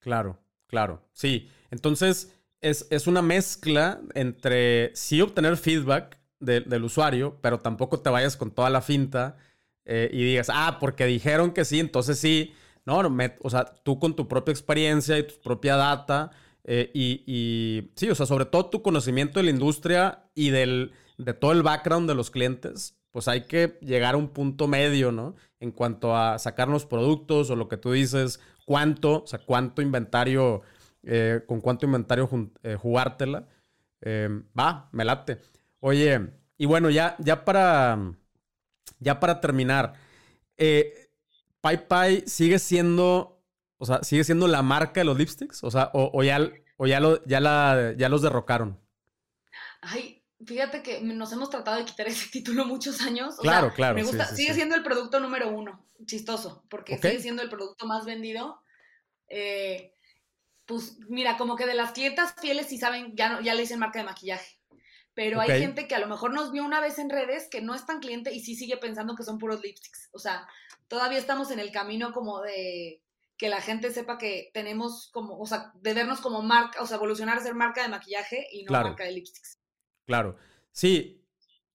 Claro, 0.00 0.38
claro, 0.66 1.08
sí. 1.14 1.50
Entonces 1.70 2.30
es, 2.60 2.86
es 2.90 3.06
una 3.06 3.22
mezcla 3.22 4.02
entre 4.12 4.94
sí 4.94 5.22
obtener 5.22 5.56
feedback, 5.56 6.18
del 6.46 6.84
usuario, 6.84 7.38
pero 7.42 7.58
tampoco 7.58 8.00
te 8.00 8.08
vayas 8.08 8.36
con 8.36 8.50
toda 8.50 8.70
la 8.70 8.80
finta 8.80 9.36
eh, 9.86 10.10
y 10.12 10.24
digas, 10.24 10.48
ah, 10.52 10.78
porque 10.80 11.06
dijeron 11.06 11.52
que 11.52 11.64
sí, 11.64 11.80
entonces 11.80 12.18
sí. 12.18 12.54
No, 12.84 13.00
o 13.42 13.50
sea, 13.50 13.64
tú 13.64 13.98
con 13.98 14.14
tu 14.14 14.28
propia 14.28 14.52
experiencia 14.52 15.18
y 15.18 15.24
tu 15.24 15.34
propia 15.42 15.76
data 15.76 16.30
eh, 16.64 16.90
y, 16.94 17.90
sí, 17.96 18.08
o 18.10 18.14
sea, 18.14 18.26
sobre 18.26 18.44
todo 18.44 18.66
tu 18.66 18.82
conocimiento 18.82 19.38
de 19.38 19.44
la 19.44 19.50
industria 19.50 20.24
y 20.34 20.50
del, 20.50 20.92
de 21.18 21.34
todo 21.34 21.52
el 21.52 21.62
background 21.62 22.08
de 22.08 22.14
los 22.14 22.30
clientes, 22.30 22.96
pues 23.10 23.28
hay 23.28 23.42
que 23.42 23.78
llegar 23.80 24.14
a 24.14 24.18
un 24.18 24.28
punto 24.28 24.68
medio, 24.68 25.10
¿no? 25.10 25.34
En 25.60 25.72
cuanto 25.72 26.16
a 26.16 26.38
sacar 26.38 26.68
los 26.68 26.86
productos 26.86 27.50
o 27.50 27.56
lo 27.56 27.68
que 27.68 27.76
tú 27.76 27.92
dices, 27.92 28.40
cuánto, 28.66 29.24
o 29.24 29.26
sea, 29.26 29.40
cuánto 29.40 29.82
inventario, 29.82 30.62
eh, 31.02 31.40
con 31.46 31.60
cuánto 31.60 31.86
inventario 31.86 32.28
jugártela. 32.78 33.48
va, 34.58 34.88
me 34.92 35.04
late. 35.04 35.38
Oye, 35.86 36.32
y 36.58 36.66
bueno, 36.66 36.90
ya, 36.90 37.14
ya 37.20 37.44
para. 37.44 37.96
Ya 38.98 39.20
para 39.20 39.40
terminar. 39.40 39.92
Eh, 40.56 41.12
Pai 41.60 42.24
sigue 42.26 42.58
siendo. 42.58 43.40
O 43.78 43.86
sea, 43.86 44.02
sigue 44.02 44.24
siendo 44.24 44.48
la 44.48 44.62
marca 44.62 45.00
de 45.00 45.04
los 45.04 45.16
lipsticks. 45.16 45.62
O 45.62 45.70
sea, 45.70 45.90
o, 45.92 46.24
ya, 46.24 46.40
o 46.76 46.88
ya, 46.88 46.98
lo, 46.98 47.24
ya, 47.26 47.38
la, 47.38 47.94
ya 47.96 48.08
los 48.08 48.20
derrocaron. 48.20 48.80
Ay, 49.80 50.24
fíjate 50.44 50.82
que 50.82 51.02
nos 51.02 51.32
hemos 51.32 51.50
tratado 51.50 51.76
de 51.76 51.84
quitar 51.84 52.08
ese 52.08 52.30
título 52.32 52.64
muchos 52.64 53.00
años. 53.02 53.36
claro, 53.36 53.72
claro. 53.72 53.94
Me 53.94 54.02
gusta, 54.02 54.26
sigue 54.26 54.54
siendo 54.54 54.74
el 54.74 54.82
producto 54.82 55.20
número 55.20 55.50
uno. 55.50 55.86
Chistoso, 56.04 56.66
porque 56.68 56.98
sigue 56.98 57.20
siendo 57.20 57.42
el 57.42 57.48
producto 57.48 57.86
más 57.86 58.04
vendido. 58.04 58.60
Eh, 59.28 59.94
pues 60.64 60.98
mira, 61.08 61.36
como 61.36 61.54
que 61.54 61.64
de 61.64 61.74
las 61.74 61.92
clientas 61.92 62.34
fieles 62.40 62.66
sí 62.66 62.76
saben, 62.76 63.14
ya, 63.14 63.28
no, 63.28 63.40
ya 63.40 63.54
le 63.54 63.60
dicen 63.60 63.78
marca 63.78 64.00
de 64.00 64.04
maquillaje 64.06 64.55
pero 65.16 65.40
hay 65.40 65.58
gente 65.58 65.88
que 65.88 65.94
a 65.94 65.98
lo 65.98 66.08
mejor 66.08 66.34
nos 66.34 66.52
vio 66.52 66.62
una 66.62 66.78
vez 66.78 66.98
en 66.98 67.08
redes 67.08 67.48
que 67.50 67.62
no 67.62 67.74
es 67.74 67.86
tan 67.86 68.00
cliente 68.00 68.34
y 68.34 68.40
sí 68.40 68.54
sigue 68.54 68.76
pensando 68.76 69.16
que 69.16 69.22
son 69.22 69.38
puros 69.38 69.62
lipsticks. 69.62 70.10
O 70.12 70.18
sea, 70.18 70.46
todavía 70.88 71.18
estamos 71.18 71.50
en 71.50 71.58
el 71.58 71.72
camino 71.72 72.12
como 72.12 72.42
de 72.42 73.02
que 73.38 73.48
la 73.48 73.62
gente 73.62 73.90
sepa 73.90 74.18
que 74.18 74.50
tenemos 74.52 75.08
como, 75.14 75.38
o 75.38 75.46
sea, 75.46 75.72
de 75.76 75.94
vernos 75.94 76.20
como 76.20 76.42
marca, 76.42 76.82
o 76.82 76.86
sea, 76.86 76.98
evolucionar 76.98 77.38
a 77.38 77.42
ser 77.42 77.54
marca 77.54 77.82
de 77.82 77.88
maquillaje 77.88 78.46
y 78.52 78.64
no 78.64 78.72
marca 78.72 79.04
de 79.04 79.12
lipsticks. 79.12 79.58
Claro. 80.04 80.36
Sí, 80.70 81.24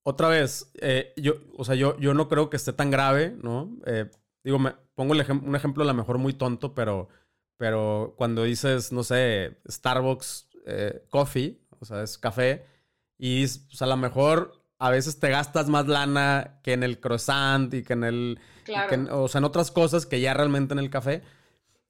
otra 0.04 0.30
vez, 0.30 0.72
eh, 0.80 1.12
yo, 1.18 1.34
o 1.58 1.66
sea, 1.66 1.74
yo, 1.74 1.98
yo 1.98 2.14
no 2.14 2.30
creo 2.30 2.52
que 2.52 2.58
esté 2.58 2.74
tan 2.74 2.92
grave, 2.92 3.36
¿no? 3.42 3.76
Eh, 3.88 4.08
digo, 4.44 4.60
me, 4.60 4.76
pongo 4.94 5.14
un 5.14 5.56
ejemplo 5.56 5.84
a 5.84 5.88
lo 5.88 5.94
mejor 5.96 6.20
muy 6.20 6.34
tonto, 6.34 6.76
pero, 6.76 7.10
pero 7.58 8.14
cuando 8.20 8.44
dices, 8.44 8.92
no 8.92 9.02
sé, 9.02 9.58
Starbucks 9.68 10.48
eh, 10.68 11.08
Coffee, 11.10 11.60
o 11.80 11.86
sea, 11.86 12.04
es 12.04 12.20
café, 12.20 12.70
y 13.24 13.46
pues, 13.46 13.80
a 13.84 13.86
lo 13.86 13.98
mejor 13.98 14.64
a 14.80 14.90
veces 14.90 15.20
te 15.20 15.30
gastas 15.30 15.70
más 15.70 15.88
lana 15.88 16.60
que 16.64 16.74
en 16.74 16.82
el 16.82 17.00
croissant 17.00 17.72
y 17.72 17.84
que 17.84 17.94
en 17.94 18.04
el... 18.04 18.40
o 19.12 19.28
sea, 19.28 19.38
en 19.38 19.46
otras 19.46 19.70
cosas 19.70 20.08
que 20.08 20.20
ya 20.20 20.34
realmente 20.34 20.74
en 20.74 20.80
el 20.80 20.90
café. 20.90 21.22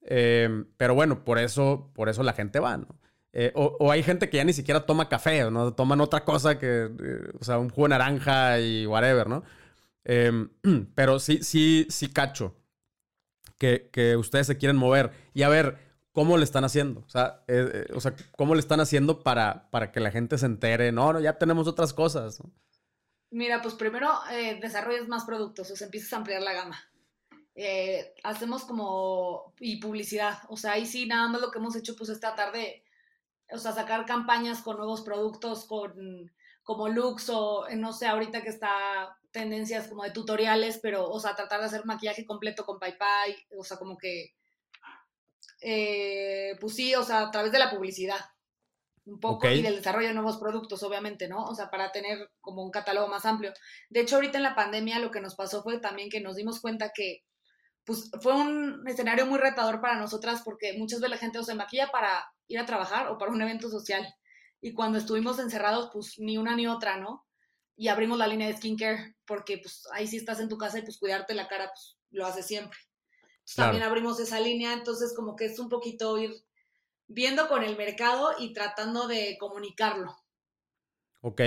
Em, 0.02 0.66
pero 0.76 0.94
bueno, 0.94 1.24
por 1.24 1.38
eso, 1.38 1.90
por 1.94 2.10
eso 2.10 2.22
la 2.22 2.34
gente 2.34 2.60
va, 2.60 2.76
¿no? 2.76 2.86
Eh, 3.32 3.50
o, 3.54 3.90
hay 3.90 4.02
gente 4.02 4.28
que 4.28 4.36
ya 4.36 4.44
ni 4.44 4.52
siquiera 4.52 4.84
toma 4.84 5.08
café, 5.08 5.50
¿no? 5.50 5.72
Toman 5.72 6.02
otra 6.02 6.22
cosa 6.26 6.58
que, 6.58 6.90
eh, 7.02 7.30
o 7.40 7.44
sea, 7.44 7.58
un 7.58 7.70
jugo 7.70 7.86
de 7.86 7.90
naranja 7.90 8.60
y 8.60 8.84
whatever, 8.84 9.26
¿no? 9.26 9.42
Em, 10.04 10.50
pero 10.94 11.18
sí, 11.18 11.38
sí, 11.42 11.86
sí 11.88 12.08
cacho 12.08 12.54
que, 13.56 13.88
que 13.90 14.18
ustedes 14.18 14.48
se 14.48 14.58
quieren 14.58 14.76
mover. 14.76 15.12
Y 15.32 15.44
a 15.44 15.48
ver, 15.48 15.78
¿cómo 16.12 16.36
le 16.36 16.44
están 16.44 16.64
haciendo? 16.64 17.00
O 17.00 17.08
sea, 17.08 17.42
eh, 17.48 17.86
eh, 17.88 17.92
o 17.94 18.00
sea 18.00 18.14
¿cómo 18.36 18.54
le 18.54 18.60
están 18.60 18.80
haciendo 18.80 19.22
para, 19.22 19.70
para 19.70 19.90
que 19.90 20.00
la 20.00 20.10
gente 20.10 20.38
se 20.38 20.46
entere? 20.46 20.92
No, 20.92 21.12
no, 21.12 21.20
ya 21.20 21.38
tenemos 21.38 21.66
otras 21.66 21.92
cosas. 21.92 22.42
Mira, 23.30 23.62
pues 23.62 23.74
primero 23.74 24.10
eh, 24.30 24.58
desarrollas 24.60 25.08
más 25.08 25.24
productos, 25.24 25.70
o 25.70 25.76
sea, 25.76 25.86
empiezas 25.86 26.12
a 26.12 26.16
ampliar 26.16 26.42
la 26.42 26.52
gama. 26.52 26.78
hacemos 28.22 28.64
como, 28.64 29.54
y 29.58 29.80
publicidad, 29.80 30.38
o 30.48 30.56
sea, 30.56 30.72
ahí 30.72 30.86
sí, 30.86 31.06
nada 31.06 31.28
más 31.28 31.40
lo 31.40 31.50
que 31.50 31.58
hemos 31.58 31.76
hecho, 31.76 31.96
pues 31.96 32.10
es 32.10 32.20
tratar 32.20 32.52
de, 32.52 32.84
o 33.50 33.58
sea, 33.58 33.72
sacar 33.72 34.04
campañas 34.04 34.60
con 34.60 34.76
nuevos 34.76 35.02
productos, 35.02 35.64
con 35.64 36.30
como 36.62 36.88
looks 36.88 37.28
o, 37.30 37.66
no 37.76 37.92
sé, 37.92 38.06
ahorita 38.06 38.42
que 38.42 38.50
está 38.50 39.18
tendencias 39.32 39.88
como 39.88 40.04
de 40.04 40.10
tutoriales, 40.10 40.78
pero, 40.80 41.08
o 41.08 41.18
sea, 41.18 41.34
tratar 41.34 41.60
de 41.60 41.66
hacer 41.66 41.84
maquillaje 41.84 42.24
completo 42.26 42.64
con 42.64 42.78
PayPay, 42.78 43.34
o 43.58 43.64
sea, 43.64 43.78
como 43.78 43.96
que 43.96 44.36
eh, 45.62 46.56
pues 46.60 46.74
sí, 46.74 46.94
o 46.94 47.02
sea, 47.02 47.22
a 47.22 47.30
través 47.30 47.52
de 47.52 47.58
la 47.58 47.70
publicidad, 47.70 48.20
un 49.04 49.18
poco, 49.20 49.48
y 49.48 49.62
del 49.62 49.76
desarrollo 49.76 50.08
de 50.08 50.14
nuevos 50.14 50.38
productos, 50.38 50.82
obviamente, 50.82 51.28
¿no? 51.28 51.44
O 51.44 51.54
sea, 51.54 51.70
para 51.70 51.90
tener 51.92 52.30
como 52.40 52.62
un 52.62 52.70
catálogo 52.70 53.08
más 53.08 53.24
amplio. 53.26 53.52
De 53.90 54.00
hecho, 54.00 54.16
ahorita 54.16 54.38
en 54.38 54.44
la 54.44 54.54
pandemia 54.54 54.98
lo 54.98 55.10
que 55.10 55.20
nos 55.20 55.34
pasó 55.34 55.62
fue 55.62 55.80
también 55.80 56.08
que 56.10 56.20
nos 56.20 56.36
dimos 56.36 56.60
cuenta 56.60 56.92
que, 56.94 57.24
pues, 57.84 58.10
fue 58.20 58.34
un 58.34 58.86
escenario 58.86 59.26
muy 59.26 59.38
retador 59.38 59.80
para 59.80 59.98
nosotras 59.98 60.42
porque 60.44 60.74
muchas 60.78 61.00
veces 61.00 61.10
la 61.10 61.18
gente 61.18 61.38
o 61.38 61.42
se 61.42 61.54
maquilla 61.54 61.90
para 61.90 62.24
ir 62.48 62.58
a 62.58 62.66
trabajar 62.66 63.08
o 63.08 63.18
para 63.18 63.32
un 63.32 63.42
evento 63.42 63.68
social. 63.70 64.06
Y 64.60 64.74
cuando 64.74 64.98
estuvimos 64.98 65.38
encerrados, 65.40 65.90
pues, 65.92 66.14
ni 66.18 66.38
una 66.38 66.54
ni 66.54 66.66
otra, 66.68 66.96
¿no? 66.96 67.26
Y 67.76 67.88
abrimos 67.88 68.18
la 68.18 68.28
línea 68.28 68.46
de 68.48 68.56
skincare 68.56 69.16
porque, 69.26 69.58
pues, 69.58 69.82
ahí 69.92 70.06
sí 70.06 70.16
estás 70.16 70.38
en 70.40 70.48
tu 70.48 70.58
casa 70.58 70.78
y, 70.78 70.82
pues, 70.82 70.98
cuidarte 70.98 71.34
la 71.34 71.48
cara, 71.48 71.70
pues, 71.74 71.96
lo 72.10 72.26
haces 72.26 72.46
siempre. 72.46 72.78
También 73.56 73.82
abrimos 73.82 74.20
esa 74.20 74.40
línea, 74.40 74.72
entonces 74.72 75.12
como 75.14 75.36
que 75.36 75.46
es 75.46 75.58
un 75.58 75.68
poquito 75.68 76.18
ir 76.18 76.32
viendo 77.08 77.48
con 77.48 77.62
el 77.62 77.76
mercado 77.76 78.30
y 78.38 78.52
tratando 78.52 79.08
de 79.08 79.36
comunicarlo. 79.38 80.16
Ok. 81.20 81.40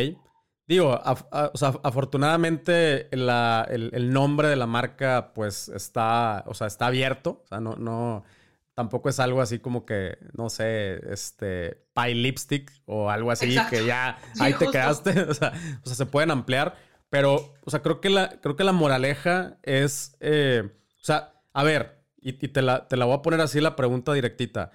Digo, 0.67 0.99
o 0.99 1.57
sea, 1.57 1.79
afortunadamente 1.83 3.07
el, 3.11 4.11
nombre 4.11 4.47
de 4.47 4.55
la 4.55 4.65
marca 4.65 5.31
pues 5.33 5.69
está, 5.69 6.43
o 6.47 6.55
sea, 6.55 6.67
está 6.67 6.87
abierto. 6.87 7.43
O 7.43 7.47
sea, 7.47 7.59
no, 7.59 7.75
no, 7.75 8.23
tampoco 8.73 9.09
es 9.09 9.19
algo 9.19 9.41
así 9.41 9.59
como 9.59 9.85
que, 9.85 10.17
no 10.33 10.49
sé, 10.49 10.99
este, 11.11 11.85
pie 11.93 12.15
lipstick 12.15 12.71
o 12.85 13.11
algo 13.11 13.29
así 13.29 13.55
que 13.69 13.85
ya 13.85 14.17
ahí 14.39 14.53
te 14.53 14.67
quedaste. 14.67 15.11
O 15.29 15.33
sea, 15.35 15.53
o 15.83 15.85
sea, 15.85 15.95
se 15.95 16.05
pueden 16.07 16.31
ampliar. 16.31 16.75
Pero, 17.09 17.53
o 17.63 17.69
sea, 17.69 17.83
creo 17.83 18.01
que 18.01 18.09
la, 18.09 18.41
creo 18.41 18.55
que 18.55 18.63
la 18.63 18.71
moraleja 18.71 19.59
es, 19.61 20.17
eh, 20.19 20.63
o 20.99 21.03
sea, 21.03 21.34
a 21.55 21.63
ver, 21.63 22.03
y, 22.17 22.33
te, 22.33 22.61
la, 22.61 22.87
te 22.87 22.97
la 22.97 23.05
voy 23.05 23.15
a 23.15 23.21
poner 23.21 23.41
así 23.41 23.61
la 23.61 23.75
pregunta 23.75 24.13
directita. 24.13 24.71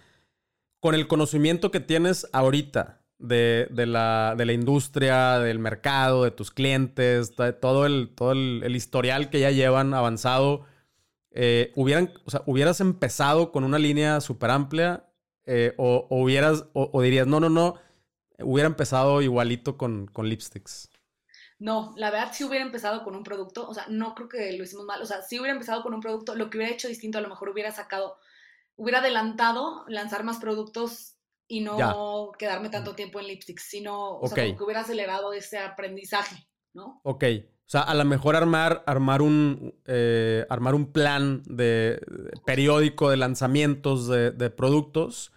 Con 0.80 0.94
el 0.94 1.06
conocimiento 1.06 1.70
que 1.70 1.80
tienes 1.80 2.26
ahorita, 2.32 3.00
de, 3.20 3.86
la, 3.86 4.52
industria, 4.52 5.38
del 5.38 5.58
mercado, 5.58 6.24
de 6.24 6.30
tus 6.30 6.50
clientes, 6.50 7.34
todo, 7.60 7.86
el, 7.86 8.10
todo 8.14 8.32
el, 8.32 8.74
historial 8.74 9.30
que 9.30 9.40
ya 9.40 9.50
llevan 9.50 9.94
avanzado, 9.94 10.64
eh, 11.32 11.72
hubieran, 11.76 12.12
hubieras 12.46 12.80
empezado 12.80 13.52
con 13.52 13.64
una 13.64 13.78
línea 13.78 14.20
súper 14.20 14.50
amplia 14.50 15.04
eh, 15.44 15.74
o, 15.76 16.06
hubieras, 16.10 16.64
o, 16.72 17.02
dirías, 17.02 17.26
no, 17.26 17.40
no, 17.40 17.50
no, 17.50 17.76
hubiera 18.38 18.66
empezado 18.66 19.22
igualito 19.22 19.76
con, 19.76 20.06
con 20.06 20.28
lipsticks. 20.28 20.88
No, 21.60 21.92
la 21.96 22.10
verdad 22.10 22.32
sí 22.32 22.42
hubiera 22.42 22.64
empezado 22.64 23.04
con 23.04 23.14
un 23.14 23.22
producto, 23.22 23.68
o 23.68 23.74
sea, 23.74 23.84
no 23.88 24.14
creo 24.14 24.28
que 24.28 24.52
lo 24.52 24.64
hicimos 24.64 24.86
mal, 24.86 25.00
o 25.02 25.06
sea, 25.06 25.20
sí 25.20 25.38
hubiera 25.38 25.52
empezado 25.52 25.82
con 25.82 25.92
un 25.92 26.00
producto, 26.00 26.34
lo 26.34 26.48
que 26.48 26.56
hubiera 26.56 26.72
hecho 26.72 26.88
distinto 26.88 27.18
a 27.18 27.20
lo 27.20 27.28
mejor 27.28 27.50
hubiera 27.50 27.70
sacado, 27.70 28.16
hubiera 28.76 29.00
adelantado 29.00 29.84
lanzar 29.86 30.24
más 30.24 30.38
productos 30.38 31.18
y 31.46 31.60
no 31.60 32.32
quedarme 32.38 32.70
tanto 32.70 32.94
tiempo 32.94 33.20
en 33.20 33.26
lipstick, 33.26 33.58
sino 33.58 34.20
que 34.34 34.56
hubiera 34.58 34.80
acelerado 34.80 35.34
ese 35.34 35.58
aprendizaje, 35.58 36.48
¿no? 36.72 37.00
Ok. 37.04 37.24
O 37.66 37.70
sea, 37.70 37.82
a 37.82 37.94
lo 37.94 38.04
mejor 38.04 38.34
armar, 38.34 38.82
armar, 38.86 39.22
un, 39.22 39.74
eh, 39.84 40.44
armar 40.48 40.74
un 40.74 40.90
plan 40.90 41.42
de, 41.44 42.00
periódico 42.44 43.10
de 43.10 43.16
lanzamientos 43.16 44.08
de, 44.08 44.50
productos, 44.50 45.32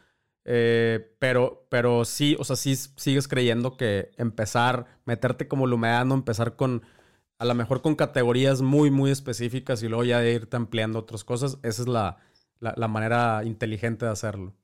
eh, 0.46 1.16
pero, 1.20 1.66
pero 1.70 2.06
sí, 2.06 2.36
o 2.40 2.44
sea, 2.44 2.56
sí 2.56 2.76
sigues 2.76 3.28
creyendo 3.28 3.78
que 3.78 4.12
empezar, 4.18 5.00
meterte 5.06 5.48
como 5.48 5.68
lumeando, 5.68 6.16
empezar 6.16 6.56
con, 6.56 6.84
a 7.38 7.46
lo 7.46 7.56
mejor 7.56 7.82
con 7.82 7.96
categorías 7.96 8.62
muy, 8.62 8.92
muy 8.92 9.12
específicas 9.12 9.84
y 9.84 9.88
luego 9.88 10.04
ya 10.04 10.24
irte 10.26 10.58
ampliando 10.58 11.00
otras 11.00 11.24
cosas, 11.24 11.58
esa 11.64 11.82
es 11.82 11.88
la 11.88 12.88
manera 12.88 13.44
inteligente 13.44 14.06
de 14.06 14.12
hacerlo. 14.12 14.56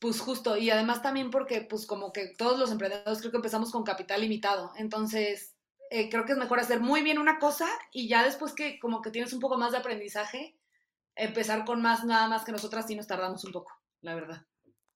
Pues 0.00 0.18
justo, 0.18 0.56
y 0.56 0.70
además 0.70 1.02
también 1.02 1.30
porque 1.30 1.60
pues 1.60 1.86
como 1.86 2.10
que 2.10 2.28
todos 2.28 2.58
los 2.58 2.72
emprendedores 2.72 3.18
creo 3.18 3.30
que 3.30 3.36
empezamos 3.36 3.70
con 3.70 3.84
capital 3.84 4.22
limitado, 4.22 4.72
entonces 4.78 5.54
eh, 5.90 6.08
creo 6.08 6.24
que 6.24 6.32
es 6.32 6.38
mejor 6.38 6.58
hacer 6.58 6.80
muy 6.80 7.02
bien 7.02 7.18
una 7.18 7.38
cosa 7.38 7.68
y 7.92 8.08
ya 8.08 8.24
después 8.24 8.54
que 8.54 8.78
como 8.78 9.02
que 9.02 9.10
tienes 9.10 9.34
un 9.34 9.40
poco 9.40 9.58
más 9.58 9.72
de 9.72 9.78
aprendizaje, 9.78 10.56
empezar 11.16 11.66
con 11.66 11.82
más, 11.82 12.02
nada 12.06 12.28
más 12.28 12.44
que 12.44 12.52
nosotras 12.52 12.86
sí 12.86 12.96
nos 12.96 13.06
tardamos 13.06 13.44
un 13.44 13.52
poco, 13.52 13.72
la 14.00 14.14
verdad. 14.14 14.46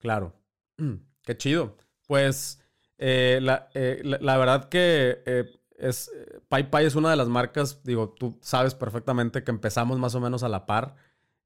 Claro, 0.04 0.32
qué 1.24 1.36
chido. 1.36 1.76
Pues 2.06 2.60
eh, 2.98 3.40
eh, 3.74 4.02
la, 4.04 4.36
verdad 4.36 4.68
que 4.68 5.20
es, 5.76 6.12
Pai 6.48 6.70
Pai 6.70 6.86
es 6.86 6.94
una 6.94 7.10
de 7.10 7.16
las 7.16 7.28
marcas, 7.28 7.82
digo, 7.82 8.10
tú 8.10 8.38
sabes 8.40 8.76
perfectamente 8.76 9.42
que 9.42 9.50
empezamos 9.50 9.98
más 9.98 10.14
o 10.14 10.20
menos 10.20 10.44
a 10.44 10.48
la 10.48 10.64
par 10.64 10.94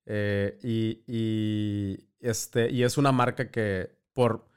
y 0.04 1.98
este, 2.20 2.70
y 2.70 2.82
es 2.82 2.98
una 2.98 3.12
marca 3.12 3.50
que 3.50 3.96
por, 4.12 4.48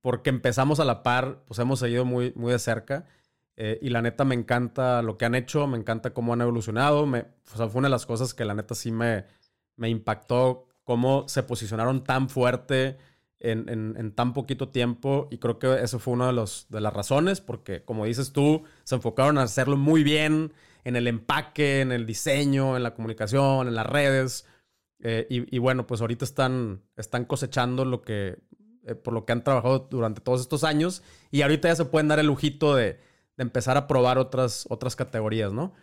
porque 0.00 0.30
empezamos 0.30 0.80
a 0.80 0.84
la 0.84 1.02
par, 1.02 1.44
pues 1.46 1.58
hemos 1.58 1.80
seguido 1.80 2.04
muy, 2.04 2.32
muy 2.36 2.52
de 2.52 2.58
cerca. 2.58 3.06
Eh, 3.56 3.78
y 3.80 3.88
la 3.88 4.02
neta 4.02 4.24
me 4.24 4.34
encanta 4.34 5.00
lo 5.02 5.16
que 5.16 5.24
han 5.24 5.34
hecho, 5.34 5.66
me 5.66 5.78
encanta 5.78 6.12
cómo 6.12 6.34
han 6.34 6.42
evolucionado. 6.42 7.06
Me, 7.06 7.26
o 7.52 7.56
sea, 7.56 7.68
fue 7.68 7.78
una 7.78 7.88
de 7.88 7.92
las 7.92 8.06
cosas 8.06 8.34
que 8.34 8.44
la 8.44 8.54
neta 8.54 8.74
sí 8.74 8.92
me, 8.92 9.24
me 9.76 9.88
impactó, 9.88 10.68
cómo 10.84 11.26
se 11.28 11.42
posicionaron 11.42 12.04
tan 12.04 12.28
fuerte 12.28 12.98
en, 13.40 13.68
en, 13.68 14.12
tan 14.12 14.32
poquito 14.32 14.68
tiempo. 14.68 15.28
Y 15.30 15.38
creo 15.38 15.58
que 15.58 15.82
eso 15.82 15.98
fue 15.98 16.14
una 16.14 16.28
de, 16.28 16.32
los, 16.32 16.66
de 16.68 16.80
las 16.80 16.92
razones, 16.92 17.40
porque 17.40 17.84
como 17.84 18.06
dices 18.06 18.32
tú, 18.32 18.64
se 18.84 18.94
enfocaron 18.94 19.38
a 19.38 19.42
hacerlo 19.42 19.76
muy 19.76 20.02
bien 20.02 20.52
en 20.84 20.96
el 20.96 21.08
empaque, 21.08 21.80
en 21.80 21.92
el 21.92 22.06
diseño, 22.06 22.76
en 22.76 22.82
la 22.82 22.94
comunicación, 22.94 23.68
en 23.68 23.74
las 23.74 23.86
redes. 23.86 24.46
Eh, 25.00 25.26
y, 25.28 25.58
bueno, 25.58 25.86
pues 25.86 26.00
ahorita 26.00 26.24
están, 26.24 26.82
están 26.96 27.26
cosechando 27.26 27.84
lo 27.84 28.02
que, 28.02 28.38
eh, 28.84 28.94
por 28.94 29.12
lo 29.12 29.26
que 29.26 29.32
han 29.32 29.44
trabajado 29.44 29.80
durante 29.90 30.22
todos 30.22 30.40
estos 30.40 30.64
años 30.64 31.02
y 31.30 31.42
ahorita 31.42 31.68
ya 31.68 31.76
se 31.76 31.84
pueden 31.84 32.08
dar 32.08 32.18
el 32.18 32.26
lujito 32.26 32.74
de, 32.74 32.98
empezar 33.36 33.76
a 33.76 33.86
probar 33.86 34.16
otras, 34.16 34.64
otras 34.70 34.96
categorías, 34.96 35.52
¿no? 35.52 35.74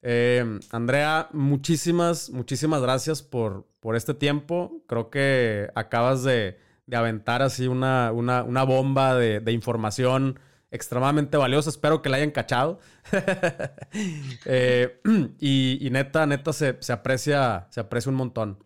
Eh, 0.00 0.58
Andrea, 0.70 1.28
muchísimas, 1.32 2.30
muchísimas 2.30 2.80
gracias 2.80 3.22
por, 3.22 3.66
por 3.80 3.94
este 3.94 4.14
tiempo. 4.14 4.82
Creo 4.86 5.10
que 5.10 5.68
acabas 5.74 6.22
de, 6.22 6.58
aventar 6.96 7.42
así 7.42 7.66
una, 7.66 8.12
una, 8.12 8.42
una 8.42 8.62
bomba 8.64 9.14
de, 9.14 9.40
de 9.40 9.52
información 9.52 10.38
extremadamente 10.70 11.36
valiosa. 11.36 11.70
Espero 11.70 12.02
que 12.02 12.08
la 12.08 12.18
hayan 12.18 12.30
cachado. 12.30 12.80
Eh, 14.44 15.00
y, 15.40 15.88
neta, 15.90 16.26
neta, 16.26 16.52
se, 16.52 16.76
aprecia, 16.92 17.66
se 17.70 17.80
aprecia 17.80 18.10
un 18.10 18.16
montón. 18.16 18.64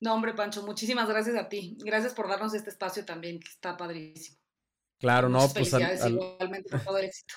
No, 0.00 0.14
hombre, 0.14 0.34
Pancho, 0.34 0.64
muchísimas 0.64 1.08
gracias 1.08 1.36
a 1.36 1.48
ti. 1.48 1.76
Gracias 1.80 2.14
por 2.14 2.28
darnos 2.28 2.54
este 2.54 2.70
espacio 2.70 3.04
también, 3.04 3.40
que 3.40 3.48
está 3.48 3.76
padrísimo. 3.76 4.38
Claro, 4.98 5.28
no, 5.28 5.48
pues. 5.48 5.72
Al, 5.74 6.12
igualmente 6.12 6.70
por 6.70 6.80
todo 6.80 6.98
el 6.98 7.06
éxito. 7.06 7.34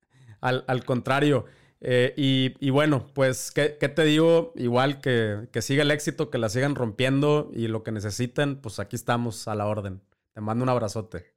Al, 0.40 0.84
contrario. 0.84 1.46
Eh, 1.86 2.14
y, 2.16 2.70
bueno, 2.70 3.06
pues, 3.12 3.50
¿qué, 3.50 3.68
te 3.68 4.04
digo? 4.04 4.54
Igual 4.56 5.02
que, 5.02 5.48
que 5.52 5.60
siga 5.60 5.82
el 5.82 5.90
éxito, 5.90 6.30
que 6.30 6.38
la 6.38 6.48
sigan 6.48 6.74
rompiendo 6.74 7.50
y 7.52 7.68
lo 7.68 7.82
que 7.82 7.92
necesiten, 7.92 8.56
pues 8.56 8.78
aquí 8.78 8.96
estamos 8.96 9.48
a 9.48 9.54
la 9.54 9.66
orden. 9.66 10.00
Te 10.32 10.40
mando 10.40 10.62
un 10.62 10.70
abrazote. 10.70 11.34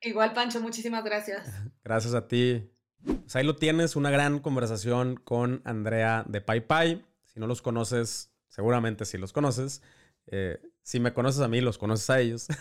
Igual, 0.00 0.32
Pancho, 0.32 0.62
muchísimas 0.62 1.04
gracias. 1.04 1.50
Gracias 1.84 2.14
a 2.14 2.28
ti. 2.28 2.70
Pues 3.04 3.36
ahí 3.36 3.44
lo 3.44 3.56
tienes, 3.56 3.94
una 3.94 4.10
gran 4.10 4.38
conversación 4.38 5.16
con 5.16 5.60
Andrea 5.66 6.24
de 6.26 6.40
Pai. 6.40 7.04
Si 7.26 7.38
no 7.38 7.46
los 7.46 7.60
conoces, 7.60 8.30
seguramente 8.48 9.04
sí 9.04 9.18
los 9.18 9.34
conoces. 9.34 9.82
Eh, 10.26 10.62
si 10.82 10.98
me 10.98 11.12
conoces 11.12 11.42
a 11.42 11.48
mí, 11.48 11.60
los 11.60 11.76
conoces 11.76 12.08
a 12.08 12.20
ellos. 12.20 12.46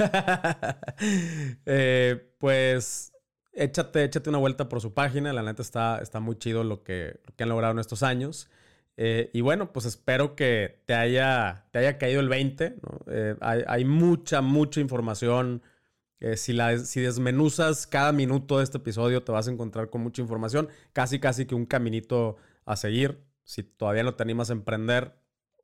Eh, 1.65 2.35
pues 2.37 3.12
échate, 3.53 4.03
échate 4.03 4.29
una 4.29 4.39
vuelta 4.39 4.69
por 4.69 4.81
su 4.81 4.93
página. 4.93 5.33
La 5.33 5.43
neta 5.43 5.61
está, 5.61 5.99
está 5.99 6.19
muy 6.19 6.37
chido 6.37 6.63
lo 6.63 6.83
que, 6.83 7.19
han 7.37 7.49
logrado 7.49 7.73
en 7.73 7.79
estos 7.79 8.03
años. 8.03 8.49
Eh, 8.97 9.31
y 9.33 9.41
bueno, 9.41 9.73
pues 9.73 9.85
espero 9.85 10.35
que 10.35 10.81
te 10.85 10.93
haya, 10.93 11.65
te 11.71 11.79
haya 11.79 11.97
caído 11.97 12.19
el 12.19 12.29
20. 12.29 12.75
hay, 13.41 13.63
hay, 13.67 13.85
mucha, 13.85 14.41
mucha 14.41 14.79
información 14.81 15.63
eh, 16.23 16.37
si, 16.37 16.53
la, 16.53 16.77
si 16.77 17.01
desmenuzas 17.01 17.85
cada 17.85 18.13
minuto 18.13 18.59
de 18.59 18.63
este 18.63 18.77
episodio, 18.77 19.23
te 19.23 19.33
vas 19.33 19.49
a 19.49 19.51
encontrar 19.51 19.89
con 19.89 19.99
mucha 19.99 20.21
información, 20.21 20.69
casi 20.93 21.19
casi 21.19 21.45
que 21.45 21.53
un 21.53 21.65
caminito 21.65 22.37
a 22.63 22.77
seguir. 22.77 23.21
Si 23.43 23.61
todavía 23.61 24.03
no 24.03 24.15
te 24.15 24.23
animas 24.23 24.49
a 24.49 24.53
emprender 24.53 25.17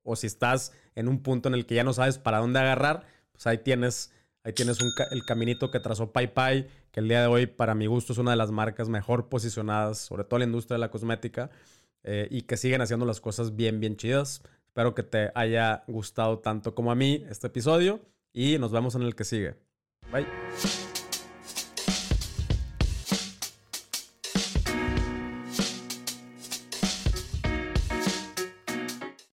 o 0.03 0.17
si 0.17 0.27
estás 0.27 0.73
en 0.95 1.07
un 1.07 1.23
punto 1.23 1.47
en 1.47 1.55
el 1.55 1.65
que 1.65 1.75
ya 1.75 1.85
no 1.85 1.93
sabes 1.93 2.17
para 2.17 2.39
dónde 2.39 2.59
agarrar, 2.59 3.05
pues 3.31 3.47
ahí 3.47 3.59
tienes, 3.59 4.11
tienes 4.54 4.78
el 5.12 5.26
caminito 5.26 5.72
que 5.72 5.80
trazó 5.80 6.12
Pai, 6.12 6.68
que 6.91 7.00
el 7.00 7.08
día 7.08 7.22
de 7.22 7.28
hoy 7.28 7.47
para 7.47 7.76
mi 7.76 7.88
gusto 7.88 8.14
es 8.14 8.20
una 8.20 8.32
de 8.32 8.38
las 8.38 8.52
marcas 8.52 8.89
mejor 8.89 9.30
posicionadas, 9.30 10.00
sobre 10.00 10.24
todo 10.24 10.38
en 10.38 10.41
la 10.41 10.45
industria 10.45 10.76
de 10.76 10.80
la 10.80 10.91
cosmética, 10.91 11.50
eh, 12.04 12.28
y 12.32 12.43
que 12.43 12.58
siguen 12.58 12.82
haciendo 12.82 13.06
las 13.06 13.22
cosas 13.22 13.56
bien, 13.56 13.80
bien 13.80 13.97
chidas. 13.97 14.41
Espero 14.68 14.95
que 14.95 15.04
te 15.04 15.32
haya 15.36 15.84
gustado 15.88 16.39
tanto 16.39 16.76
como 16.76 16.91
a 16.91 16.95
mí 16.95 17.26
este 17.30 17.47
episodio 17.47 18.00
y 18.34 18.58
nos 18.60 18.72
vemos 18.72 18.95
en 18.95 19.02
el 19.02 19.16
que 19.16 19.24
sigue. 19.24 19.56
Bye. 20.12 20.26